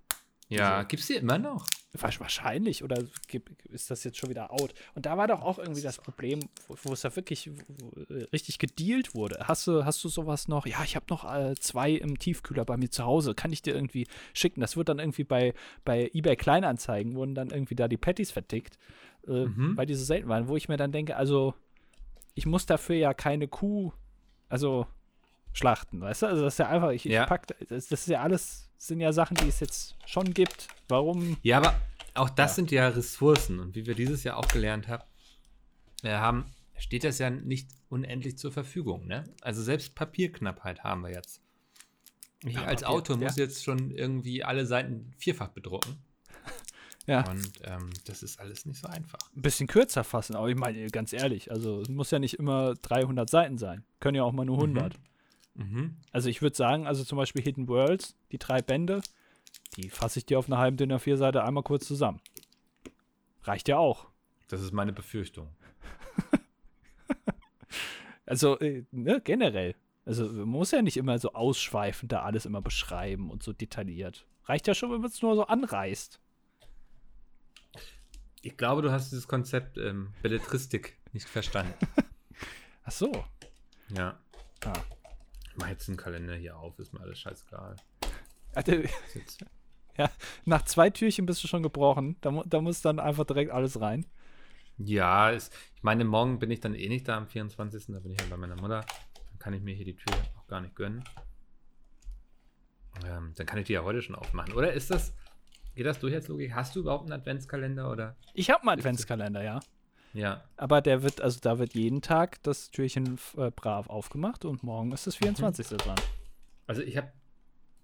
Ja, 0.51 0.77
Also- 0.79 0.89
gibt's 0.89 1.07
die 1.09 1.15
immer 1.15 1.39
noch? 1.39 1.67
Wahrscheinlich, 1.93 2.85
oder 2.85 3.03
gibt- 3.29 3.67
ist 3.67 3.91
das 3.91 4.05
jetzt 4.05 4.19
schon 4.19 4.31
wieder 4.31 4.53
out? 4.53 4.73
Und 4.95 5.05
da 5.07 5.17
war 5.17 5.27
doch 5.27 5.43
auch 5.43 5.59
irgendwie 5.59 5.83
das 5.83 5.99
Problem, 5.99 6.41
wo, 6.69 6.93
es 6.93 7.01
da 7.01 7.15
wirklich 7.17 7.51
wo, 7.67 8.01
äh, 8.15 8.25
richtig 8.33 8.59
gedealt 8.59 9.15
wurde. 9.15 9.41
Hast 9.49 9.67
du, 9.67 9.85
hast 9.85 10.03
du 10.05 10.09
sowas 10.09 10.49
noch? 10.49 10.67
Ja, 10.67 10.85
ich 10.85 10.97
habe 10.97 11.07
noch 11.11 11.25
äh, 11.31 11.55
zwei 11.59 11.91
im 11.93 12.19
Tiefkühler 12.19 12.65
bei 12.65 12.77
mir 12.77 12.91
zu 12.91 13.05
Hause. 13.05 13.35
Kann 13.35 13.53
ich 13.53 13.63
dir 13.63 13.75
irgendwie 13.75 14.07
schicken? 14.33 14.61
Das 14.61 14.77
wird 14.77 14.89
dann 14.89 14.99
irgendwie 15.01 15.25
bei, 15.25 15.55
bei 15.85 16.11
eBay 16.15 16.37
Kleinanzeigen, 16.37 17.15
wurden 17.15 17.35
dann 17.35 17.51
irgendwie 17.51 17.75
da 17.75 17.89
die 17.89 17.97
Patties 17.97 18.31
vertickt, 18.31 18.79
äh, 19.27 19.47
Mhm. 19.47 19.77
weil 19.77 19.87
die 19.87 19.95
so 19.95 20.05
selten 20.05 20.29
waren, 20.29 20.49
wo 20.49 20.57
ich 20.57 20.69
mir 20.69 20.77
dann 20.77 20.93
denke, 20.93 21.17
also 21.17 21.55
ich 22.35 22.47
muss 22.47 22.65
dafür 22.67 22.97
ja 22.97 23.13
keine 23.15 23.49
Kuh, 23.49 23.93
also 24.49 24.87
schlachten, 25.53 26.01
weißt 26.01 26.23
du? 26.23 26.27
Also 26.27 26.43
das 26.45 26.55
ist 26.55 26.59
ja 26.59 26.69
einfach, 26.69 26.91
ich, 26.91 27.05
Ja. 27.05 27.23
ich 27.23 27.29
pack, 27.29 27.47
das, 27.69 27.89
das 27.89 28.01
ist 28.03 28.09
ja 28.09 28.21
alles, 28.23 28.68
sind 28.79 29.01
ja 29.01 29.13
Sachen, 29.13 29.37
die 29.37 29.49
es 29.49 29.61
jetzt 29.61 29.97
schon 30.07 30.33
gibt. 30.33 30.69
Warum? 30.89 31.37
Ja, 31.43 31.59
aber 31.59 31.81
auch 32.15 32.31
das 32.31 32.53
Ja. 32.53 32.55
sind 32.57 32.71
ja 32.71 32.89
Ressourcen. 32.89 33.59
Und 33.61 33.75
wie 33.75 33.87
wir 33.87 33.95
dieses 33.95 34.25
Jahr 34.25 34.37
auch 34.37 34.49
gelernt 34.49 34.89
haben, 34.89 35.03
wir 36.03 36.21
haben, 36.21 36.47
steht 36.79 37.05
das 37.05 37.19
ja 37.19 37.29
nicht 37.31 37.69
unendlich 37.89 38.39
zur 38.39 38.53
Verfügung. 38.53 39.07
Ne? 39.07 39.25
Also 39.43 39.63
selbst 39.63 39.95
Papierknappheit 39.95 40.85
haben 40.85 41.03
wir 41.03 41.11
jetzt. 41.11 41.41
Ich 42.45 42.55
Ja, 42.55 42.63
als 42.65 42.83
Papier, 42.83 42.95
Autor 42.97 43.17
muss 43.17 43.37
ja. 43.37 43.45
jetzt 43.45 43.65
schon 43.65 43.91
irgendwie 43.91 44.45
alle 44.45 44.65
Seiten 44.65 45.13
vierfach 45.19 45.49
bedrucken. 45.49 45.99
Ja. 47.07 47.27
Und 47.31 47.53
ähm, 47.65 47.89
das 48.05 48.23
ist 48.23 48.39
alles 48.39 48.67
nicht 48.67 48.79
so 48.81 48.87
einfach. 48.87 49.19
ein 49.35 49.41
bisschen 49.41 49.67
kürzer 49.67 50.05
fassen. 50.05 50.37
Aber 50.37 50.49
ich 50.49 50.57
meine, 50.57 50.87
ganz 50.89 51.15
ehrlich, 51.15 51.51
also 51.51 51.81
es 51.81 51.89
muss 51.89 52.11
ja 52.11 52.19
nicht 52.19 52.35
immer 52.35 52.75
300 52.75 53.29
Seiten 53.31 53.57
sein. 53.57 53.83
Können 53.99 54.17
ja 54.17 54.25
auch 54.25 54.33
mal 54.33 54.45
nur 54.45 54.57
100. 54.59 54.93
Mhm. 54.93 55.03
Also 56.13 56.29
ich 56.29 56.41
würde 56.41 56.57
sagen, 56.57 56.87
also 56.87 57.05
zum 57.05 57.19
Beispiel 57.19 57.43
Hidden 57.43 57.69
Worlds, 57.69 58.17
die 58.31 58.39
drei 58.39 58.63
Bände, 58.63 59.01
die 59.77 59.91
fasse 59.91 60.21
ich 60.21 60.27
dir 60.27 60.39
auf 60.39 60.47
einer 60.47 60.59
halben 60.59 60.77
DIN 60.77 60.93
A4-Seite 60.93 61.43
einmal 61.43 61.65
kurz 61.65 61.87
zusammen. 61.87 62.21
Reicht 63.43 63.69
ja 63.69 63.77
auch. 63.79 64.07
Das 64.49 64.63
ist 64.63 64.73
meine 64.73 64.93
Befürchtung. 64.93 65.49
Also 68.29 68.59
äh, 68.59 68.85
ne, 68.91 69.23
generell. 69.23 69.75
Also 70.05 70.27
man 70.27 70.49
muss 70.49 70.71
ja 70.71 70.83
nicht 70.83 70.99
immer 70.99 71.19
so 71.19 71.33
ausschweifend 71.33 72.13
da 72.13 72.23
alles 72.23 72.45
immer 72.45 72.61
beschreiben 72.61 73.31
und 73.31 73.43
so 73.43 73.55
detailliert. 73.55 74.27
Reicht 74.45 74.67
ja 74.67 74.75
schon, 74.75 74.93
wenn 74.93 75.01
man 75.01 75.11
es 75.11 75.23
nur 75.23 75.35
so 75.35 75.47
anreißt. 75.47 76.21
Ich 78.43 78.57
glaube, 78.57 78.83
du 78.83 78.93
hast 78.93 79.11
dieses 79.13 79.29
Konzept 79.29 79.79
ähm, 79.79 80.13
Belletristik 80.23 80.99
nicht 81.15 81.27
verstanden. 81.27 81.75
Ach 82.85 82.93
so. 82.93 83.13
ja. 83.97 84.19
Ah. 84.65 84.73
Mach 85.59 85.69
jetzt 85.69 85.89
einen 85.89 85.97
Kalender 85.97 86.35
hier 86.35 86.57
auf, 86.57 86.79
ist 86.79 86.93
mir 86.93 87.01
alles 87.01 87.19
scheißegal. 87.19 87.77
Jetzt, 89.15 89.45
nach 90.45 90.65
zwei 90.65 90.91
Türchen 90.91 91.27
bist 91.27 91.43
du 91.43 91.49
schon 91.49 91.63
gebrochen. 91.63 92.17
Da, 92.21 92.43
da 92.47 92.61
muss 92.61 92.81
dann 92.81 93.01
einfach 93.01 93.25
direkt 93.25 93.51
alles 93.51 93.81
rein. 93.81 94.07
ja, 94.79 95.31
ist, 95.31 95.53
ich 95.75 95.83
meine, 95.83 96.05
morgen 96.05 96.39
bin 96.39 96.51
ich 96.51 96.61
dann 96.61 96.75
eh 96.75 96.89
nicht 96.89 97.09
da 97.09 97.17
am 97.17 97.27
24. 97.27 97.87
Da 97.89 97.99
bin 98.01 98.13
ich 98.13 98.21
ja 98.21 98.27
bei 98.31 98.37
meiner 98.37 98.57
Mutter. 98.57 98.85
Dann 99.31 99.39
kann 99.39 99.53
ich 99.53 99.63
mir 99.63 99.75
hier 99.75 99.85
die 99.85 99.97
Tür 99.97 100.15
auch 100.37 100.47
gar 100.47 100.61
nicht 100.61 100.75
gönnen. 100.77 101.03
Ähm, 103.07 103.33
dann 103.37 103.47
kann 103.47 103.59
ich 103.59 103.67
die 103.67 103.73
ja 103.75 103.83
heute 103.83 104.03
schon 104.03 104.15
aufmachen. 104.17 104.55
Oder 104.55 104.73
ist 104.73 104.91
das, 104.91 105.15
geht 105.75 105.87
das 105.87 105.99
durch 106.01 106.15
als 106.15 106.29
Logik? 106.29 106.55
Hast 106.55 106.75
du 106.77 106.81
überhaupt 106.81 107.05
einen 107.05 107.13
Adventskalender 107.13 107.91
oder? 107.91 108.17
Ich 108.35 108.51
habe 108.51 108.63
einen 108.63 108.79
Adventskalender, 108.79 109.43
ja. 109.43 109.61
Ja. 110.15 110.43
Aber 110.57 110.81
der 110.81 111.03
wird, 111.03 111.21
also 111.21 111.39
da 111.41 111.59
wird 111.59 111.75
jeden 111.75 112.03
Tag 112.03 112.43
das 112.43 112.71
Türchen 112.71 113.19
äh, 113.37 113.51
brav 113.51 113.89
aufgemacht 113.89 114.45
und 114.45 114.63
morgen 114.63 114.93
ist 114.93 115.07
das 115.07 115.17
24. 115.17 115.69
dran. 115.69 115.97
Also 116.67 116.83
ich 116.83 116.97
habe 116.97 117.13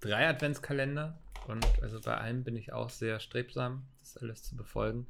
drei 0.01 0.29
Adventskalender 0.29 1.18
Und 1.47 1.66
also 1.83 2.01
bei 2.01 2.16
allem 2.16 2.45
bin 2.45 2.57
ich 2.57 2.72
auch 2.72 2.91
sehr 2.91 3.20
strebsam, 3.20 3.85
das 4.01 4.16
alles 4.16 4.43
zu 4.43 4.57
befolgen. 4.57 5.07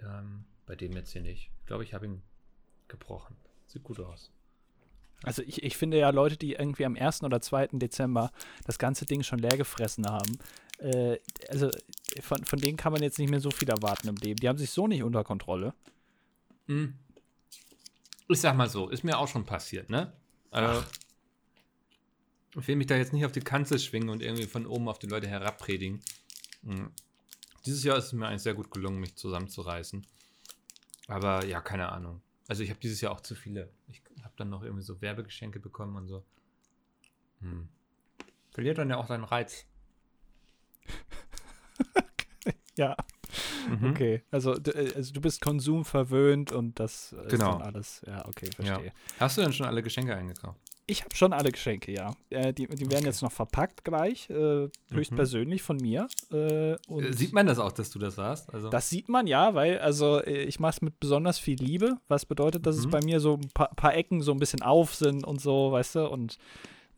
Ähm, 0.00 0.44
bei 0.66 0.76
dem 0.76 0.92
jetzt 0.92 1.12
hier 1.12 1.22
nicht. 1.22 1.50
Ich 1.60 1.66
glaube, 1.66 1.82
ich 1.82 1.94
habe 1.94 2.06
ihn 2.06 2.22
gebrochen. 2.88 3.36
Sieht 3.66 3.82
gut 3.82 4.00
aus. 4.00 4.30
Also 5.24 5.42
ich, 5.42 5.62
ich 5.64 5.76
finde 5.76 5.98
ja 5.98 6.10
Leute, 6.10 6.36
die 6.36 6.52
irgendwie 6.52 6.84
am 6.84 6.94
1. 6.94 7.24
oder 7.24 7.40
2. 7.40 7.68
Dezember 7.72 8.30
das 8.64 8.78
ganze 8.78 9.04
Ding 9.04 9.22
schon 9.22 9.40
leer 9.40 9.56
gefressen 9.56 10.06
haben, 10.06 10.38
äh, 10.78 11.18
also 11.48 11.70
von, 12.20 12.44
von 12.44 12.58
denen 12.58 12.76
kann 12.76 12.92
man 12.92 13.02
jetzt 13.02 13.18
nicht 13.18 13.30
mehr 13.30 13.40
so 13.40 13.50
viel 13.50 13.68
erwarten 13.68 14.08
im 14.08 14.16
Leben. 14.16 14.40
Die 14.40 14.48
haben 14.48 14.58
sich 14.58 14.70
so 14.70 14.86
nicht 14.86 15.02
unter 15.02 15.24
Kontrolle. 15.24 15.74
Hm. 16.66 16.94
Ich 18.28 18.40
sag 18.40 18.56
mal 18.56 18.68
so, 18.68 18.88
ist 18.88 19.04
mir 19.04 19.18
auch 19.18 19.28
schon 19.28 19.44
passiert, 19.44 19.88
ne? 19.90 20.12
Also, 20.50 20.84
ich 22.56 22.68
will 22.68 22.76
mich 22.76 22.86
da 22.86 22.96
jetzt 22.96 23.12
nicht 23.12 23.24
auf 23.24 23.32
die 23.32 23.40
Kanzel 23.40 23.78
schwingen 23.78 24.08
und 24.08 24.22
irgendwie 24.22 24.46
von 24.46 24.66
oben 24.66 24.88
auf 24.88 24.98
die 24.98 25.06
Leute 25.06 25.28
herabpredigen. 25.28 26.00
Hm. 26.64 26.90
Dieses 27.64 27.84
Jahr 27.84 27.98
ist 27.98 28.06
es 28.06 28.12
mir 28.12 28.26
eigentlich 28.26 28.42
sehr 28.42 28.54
gut 28.54 28.70
gelungen, 28.70 29.00
mich 29.00 29.16
zusammenzureißen. 29.16 30.06
Aber 31.06 31.44
ja, 31.46 31.60
keine 31.60 31.90
Ahnung. 31.90 32.20
Also 32.48 32.62
ich 32.62 32.70
habe 32.70 32.80
dieses 32.80 33.00
Jahr 33.00 33.12
auch 33.12 33.20
zu 33.20 33.34
viele. 33.34 33.70
Ich 33.88 34.02
habe 34.22 34.34
dann 34.36 34.50
noch 34.50 34.62
irgendwie 34.62 34.84
so 34.84 35.00
Werbegeschenke 35.00 35.60
bekommen 35.60 35.96
und 35.96 36.08
so. 36.08 36.24
Hm. 37.40 37.68
Verliert 38.50 38.78
dann 38.78 38.90
ja 38.90 38.96
auch 38.96 39.06
seinen 39.06 39.24
Reiz. 39.24 39.66
Ja. 42.78 42.96
Mhm. 43.68 43.90
Okay, 43.90 44.22
also, 44.30 44.54
äh, 44.54 44.92
also 44.96 45.12
du 45.12 45.20
bist 45.20 45.40
konsumverwöhnt 45.40 46.52
und 46.52 46.80
das 46.80 47.12
ist 47.12 47.28
genau. 47.28 47.58
dann 47.58 47.62
alles. 47.62 48.02
Ja, 48.06 48.26
okay, 48.26 48.48
verstehe. 48.54 48.86
Ja. 48.86 48.92
Hast 49.20 49.36
du 49.36 49.42
denn 49.42 49.52
schon 49.52 49.66
alle 49.66 49.82
Geschenke 49.82 50.16
eingekauft? 50.16 50.58
Ich 50.90 51.04
habe 51.04 51.14
schon 51.14 51.34
alle 51.34 51.52
Geschenke, 51.52 51.92
ja. 51.92 52.14
Äh, 52.30 52.54
die, 52.54 52.66
die 52.66 52.86
werden 52.86 53.00
okay. 53.00 53.04
jetzt 53.04 53.20
noch 53.20 53.30
verpackt 53.30 53.84
gleich, 53.84 54.30
äh, 54.30 54.70
höchstpersönlich 54.90 55.60
mhm. 55.60 55.66
von 55.66 55.76
mir. 55.76 56.08
Äh, 56.32 56.72
äh, 56.72 57.12
sieht 57.12 57.34
man 57.34 57.46
das 57.46 57.58
auch, 57.58 57.72
dass 57.72 57.90
du 57.90 57.98
das 57.98 58.16
hast? 58.16 58.52
Also 58.54 58.70
das 58.70 58.88
sieht 58.88 59.10
man 59.10 59.26
ja, 59.26 59.54
weil 59.54 59.78
also 59.80 60.22
äh, 60.22 60.44
ich 60.44 60.60
mache 60.60 60.76
es 60.76 60.82
mit 60.82 60.98
besonders 60.98 61.38
viel 61.38 61.58
Liebe, 61.58 61.98
was 62.08 62.24
bedeutet, 62.24 62.64
dass 62.64 62.76
mhm. 62.76 62.84
es 62.84 62.90
bei 62.90 63.00
mir 63.02 63.20
so 63.20 63.34
ein 63.34 63.50
paar, 63.52 63.68
paar, 63.74 63.94
Ecken 63.94 64.22
so 64.22 64.32
ein 64.32 64.38
bisschen 64.38 64.62
auf 64.62 64.94
sind 64.94 65.26
und 65.26 65.42
so, 65.42 65.72
weißt 65.72 65.96
du, 65.96 66.08
und 66.08 66.38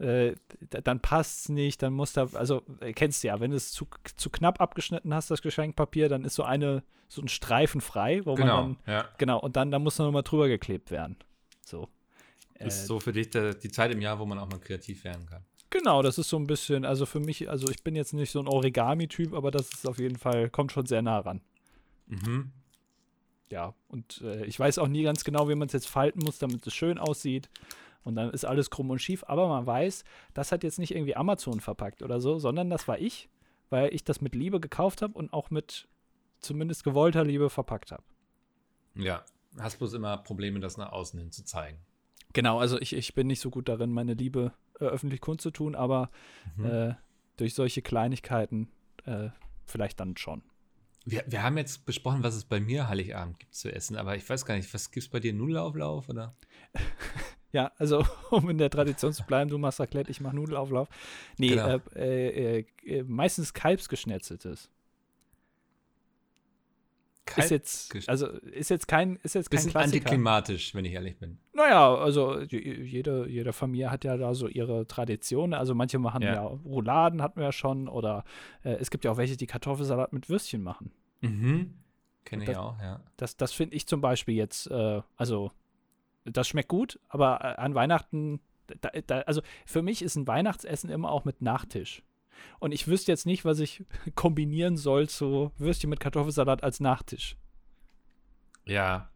äh, 0.01 0.35
dann 0.71 1.01
passt 1.01 1.41
es 1.41 1.49
nicht, 1.51 1.83
dann 1.83 1.93
muss 1.93 2.13
da, 2.13 2.29
also 2.33 2.63
kennst 2.95 3.23
du 3.23 3.29
ja, 3.29 3.41
wenn 3.41 3.51
du 3.51 3.57
es 3.57 3.71
zu, 3.73 3.87
zu 4.17 4.31
knapp 4.31 4.61
abgeschnitten 4.61 5.13
hast, 5.13 5.31
das 5.31 5.43
Geschenkpapier, 5.43 6.09
dann 6.09 6.25
ist 6.25 6.35
so 6.35 6.43
eine, 6.43 6.83
so 7.09 7.21
ein 7.21 7.29
Streifen 7.29 7.81
frei, 7.81 8.23
wo 8.25 8.35
genau, 8.35 8.63
man 8.63 8.79
dann, 8.87 8.95
ja. 8.95 9.09
genau, 9.19 9.39
und 9.41 9.57
dann, 9.57 9.71
dann 9.71 9.83
muss 9.83 9.99
nochmal 9.99 10.23
drüber 10.23 10.49
geklebt 10.49 10.91
werden. 10.91 11.17
So. 11.65 11.89
Ist 12.59 12.83
äh, 12.83 12.87
so 12.87 13.01
für 13.01 13.13
dich 13.13 13.31
der, 13.31 13.55
die 13.55 13.71
Zeit 13.71 13.93
im 13.93 14.01
Jahr, 14.01 14.19
wo 14.19 14.27
man 14.27 14.39
auch 14.39 14.49
mal 14.49 14.59
kreativ 14.59 15.05
werden 15.05 15.27
kann. 15.27 15.45
Genau, 15.71 16.03
das 16.03 16.19
ist 16.19 16.29
so 16.29 16.37
ein 16.37 16.47
bisschen, 16.47 16.85
also 16.85 17.07
für 17.07 17.21
mich, 17.21 17.49
also 17.49 17.71
ich 17.71 17.85
bin 17.85 17.95
jetzt 17.95 18.13
nicht 18.13 18.31
so 18.31 18.41
ein 18.41 18.49
Origami-Typ, 18.49 19.35
aber 19.35 19.51
das 19.51 19.73
ist 19.73 19.87
auf 19.87 19.99
jeden 19.99 20.17
Fall, 20.17 20.51
kommt 20.51 20.73
schon 20.73 20.87
sehr 20.87 21.03
nah 21.03 21.21
ran. 21.21 21.41
Mhm. 22.07 22.51
Ja, 23.51 23.75
und 23.89 24.23
äh, 24.23 24.45
ich 24.47 24.59
weiß 24.59 24.79
auch 24.79 24.89
nie 24.89 25.03
ganz 25.03 25.25
genau, 25.25 25.49
wie 25.49 25.55
man 25.55 25.67
es 25.67 25.73
jetzt 25.73 25.89
falten 25.89 26.21
muss, 26.25 26.39
damit 26.39 26.67
es 26.67 26.75
schön 26.75 26.99
aussieht. 26.99 27.51
Und 28.03 28.15
dann 28.15 28.31
ist 28.31 28.45
alles 28.45 28.71
krumm 28.71 28.91
und 28.91 29.01
schief, 29.01 29.25
aber 29.27 29.49
man 29.49 29.67
weiß, 29.67 30.05
das 30.33 30.53
hat 30.53 30.65
jetzt 30.65 30.79
nicht 30.79 30.95
irgendwie 30.95 31.17
Amazon 31.17 31.61
verpackt 31.61 32.03
oder 32.03 32.21
so, 32.21 32.39
sondern 32.39 32.71
das 32.71 32.89
war 32.89 32.99
ich, 32.99 33.29
weil 33.69 33.95
ich 33.95 34.05
das 34.05 34.21
mit 34.21 34.35
Liebe 34.35 34.59
gekauft 34.59 35.03
habe 35.03 35.15
und 35.15 35.33
auch 35.33 35.51
mit 35.51 35.87
zumindest 36.41 36.85
gewollter 36.85 37.25
Liebe 37.25 37.51
verpackt 37.51 37.93
habe. 37.93 38.03
Ja, 38.95 39.25
hast 39.59 39.79
bloß 39.79 39.95
immer 39.95 40.17
Probleme, 40.19 40.61
das 40.61 40.77
nach 40.77 40.93
außen 40.93 41.19
hin 41.21 41.31
zu 41.31 41.45
zeigen. 41.45 41.79
Genau, 42.33 42.59
also 42.59 42.81
ich, 42.81 42.95
ich 42.95 43.15
bin 43.15 43.27
nicht 43.27 43.41
so 43.41 43.51
gut 43.51 43.69
darin, 43.69 43.91
meine 43.93 44.15
Liebe 44.15 44.53
äh, 44.79 44.85
öffentlich 44.85 45.21
kundzutun, 45.21 45.75
aber 45.75 46.11
mhm. 46.57 46.65
äh, 46.65 46.95
durch 47.37 47.55
solche 47.55 47.83
Kleinigkeiten 47.83 48.71
äh, 49.05 49.29
vielleicht 49.67 50.01
dann 50.01 50.17
schon. 50.17 50.43
Wir, 51.05 51.25
wir 51.27 51.43
haben 51.43 51.57
jetzt 51.57 51.87
besprochen, 51.87 52.23
was 52.23 52.35
es 52.35 52.45
bei 52.45 52.61
mir 52.61 52.89
Heiligabend 52.89 53.39
gibt 53.41 53.55
zu 53.55 53.73
essen, 53.73 53.97
aber 53.97 54.17
ich 54.17 54.29
weiß 54.29 54.45
gar 54.45 54.55
nicht, 54.55 54.73
was 54.73 54.91
gibt 54.91 55.05
es 55.05 55.11
bei 55.11 55.19
dir? 55.19 55.33
Nudelauflauf 55.33 56.09
oder? 56.09 56.37
ja, 57.53 57.73
also 57.79 58.05
um 58.31 58.49
in 58.51 58.59
der 58.59 58.71
Tradition 58.71 59.13
zu 59.13 59.25
bleiben, 59.25 59.51
du 59.51 59.59
machst 59.59 59.81
Raclette, 59.81 60.11
ich 60.11 60.21
mache 60.21 60.37
Nudelauflauf. 60.37 60.89
Nee, 61.39 61.49
genau. 61.49 61.81
Äh, 61.95 62.59
äh, 62.59 62.65
äh, 62.85 63.03
meistens 63.05 63.53
Kalbsgeschnetzeltes. 63.55 64.71
Kalt 67.27 67.45
ist 67.45 67.51
jetzt, 67.51 68.09
also 68.09 68.27
ist 68.27 68.71
jetzt 68.71 68.89
kein, 68.89 69.17
ist 69.23 69.35
jetzt 69.35 69.51
kein 69.51 69.61
Klassiker. 69.61 69.81
antiklimatisch, 69.81 70.75
wenn 70.75 70.85
ich 70.85 70.93
ehrlich 70.93 71.17
bin. 71.19 71.39
Naja, 71.53 71.95
also 71.95 72.41
jede, 72.41 73.29
jede 73.29 73.53
Familie 73.53 73.91
hat 73.91 74.05
ja 74.05 74.17
da 74.17 74.35
so 74.35 74.49
ihre 74.49 74.87
Tradition. 74.87 75.55
Also 75.55 75.75
manche 75.75 75.99
machen 75.99 76.23
ja, 76.23 76.35
ja 76.35 76.43
Rouladen, 76.43 77.23
hatten 77.23 77.39
wir 77.39 77.47
ja 77.47 77.53
schon, 77.53 77.89
oder 77.89 78.25
äh, 78.65 78.73
es 78.81 78.91
gibt 78.91 79.05
ja 79.05 79.13
auch 79.13 79.17
welche, 79.17 79.37
die 79.37 79.47
Kartoffelsalat 79.47 80.13
mit 80.13 80.29
Würstchen 80.29 80.63
machen. 80.63 80.91
Mhm. 81.21 81.75
Kenne 82.25 82.45
ich 82.45 82.57
auch, 82.57 82.81
ja. 82.81 83.01
Das, 83.17 83.37
das 83.37 83.53
finde 83.53 83.77
ich 83.77 83.87
zum 83.87 84.01
Beispiel 84.01 84.35
jetzt, 84.35 84.71
äh, 84.71 85.01
also 85.17 85.53
das 86.25 86.49
schmeckt 86.49 86.69
gut, 86.69 87.01
aber 87.09 87.41
äh, 87.43 87.61
an 87.61 87.75
Weihnachten, 87.75 88.41
da, 88.81 88.91
da, 89.07 89.21
also 89.21 89.43
für 89.67 89.83
mich 89.83 90.03
ist 90.03 90.17
ein 90.17 90.27
Weihnachtsessen 90.27 90.91
immer 90.91 91.11
auch 91.11 91.25
mit 91.25 91.43
Nachtisch. 91.43 92.03
Und 92.59 92.73
ich 92.73 92.87
wüsste 92.87 93.13
jetzt 93.13 93.27
nicht, 93.27 93.45
was 93.45 93.59
ich 93.59 93.85
kombinieren 94.15 94.77
soll 94.77 95.09
zu 95.09 95.53
Würstchen 95.59 95.91
mit 95.91 96.01
Kartoffelsalat 96.01 96.63
als 96.63 96.81
Nachtisch. 96.81 97.37
Ja, 98.67 99.11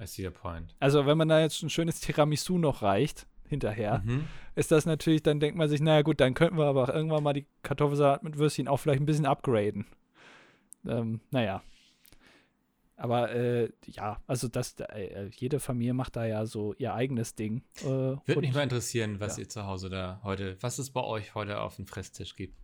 I 0.00 0.06
see 0.06 0.24
your 0.24 0.32
point. 0.32 0.74
Also, 0.80 1.06
wenn 1.06 1.16
man 1.16 1.28
da 1.28 1.40
jetzt 1.40 1.62
ein 1.62 1.70
schönes 1.70 2.00
Tiramisu 2.00 2.58
noch 2.58 2.82
reicht, 2.82 3.26
hinterher, 3.48 4.02
mhm. 4.04 4.24
ist 4.54 4.72
das 4.72 4.86
natürlich, 4.86 5.22
dann 5.22 5.40
denkt 5.40 5.56
man 5.56 5.68
sich, 5.68 5.80
naja, 5.80 6.02
gut, 6.02 6.20
dann 6.20 6.34
könnten 6.34 6.58
wir 6.58 6.66
aber 6.66 6.84
auch 6.84 6.88
irgendwann 6.88 7.22
mal 7.22 7.32
die 7.32 7.46
Kartoffelsalat 7.62 8.22
mit 8.22 8.38
Würstchen 8.38 8.68
auch 8.68 8.78
vielleicht 8.78 9.00
ein 9.00 9.06
bisschen 9.06 9.26
upgraden. 9.26 9.86
Ähm, 10.86 11.20
naja. 11.30 11.62
Aber 12.96 13.30
äh, 13.30 13.70
ja, 13.84 14.22
also 14.26 14.48
das, 14.48 14.74
äh, 14.80 15.28
jede 15.36 15.60
Familie 15.60 15.92
macht 15.92 16.16
da 16.16 16.24
ja 16.24 16.46
so 16.46 16.74
ihr 16.74 16.94
eigenes 16.94 17.34
Ding. 17.34 17.62
Äh, 17.80 17.84
Würde 17.84 18.40
mich 18.40 18.54
mal 18.54 18.62
interessieren, 18.62 19.20
was 19.20 19.36
ja. 19.36 19.42
ihr 19.42 19.48
zu 19.50 19.66
Hause 19.66 19.90
da 19.90 20.20
heute, 20.22 20.56
was 20.62 20.78
es 20.78 20.90
bei 20.90 21.02
euch 21.02 21.34
heute 21.34 21.60
auf 21.60 21.76
dem 21.76 21.86
Fresstisch 21.86 22.36
gibt. 22.36 22.56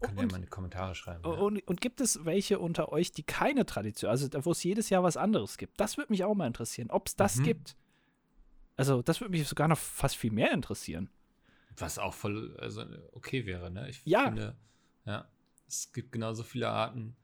Könnt 0.00 0.20
ihr 0.20 0.26
mal 0.26 0.36
in 0.36 0.42
die 0.42 0.48
Kommentare 0.48 0.94
schreiben. 0.94 1.24
Und, 1.24 1.56
ja. 1.56 1.62
und, 1.66 1.80
gibt 1.80 2.00
es 2.00 2.24
welche 2.24 2.58
unter 2.58 2.92
euch, 2.92 3.10
die 3.10 3.24
keine 3.24 3.66
Tradition, 3.66 4.10
also 4.10 4.28
wo 4.44 4.52
es 4.52 4.62
jedes 4.62 4.90
Jahr 4.90 5.02
was 5.02 5.16
anderes 5.16 5.58
gibt? 5.58 5.80
Das 5.80 5.96
würde 5.96 6.12
mich 6.12 6.24
auch 6.24 6.34
mal 6.34 6.46
interessieren, 6.46 6.90
ob 6.90 7.08
es 7.08 7.16
das 7.16 7.36
mhm. 7.36 7.44
gibt. 7.44 7.76
Also, 8.76 9.02
das 9.02 9.20
würde 9.20 9.32
mich 9.32 9.46
sogar 9.48 9.66
noch 9.66 9.78
fast 9.78 10.16
viel 10.16 10.30
mehr 10.30 10.52
interessieren. 10.52 11.10
Was 11.76 11.98
auch 11.98 12.14
voll 12.14 12.56
also 12.60 12.84
okay 13.12 13.44
wäre, 13.44 13.70
ne? 13.70 13.88
Ich 13.88 14.00
ja. 14.04 14.24
finde, 14.24 14.56
ja, 15.04 15.28
es 15.66 15.92
gibt 15.92 16.12
genauso 16.12 16.44
viele 16.44 16.68
Arten, 16.68 17.16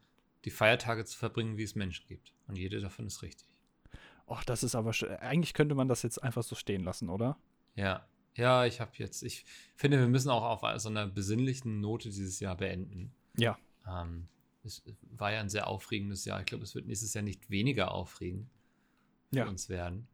die 0.45 0.51
Feiertage 0.51 1.05
zu 1.05 1.17
verbringen, 1.17 1.57
wie 1.57 1.63
es 1.63 1.75
Menschen 1.75 2.07
gibt. 2.07 2.33
Und 2.47 2.57
jede 2.57 2.81
davon 2.81 3.07
ist 3.07 3.23
richtig. 3.23 3.49
Och, 4.27 4.45
das 4.45 4.63
ist 4.63 4.75
aber 4.75 4.93
schön. 4.93 5.11
Eigentlich 5.17 5.55
könnte 5.55 5.75
man 5.75 5.89
das 5.89 6.03
jetzt 6.03 6.23
einfach 6.23 6.43
so 6.43 6.55
stehen 6.55 6.83
lassen, 6.83 7.09
oder? 7.09 7.39
Ja, 7.75 8.07
ja, 8.37 8.65
ich 8.65 8.81
habe 8.81 8.91
jetzt, 8.97 9.23
ich 9.23 9.45
finde, 9.77 9.99
wir 9.99 10.09
müssen 10.09 10.31
auch 10.31 10.43
auf 10.43 10.81
so 10.81 10.89
einer 10.89 11.07
besinnlichen 11.07 11.81
Note 11.81 12.09
dieses 12.09 12.41
Jahr 12.41 12.57
beenden. 12.57 13.13
Ja. 13.37 13.59
Ähm, 13.87 14.29
es 14.65 14.83
war 15.11 15.33
ja 15.33 15.41
ein 15.41 15.49
sehr 15.49 15.69
aufregendes 15.69 16.25
Jahr. 16.25 16.41
Ich 16.41 16.47
glaube, 16.47 16.65
es 16.65 16.75
wird 16.75 16.87
nächstes 16.87 17.15
Jahr 17.15 17.23
nicht 17.23 17.51
weniger 17.51 17.93
aufregend 17.93 18.49
für 19.31 19.39
ja. 19.39 19.47
uns 19.47 19.69
werden. 19.69 20.09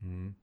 Mhm. 0.00 0.36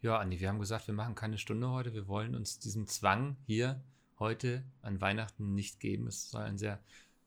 Ja, 0.00 0.18
Andi, 0.18 0.38
wir 0.38 0.48
haben 0.48 0.60
gesagt, 0.60 0.86
wir 0.86 0.94
machen 0.94 1.16
keine 1.16 1.38
Stunde 1.38 1.70
heute. 1.70 1.92
Wir 1.92 2.06
wollen 2.06 2.36
uns 2.36 2.60
diesen 2.60 2.86
Zwang 2.86 3.36
hier 3.46 3.82
heute 4.18 4.64
an 4.80 5.00
Weihnachten 5.00 5.54
nicht 5.54 5.80
geben. 5.80 6.06
Es 6.06 6.30
soll 6.30 6.42
ein 6.42 6.58
sehr 6.58 6.78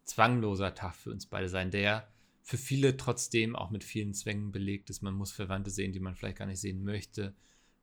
zwangloser 0.03 0.75
Tag 0.75 0.95
für 0.95 1.11
uns 1.11 1.25
beide 1.25 1.49
sein, 1.49 1.71
der 1.71 2.07
für 2.43 2.57
viele 2.57 2.97
trotzdem 2.97 3.55
auch 3.55 3.69
mit 3.69 3.83
vielen 3.83 4.13
Zwängen 4.13 4.51
belegt 4.51 4.89
ist. 4.89 5.01
Man 5.01 5.13
muss 5.13 5.31
Verwandte 5.31 5.69
sehen, 5.69 5.93
die 5.93 5.99
man 5.99 6.15
vielleicht 6.15 6.37
gar 6.37 6.47
nicht 6.47 6.59
sehen 6.59 6.83
möchte 6.83 7.35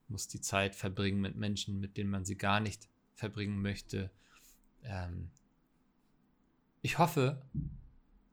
muss 0.08 0.28
die 0.28 0.40
Zeit 0.40 0.74
verbringen 0.74 1.20
mit 1.20 1.36
Menschen, 1.36 1.80
mit 1.80 1.96
denen 1.96 2.10
man 2.10 2.24
sie 2.24 2.36
gar 2.36 2.60
nicht 2.60 2.88
verbringen 3.14 3.60
möchte. 3.60 4.10
Ähm 4.82 5.30
ich 6.82 6.98
hoffe, 6.98 7.42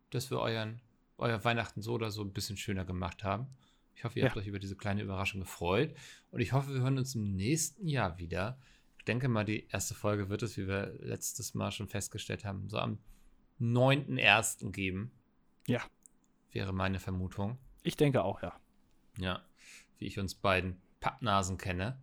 dass 0.09 0.31
wir 0.31 0.39
euren, 0.39 0.81
euer 1.17 1.43
Weihnachten 1.43 1.81
so 1.81 1.93
oder 1.93 2.11
so 2.11 2.23
ein 2.23 2.33
bisschen 2.33 2.57
schöner 2.57 2.85
gemacht 2.85 3.23
haben. 3.23 3.47
Ich 3.95 4.03
hoffe, 4.03 4.19
ihr 4.19 4.23
ja. 4.23 4.29
habt 4.29 4.37
euch 4.37 4.47
über 4.47 4.59
diese 4.59 4.75
kleine 4.75 5.01
Überraschung 5.01 5.41
gefreut. 5.41 5.95
Und 6.31 6.41
ich 6.41 6.53
hoffe, 6.53 6.73
wir 6.73 6.81
hören 6.81 6.97
uns 6.97 7.15
im 7.15 7.35
nächsten 7.35 7.87
Jahr 7.87 8.17
wieder. 8.17 8.59
Ich 8.97 9.05
denke 9.05 9.27
mal, 9.27 9.45
die 9.45 9.67
erste 9.67 9.93
Folge 9.93 10.29
wird 10.29 10.43
es, 10.43 10.57
wie 10.57 10.67
wir 10.67 10.95
letztes 10.99 11.53
Mal 11.53 11.71
schon 11.71 11.87
festgestellt 11.87 12.45
haben, 12.45 12.69
so 12.69 12.77
am 12.77 12.99
9.1. 13.59 14.71
geben. 14.71 15.11
Ja. 15.67 15.81
Wäre 16.51 16.73
meine 16.73 16.99
Vermutung. 16.99 17.57
Ich 17.83 17.97
denke 17.97 18.23
auch, 18.23 18.41
ja. 18.41 18.53
Ja, 19.17 19.41
wie 19.97 20.07
ich 20.07 20.19
uns 20.19 20.35
beiden 20.35 20.81
Pappnasen 20.99 21.57
kenne. 21.57 22.01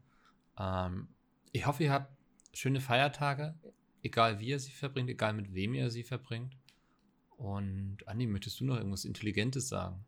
Ähm, 0.59 1.09
ich 1.53 1.67
hoffe, 1.67 1.85
ihr 1.85 1.93
habt 1.93 2.13
schöne 2.53 2.81
Feiertage, 2.81 3.55
egal 4.03 4.41
wie 4.41 4.49
ihr 4.49 4.59
sie 4.59 4.73
verbringt, 4.73 5.11
egal 5.11 5.33
mit 5.33 5.55
wem 5.55 5.75
ihr 5.75 5.91
sie 5.91 6.03
verbringt. 6.03 6.57
Und 7.37 7.99
Andi, 8.07 8.27
möchtest 8.27 8.61
du 8.61 8.65
noch 8.65 8.77
irgendwas 8.77 9.05
Intelligentes 9.05 9.69
sagen? 9.69 10.05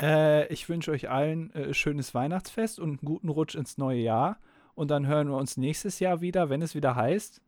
Äh, 0.00 0.52
ich 0.52 0.68
wünsche 0.68 0.90
euch 0.90 1.08
allen 1.08 1.52
äh, 1.54 1.72
schönes 1.72 2.14
Weihnachtsfest 2.14 2.78
und 2.78 2.88
einen 2.88 2.98
guten 3.04 3.28
Rutsch 3.28 3.54
ins 3.54 3.78
neue 3.78 4.00
Jahr. 4.00 4.38
Und 4.74 4.90
dann 4.90 5.06
hören 5.06 5.28
wir 5.28 5.36
uns 5.36 5.56
nächstes 5.56 6.00
Jahr 6.00 6.20
wieder, 6.20 6.50
wenn 6.50 6.60
es 6.60 6.74
wieder 6.74 6.96
heißt. 6.96 7.40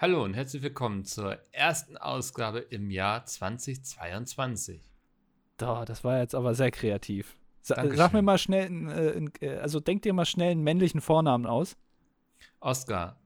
Hallo 0.00 0.24
und 0.24 0.32
herzlich 0.32 0.62
willkommen 0.62 1.04
zur 1.04 1.36
ersten 1.52 1.98
Ausgabe 1.98 2.60
im 2.60 2.90
Jahr 2.90 3.26
2022. 3.26 4.80
Da, 5.58 5.84
das 5.84 6.04
war 6.04 6.20
jetzt 6.20 6.34
aber 6.34 6.54
sehr 6.54 6.70
kreativ. 6.70 7.36
Sa 7.60 7.74
Dankeschön. 7.74 7.98
sag 7.98 8.14
mir 8.14 8.22
mal 8.22 8.38
schnell, 8.38 8.88
äh, 8.88 9.46
äh, 9.46 9.58
also 9.58 9.78
denk 9.78 10.00
dir 10.00 10.14
mal 10.14 10.24
schnell 10.24 10.52
einen 10.52 10.62
männlichen 10.62 11.02
Vornamen 11.02 11.44
aus. 11.44 11.76
Oscar, 12.60 13.18